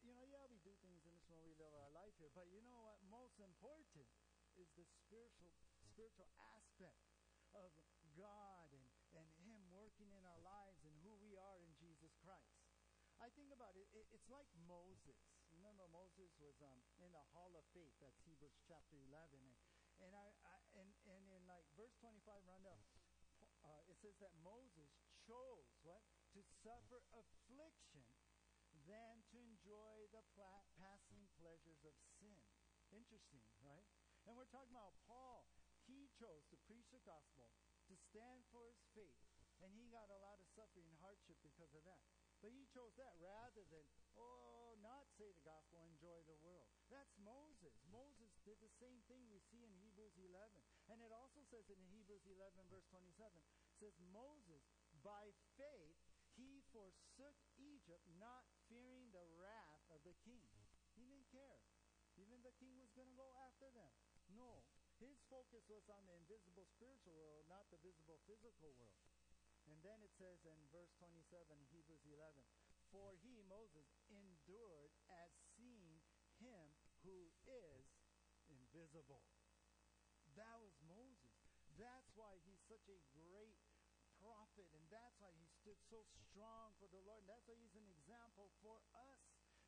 you 0.00 0.16
know, 0.16 0.24
yeah, 0.24 0.40
we 0.48 0.56
do 0.64 0.72
things 0.80 1.04
in 1.04 1.12
this 1.12 1.28
world, 1.28 1.44
we 1.44 1.52
live 1.60 1.76
our 1.76 1.92
life 1.92 2.16
here, 2.16 2.32
but 2.32 2.48
you 2.48 2.64
know 2.64 2.80
what? 2.80 2.96
Most 3.12 3.36
important 3.44 4.08
is 4.56 4.72
the 4.72 4.88
spiritual, 4.88 5.52
spiritual 5.84 6.32
aspect 6.56 6.96
of 7.52 7.68
God 8.16 8.72
and, 8.72 8.95
in 10.16 10.24
our 10.24 10.40
lives 10.40 10.80
and 10.88 10.96
who 11.04 11.12
we 11.20 11.36
are 11.36 11.60
in 11.60 11.72
Jesus 11.76 12.16
Christ. 12.24 12.56
I 13.20 13.28
think 13.32 13.52
about 13.52 13.76
it, 13.76 13.88
it 13.92 14.08
it's 14.12 14.28
like 14.28 14.48
Moses. 14.68 15.16
Remember, 15.52 15.88
Moses 15.88 16.32
was 16.36 16.56
um, 16.60 16.80
in 17.00 17.12
the 17.12 17.24
Hall 17.32 17.52
of 17.56 17.64
Faith. 17.72 17.92
That's 18.00 18.20
Hebrews 18.24 18.60
chapter 18.68 18.96
11. 19.08 19.40
And, 19.40 19.56
and, 20.04 20.12
I, 20.12 20.26
I, 20.44 20.56
and, 20.76 20.88
and 21.08 21.22
in 21.32 21.42
like 21.48 21.64
verse 21.76 21.96
25, 22.00 22.20
Rhonda, 22.44 22.76
uh, 23.64 23.80
it 23.88 23.96
says 24.00 24.16
that 24.20 24.32
Moses 24.44 24.92
chose 25.24 25.68
what? 25.80 26.04
To 26.36 26.44
suffer 26.60 27.00
affliction 27.16 28.04
than 28.84 29.24
to 29.32 29.40
enjoy 29.40 30.04
the 30.12 30.20
pla- 30.36 30.68
passing 30.76 31.24
pleasures 31.40 31.80
of 31.88 31.96
sin. 32.20 32.44
Interesting, 32.92 33.48
right? 33.64 33.88
And 34.28 34.36
we're 34.36 34.50
talking 34.52 34.76
about 34.76 35.00
Paul. 35.08 35.48
He 35.88 36.10
chose 36.18 36.44
to 36.50 36.58
preach 36.66 36.86
the 36.90 37.02
gospel, 37.06 37.54
to 37.88 37.94
stand 37.94 38.42
for 38.50 38.66
his 38.66 38.78
faith, 38.92 39.22
and 39.64 39.72
he 39.72 39.88
got 39.88 40.12
a 40.12 40.20
lot 40.20 40.36
of 40.40 40.48
suffering 40.52 40.88
and 40.88 40.98
hardship 41.00 41.38
because 41.40 41.72
of 41.72 41.84
that. 41.88 42.00
But 42.44 42.52
he 42.52 42.68
chose 42.68 42.92
that 43.00 43.16
rather 43.16 43.64
than, 43.72 43.84
oh, 44.20 44.76
not 44.84 45.08
say 45.16 45.32
the 45.32 45.44
gospel, 45.44 45.80
enjoy 45.88 46.20
the 46.28 46.36
world. 46.44 46.68
That's 46.92 47.16
Moses. 47.24 47.72
Moses 47.88 48.36
did 48.44 48.60
the 48.60 48.72
same 48.76 49.00
thing 49.08 49.24
we 49.32 49.40
see 49.48 49.64
in 49.64 49.72
Hebrews 49.80 50.20
11. 50.20 50.60
And 50.92 51.00
it 51.00 51.10
also 51.16 51.40
says 51.48 51.64
in 51.72 51.80
Hebrews 51.88 52.28
11, 52.28 52.68
verse 52.68 52.84
27, 52.92 53.40
says, 53.80 53.96
Moses, 54.12 54.62
by 55.00 55.32
faith, 55.56 55.96
he 56.36 56.60
forsook 56.68 57.40
Egypt, 57.56 58.04
not 58.20 58.44
fearing 58.68 59.08
the 59.10 59.24
wrath 59.40 59.82
of 59.88 60.04
the 60.04 60.14
king. 60.20 60.52
He 60.92 61.08
didn't 61.08 61.32
care. 61.32 61.64
Even 62.20 62.44
the 62.44 62.52
king 62.60 62.76
was 62.76 62.92
going 62.92 63.08
to 63.08 63.16
go 63.16 63.32
after 63.48 63.72
them. 63.72 63.92
No. 64.36 64.60
His 65.00 65.20
focus 65.28 65.64
was 65.68 65.88
on 65.92 66.04
the 66.08 66.16
invisible 66.16 66.64
spiritual 66.72 67.16
world, 67.16 67.44
not 67.48 67.68
the 67.68 67.80
visible 67.84 68.20
physical 68.24 68.72
world. 68.80 69.15
And 69.66 69.78
then 69.82 69.98
it 70.02 70.14
says 70.14 70.38
in 70.46 70.58
verse 70.70 70.90
27, 71.02 71.18
Hebrews 71.74 72.06
11, 72.06 72.38
For 72.94 73.14
he, 73.22 73.42
Moses, 73.50 73.86
endured 74.06 74.94
as 75.10 75.30
seeing 75.58 75.98
him 76.38 76.70
who 77.02 77.30
is 77.46 77.82
invisible. 78.46 79.26
That 80.38 80.56
was 80.62 80.74
Moses. 80.86 81.34
That's 81.74 82.08
why 82.14 82.38
he's 82.46 82.62
such 82.70 82.86
a 82.88 82.98
great 83.12 83.58
prophet, 84.22 84.68
and 84.72 84.84
that's 84.88 85.16
why 85.20 85.32
he 85.36 85.46
stood 85.60 85.76
so 85.92 86.00
strong 86.24 86.72
for 86.80 86.88
the 86.88 87.00
Lord, 87.04 87.24
and 87.24 87.30
that's 87.30 87.44
why 87.44 87.56
he's 87.60 87.76
an 87.76 87.88
example 87.88 88.48
for 88.64 88.80
us. 88.96 89.20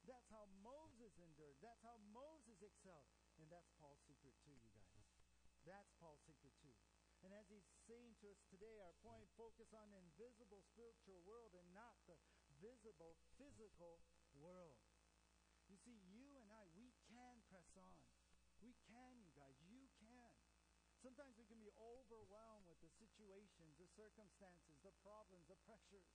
That's 0.08 0.28
how 0.32 0.48
Moses 0.64 1.12
endured. 1.20 1.60
That's 1.60 1.84
how 1.84 2.00
Moses 2.16 2.56
excelled. 2.64 3.12
And 3.36 3.46
that's 3.52 3.68
Paul's 3.76 4.00
secret 4.08 4.32
too, 4.40 4.56
you 4.56 4.72
guys. 4.72 5.04
That's 5.68 5.92
Paul's 6.00 6.24
secret 6.24 6.56
too. 6.64 6.72
And 7.26 7.34
as 7.34 7.50
he's 7.50 7.66
saying 7.90 8.14
to 8.22 8.30
us 8.30 8.40
today, 8.46 8.78
our 8.78 8.94
point 9.02 9.26
focus 9.34 9.74
on 9.74 9.90
the 9.90 9.98
invisible 9.98 10.62
spiritual 10.62 11.18
world 11.26 11.50
and 11.58 11.66
not 11.74 11.98
the 12.06 12.14
visible 12.62 13.18
physical 13.34 13.98
world. 14.38 14.78
You 15.66 15.76
see, 15.76 15.98
you 16.08 16.38
and 16.38 16.48
I, 16.48 16.64
we 16.78 16.94
can 17.10 17.42
press 17.50 17.74
on. 17.76 17.98
We 18.62 18.74
can, 18.86 19.18
you 19.22 19.34
guys. 19.34 19.54
You 19.66 19.90
can. 19.98 20.30
Sometimes 20.98 21.38
we 21.38 21.46
can 21.46 21.62
be 21.62 21.70
overwhelmed 21.78 22.66
with 22.66 22.82
the 22.82 22.90
situations, 22.98 23.78
the 23.78 23.86
circumstances, 23.94 24.82
the 24.82 24.94
problems, 25.02 25.46
the 25.46 25.58
pressures. 25.62 26.10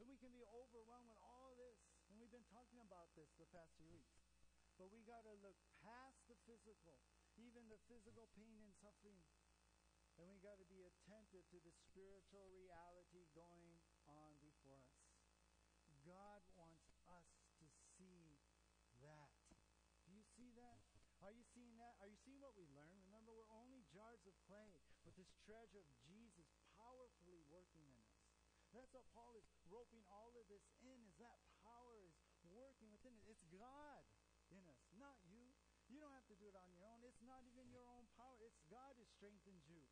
And 0.00 0.08
we 0.08 0.16
can 0.16 0.32
be 0.32 0.44
overwhelmed 0.48 1.08
with 1.08 1.20
all 1.20 1.52
this. 1.56 1.76
And 2.08 2.16
we've 2.16 2.32
been 2.32 2.48
talking 2.48 2.80
about 2.80 3.12
this 3.12 3.28
the 3.36 3.48
past 3.52 3.76
few 3.76 3.88
weeks. 3.92 4.16
But 4.76 4.92
we 4.92 5.04
got 5.04 5.24
to 5.24 5.32
look 5.40 5.56
past 5.80 6.20
the 6.28 6.36
physical, 6.44 7.00
even 7.36 7.64
the 7.72 7.80
physical 7.88 8.28
pain 8.36 8.60
and 8.60 8.72
suffering, 8.76 9.20
and 10.16 10.28
we 10.32 10.40
got 10.40 10.56
to 10.56 10.68
be 10.68 10.84
attentive 10.84 11.44
to 11.52 11.58
the 11.60 11.72
spiritual 11.88 12.48
reality 12.52 13.28
going 13.36 13.76
on 14.08 14.36
before 14.40 14.80
us. 14.80 15.06
God 16.06 16.40
wants 16.54 16.86
us 17.10 17.28
to 17.58 17.66
see 17.98 18.38
that. 19.02 19.34
Do 20.06 20.14
you 20.14 20.24
see 20.38 20.54
that? 20.56 20.86
Are 21.20 21.32
you 21.34 21.42
seeing 21.50 21.74
that? 21.80 21.98
Are 21.98 22.06
you 22.06 22.18
seeing 22.22 22.38
what 22.38 22.54
we 22.54 22.68
learned? 22.70 23.02
Remember, 23.08 23.34
we're 23.34 23.50
only 23.50 23.82
jars 23.90 24.22
of 24.28 24.36
clay 24.46 24.78
with 25.02 25.16
this 25.18 25.32
treasure 25.42 25.82
of 25.82 25.88
Jesus 26.06 26.46
powerfully 26.78 27.42
working 27.50 27.82
in 27.90 27.98
us. 27.98 28.16
That's 28.70 28.92
what 28.92 29.08
Paul 29.16 29.34
is 29.34 29.48
roping 29.66 30.04
all 30.12 30.36
of 30.36 30.44
this 30.52 30.62
in, 30.84 31.00
is 31.02 31.16
that 31.18 31.40
power 31.64 31.96
is 32.04 32.12
working 32.52 32.92
within 32.92 33.16
it. 33.16 33.24
It's 33.26 33.42
God 33.50 34.04
in 34.52 34.62
us, 34.68 34.78
not 34.94 35.16
you. 35.26 35.50
You 35.88 36.02
don't 36.02 36.12
have 36.12 36.26
to 36.28 36.38
do 36.38 36.50
it 36.50 36.58
on 36.58 36.68
your 36.74 36.84
own. 36.86 37.00
It's 37.06 37.22
not 37.24 37.46
even 37.46 37.70
your 37.70 37.86
own 37.88 38.04
power. 38.18 38.36
It's 38.42 38.60
God 38.68 38.94
who 38.98 39.06
strengthens 39.16 39.64
you. 39.70 39.82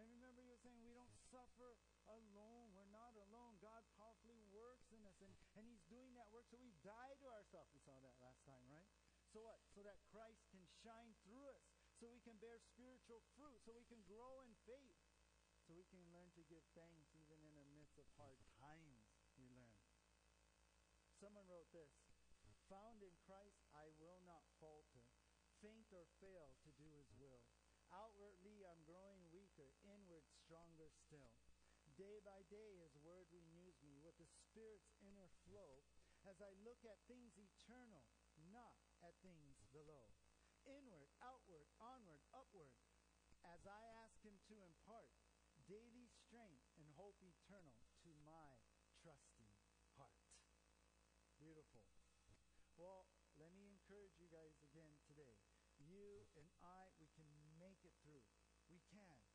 And 0.00 0.08
remember, 0.16 0.40
you 0.40 0.48
were 0.48 0.64
saying 0.64 0.80
we 0.80 0.96
don't 0.96 1.12
suffer 1.28 1.76
alone. 2.08 2.72
We're 2.72 2.88
not 2.88 3.12
alone. 3.28 3.60
God 3.60 3.84
powerfully 4.00 4.40
works 4.48 4.88
in 4.96 5.04
us, 5.04 5.20
and, 5.20 5.28
and 5.60 5.68
He's 5.68 5.84
doing 5.92 6.16
that 6.16 6.32
work. 6.32 6.48
So 6.48 6.56
we 6.56 6.72
die 6.80 7.12
to 7.20 7.28
ourselves. 7.28 7.68
We 7.76 7.84
saw 7.84 8.00
that 8.00 8.16
last 8.16 8.40
time, 8.48 8.64
right? 8.72 8.88
So 9.28 9.44
what? 9.44 9.60
So 9.76 9.84
that 9.84 10.00
Christ 10.08 10.40
can 10.48 10.64
shine 10.80 11.12
through 11.20 11.52
us, 11.52 11.60
so 12.00 12.08
we 12.08 12.24
can 12.24 12.40
bear 12.40 12.56
spiritual 12.56 13.20
fruit, 13.36 13.60
so 13.60 13.76
we 13.76 13.84
can 13.92 14.00
grow 14.08 14.40
in 14.40 14.56
faith, 14.64 15.04
so 15.68 15.76
we 15.76 15.84
can 15.92 16.00
learn 16.16 16.32
to 16.32 16.42
give 16.48 16.64
thanks 16.72 17.12
even 17.12 17.36
in 17.44 17.52
the 17.54 17.68
midst 17.76 18.00
of 18.00 18.08
hard 18.16 18.40
times. 18.56 19.04
We 19.36 19.52
learn. 19.52 19.84
Someone 21.20 21.44
wrote 21.44 21.68
this 21.76 21.92
Found 22.72 23.04
in 23.04 23.12
Christ, 23.28 23.60
I 23.76 23.92
will 24.00 24.24
not 24.24 24.48
falter, 24.56 25.04
faint 25.60 25.92
or 25.92 26.08
fail 26.24 26.56
to 26.64 26.70
do 26.74 26.88
His 26.96 27.12
will. 27.20 27.44
Outwardly, 27.90 28.62
I'm 28.66 28.82
growing 28.86 29.29
weaker, 29.60 29.76
inward, 29.84 30.24
stronger 30.40 30.88
still. 30.88 31.36
Day 32.00 32.24
by 32.24 32.40
day, 32.48 32.80
His 32.80 32.96
word 33.04 33.28
renews 33.28 33.76
me 33.84 34.00
with 34.00 34.16
the 34.16 34.24
Spirit's 34.24 34.88
inner 35.04 35.28
flow 35.44 35.84
as 36.24 36.40
I 36.40 36.56
look 36.64 36.80
at 36.88 37.04
things 37.04 37.36
eternal, 37.36 38.08
not 38.48 38.72
at 39.04 39.20
things 39.20 39.60
below. 39.68 40.16
Inward, 40.64 41.12
outward, 41.20 41.68
onward, 41.76 42.24
upward, 42.32 42.72
as 43.44 43.68
I 43.68 43.84
ask 44.00 44.16
Him 44.24 44.40
to 44.48 44.64
impart 44.64 45.12
daily 45.68 46.08
strength 46.08 46.64
and 46.80 46.88
hope 46.96 47.20
eternal 47.20 47.84
to 48.00 48.16
my 48.24 48.64
trusting 48.96 49.52
heart. 50.00 50.24
Beautiful. 51.36 51.84
Well, 52.80 53.12
let 53.36 53.52
me 53.52 53.68
encourage 53.68 54.16
you 54.16 54.28
guys 54.32 54.56
again 54.64 54.96
today. 55.04 55.36
You 55.76 56.24
and 56.36 56.48
I, 56.64 56.92
we 56.96 57.12
can 57.12 57.28
make 57.60 57.84
it 57.84 57.92
through. 58.00 58.24
We 58.68 58.80
can. 58.88 59.29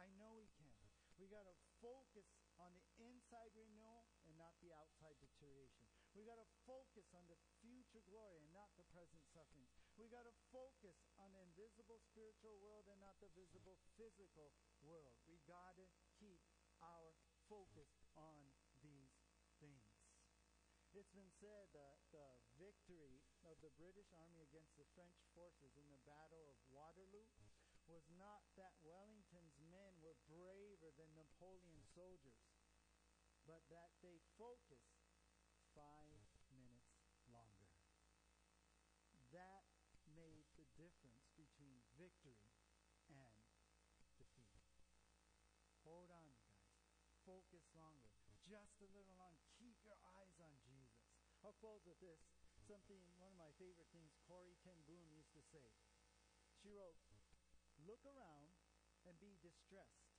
I 0.00 0.08
know 0.16 0.32
we 0.32 0.48
can. 0.56 0.72
We 1.20 1.28
got 1.28 1.44
to 1.44 1.52
focus 1.84 2.24
on 2.56 2.72
the 2.72 2.84
inside 2.96 3.52
renewal 3.52 4.08
and 4.24 4.32
not 4.40 4.56
the 4.64 4.72
outside 4.72 5.20
deterioration. 5.20 5.84
We 6.16 6.24
got 6.24 6.40
to 6.40 6.48
focus 6.64 7.12
on 7.12 7.28
the 7.28 7.36
future 7.60 8.00
glory 8.08 8.40
and 8.40 8.56
not 8.56 8.72
the 8.80 8.88
present 8.88 9.20
sufferings. 9.28 9.68
We 10.00 10.08
got 10.08 10.24
to 10.24 10.32
focus 10.48 10.96
on 11.20 11.36
the 11.36 11.44
invisible 11.44 12.00
spiritual 12.00 12.56
world 12.64 12.88
and 12.88 12.96
not 13.04 13.20
the 13.20 13.28
visible 13.36 13.76
physical 14.00 14.56
world. 14.80 15.20
We 15.28 15.44
got 15.44 15.76
to 15.76 15.84
keep 16.16 16.40
our 16.80 17.12
focus 17.52 17.92
on 18.16 18.40
these 18.80 19.12
things. 19.60 19.92
It's 20.96 21.12
been 21.12 21.30
said 21.38 21.68
that 21.76 22.00
the 22.10 22.40
victory 22.56 23.20
of 23.44 23.60
the 23.60 23.70
British 23.76 24.08
Army 24.16 24.40
against 24.42 24.74
the 24.80 24.88
French 24.96 25.20
forces 25.36 25.76
in 25.76 25.86
the 25.92 26.00
Battle 26.08 26.48
of 26.48 26.56
Waterloo 26.72 27.28
was 27.90 28.06
not 28.14 28.46
that 28.54 28.78
Wellington's 28.86 29.58
men 29.66 29.98
were 29.98 30.14
braver 30.30 30.94
than 30.94 31.10
Napoleon's 31.18 31.90
soldiers, 31.90 32.38
but 33.42 33.66
that 33.74 33.90
they 33.98 34.22
focused 34.38 35.02
five 35.74 36.22
minutes 36.54 36.94
longer. 37.26 37.74
That 39.34 39.66
made 40.14 40.46
the 40.54 40.66
difference 40.78 41.26
between 41.34 41.82
victory 41.98 42.54
and 43.10 43.42
defeat. 44.14 44.54
Hold 45.82 46.14
on, 46.14 46.30
guys. 46.38 46.70
Focus 47.26 47.66
longer. 47.74 48.14
Just 48.46 48.78
a 48.82 48.88
little 48.94 49.18
longer. 49.18 49.42
Keep 49.58 49.82
your 49.82 49.98
eyes 50.14 50.38
on 50.38 50.54
Jesus. 50.62 51.10
I'll 51.42 51.58
close 51.58 51.82
with 51.86 51.98
this. 51.98 52.22
something, 52.70 53.02
one 53.18 53.34
of 53.34 53.40
my 53.40 53.50
favorite 53.58 53.90
things 53.90 54.14
Corrie 54.30 54.54
ten 54.62 54.78
Boom 54.86 55.10
used 55.10 55.34
to 55.34 55.42
say. 55.50 55.74
She 56.62 56.70
wrote, 56.70 56.94
Look 57.88 58.04
around 58.04 58.52
and 59.08 59.16
be 59.20 59.36
distressed. 59.40 60.12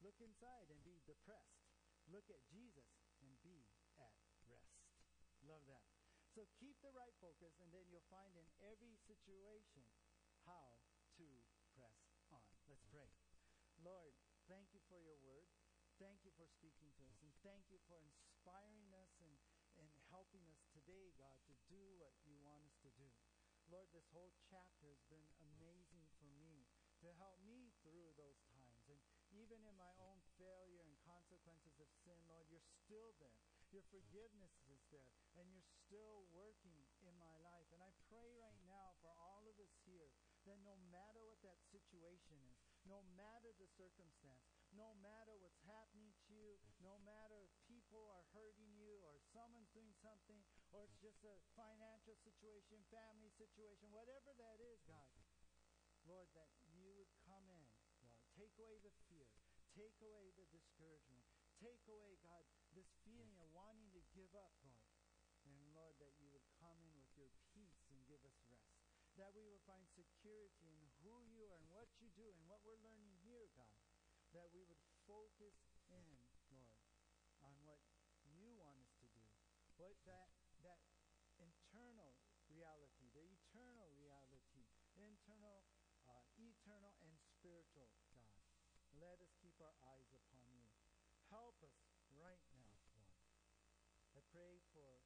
Look 0.00 0.16
inside 0.22 0.70
and 0.72 0.80
be 0.80 1.02
depressed. 1.04 1.66
Look 2.08 2.30
at 2.32 2.40
Jesus 2.48 2.88
and 3.20 3.30
be 3.44 3.68
at 4.00 4.14
rest. 4.48 4.80
Love 5.44 5.66
that. 5.68 5.84
So 6.30 6.46
keep 6.62 6.78
the 6.78 6.94
right 6.94 7.12
focus, 7.18 7.58
and 7.58 7.74
then 7.74 7.90
you'll 7.90 8.06
find 8.06 8.38
in 8.38 8.46
every 8.62 8.94
situation 9.02 9.82
how 10.46 10.78
to 11.18 11.26
press 11.74 11.98
on. 12.30 12.46
Let's 12.70 12.86
pray. 12.86 13.10
Lord, 13.82 14.14
thank 14.46 14.70
you 14.70 14.78
for 14.86 15.02
your 15.02 15.18
word. 15.18 15.50
Thank 15.98 16.22
you 16.22 16.30
for 16.38 16.46
speaking 16.46 16.94
to 16.96 17.02
us, 17.10 17.18
and 17.26 17.34
thank 17.42 17.66
you 17.68 17.82
for 17.90 17.98
inspiring 17.98 18.94
us 18.94 19.10
and, 19.20 19.34
and 19.76 19.90
helping 20.14 20.46
us 20.48 20.62
today, 20.70 21.12
God, 21.18 21.36
to 21.50 21.54
do 21.66 21.82
what 21.98 22.14
you 22.22 22.38
want 22.40 22.62
us 22.62 22.78
to 22.86 22.90
do. 22.94 23.10
Lord, 23.66 23.90
this 23.90 24.06
whole 24.14 24.30
chapter 24.46 24.86
has 24.86 25.02
been 25.10 25.26
amazing 25.58 25.89
to 27.00 27.08
help 27.20 27.36
me 27.44 27.72
through 27.84 28.12
those 28.16 28.40
times. 28.52 28.84
And 28.88 29.00
even 29.32 29.62
in 29.64 29.76
my 29.76 29.92
own 30.00 30.20
failure 30.36 30.84
and 30.84 30.96
consequences 31.06 31.76
of 31.80 31.88
sin, 32.04 32.18
Lord, 32.28 32.48
you're 32.50 32.64
still 32.84 33.16
there. 33.20 33.40
Your 33.70 33.86
forgiveness 33.86 34.58
is 34.66 34.82
there, 34.90 35.14
and 35.38 35.46
you're 35.54 35.70
still 35.86 36.26
working 36.34 36.74
in 37.06 37.14
my 37.22 37.34
life. 37.38 37.70
And 37.70 37.78
I 37.78 37.94
pray 38.10 38.34
right 38.34 38.58
now 38.66 38.98
for 38.98 39.14
all 39.14 39.46
of 39.46 39.54
us 39.62 39.70
here 39.86 40.10
that 40.48 40.58
no 40.66 40.74
matter 40.90 41.22
what 41.22 41.38
that 41.46 41.62
situation 41.70 42.42
is, 42.50 42.58
no 42.82 43.04
matter 43.14 43.54
the 43.60 43.70
circumstance, 43.78 44.42
no 44.74 44.90
matter 44.98 45.36
what's 45.38 45.60
happening 45.68 46.10
to 46.26 46.34
you, 46.34 46.58
no 46.82 46.98
matter 47.06 47.38
if 47.44 47.52
people 47.70 48.08
are 48.10 48.26
hurting 48.34 48.74
you 48.74 48.98
or 49.06 49.20
someone's 49.30 49.70
doing 49.70 49.94
something 50.00 50.40
or 50.74 50.86
it's 50.86 50.98
just 50.98 51.22
a 51.26 51.36
financial 51.54 52.16
situation, 52.26 52.82
family 52.90 53.30
situation, 53.36 53.90
whatever 53.92 54.32
that 54.38 54.58
is, 54.58 54.80
God, 54.88 55.10
Lord, 56.08 56.26
that 56.34 56.50
you 56.72 56.90
would 56.96 57.10
come 57.28 57.44
in, 57.50 57.66
Lord. 58.02 58.29
Take 58.40 58.56
away 58.56 58.80
the 58.80 58.96
fear. 59.04 59.28
Take 59.76 60.00
away 60.00 60.32
the 60.32 60.48
discouragement. 60.48 61.28
Take 61.60 61.84
away, 61.92 62.16
God, 62.24 62.40
this 62.72 62.88
feeling 63.04 63.36
of 63.36 63.52
wanting 63.52 63.92
to 63.92 64.00
give 64.16 64.32
up, 64.32 64.56
Lord. 64.64 64.88
And 65.44 65.60
Lord, 65.76 66.00
that 66.00 66.16
you 66.16 66.32
would 66.32 66.48
come 66.56 66.80
in 66.80 66.88
with 66.96 67.12
your 67.20 67.28
peace 67.52 67.84
and 67.92 68.00
give 68.08 68.24
us 68.24 68.40
rest 68.48 68.80
that 69.20 69.36
we 69.36 69.44
would 69.44 69.60
find 69.68 69.84
security 69.92 70.72
in 70.72 70.80
who 71.04 71.20
you 71.28 71.44
are 71.44 71.52
and 71.60 71.68
what 71.68 71.92
you 72.00 72.08
do 72.16 72.24
and 72.24 72.40
what 72.48 72.64
we're 72.64 72.80
learning 72.80 73.12
here, 73.20 73.52
God. 73.52 73.76
That 74.32 74.48
we 74.56 74.64
would 74.64 74.80
focus 75.04 75.52
in, 75.92 76.08
Lord, 76.48 76.80
on 77.44 77.52
what 77.60 77.84
you 78.32 78.48
want 78.56 78.80
us 78.80 78.88
to 79.04 79.06
do. 79.12 79.28
What 79.76 79.92
that 80.08 80.32
that 80.64 80.80
internal 81.36 82.16
reality, 82.48 83.12
the 83.12 83.28
eternal 83.28 83.92
reality, 84.00 84.64
internal, 84.96 85.68
uh, 86.08 86.24
eternal 86.40 86.96
and 87.04 87.12
spiritual. 87.20 87.92
Let 89.00 89.16
us 89.24 89.32
keep 89.40 89.56
our 89.64 89.72
eyes 89.96 90.12
upon 90.12 90.44
you. 90.52 90.68
Help 91.32 91.56
us 91.64 91.72
right 92.20 92.44
now, 92.52 92.76
Lord. 92.92 93.16
I 94.12 94.20
pray 94.28 94.60
for 94.76 95.00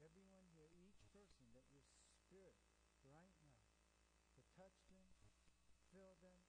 everyone 0.00 0.48
here, 0.56 0.72
each 0.80 1.04
person, 1.12 1.44
that 1.52 1.68
your 1.68 1.84
spirit 2.24 2.56
right 3.04 3.36
now 3.44 3.68
to 4.32 4.40
touch 4.56 4.80
them, 4.88 5.04
fill 5.92 6.16
them, 6.24 6.40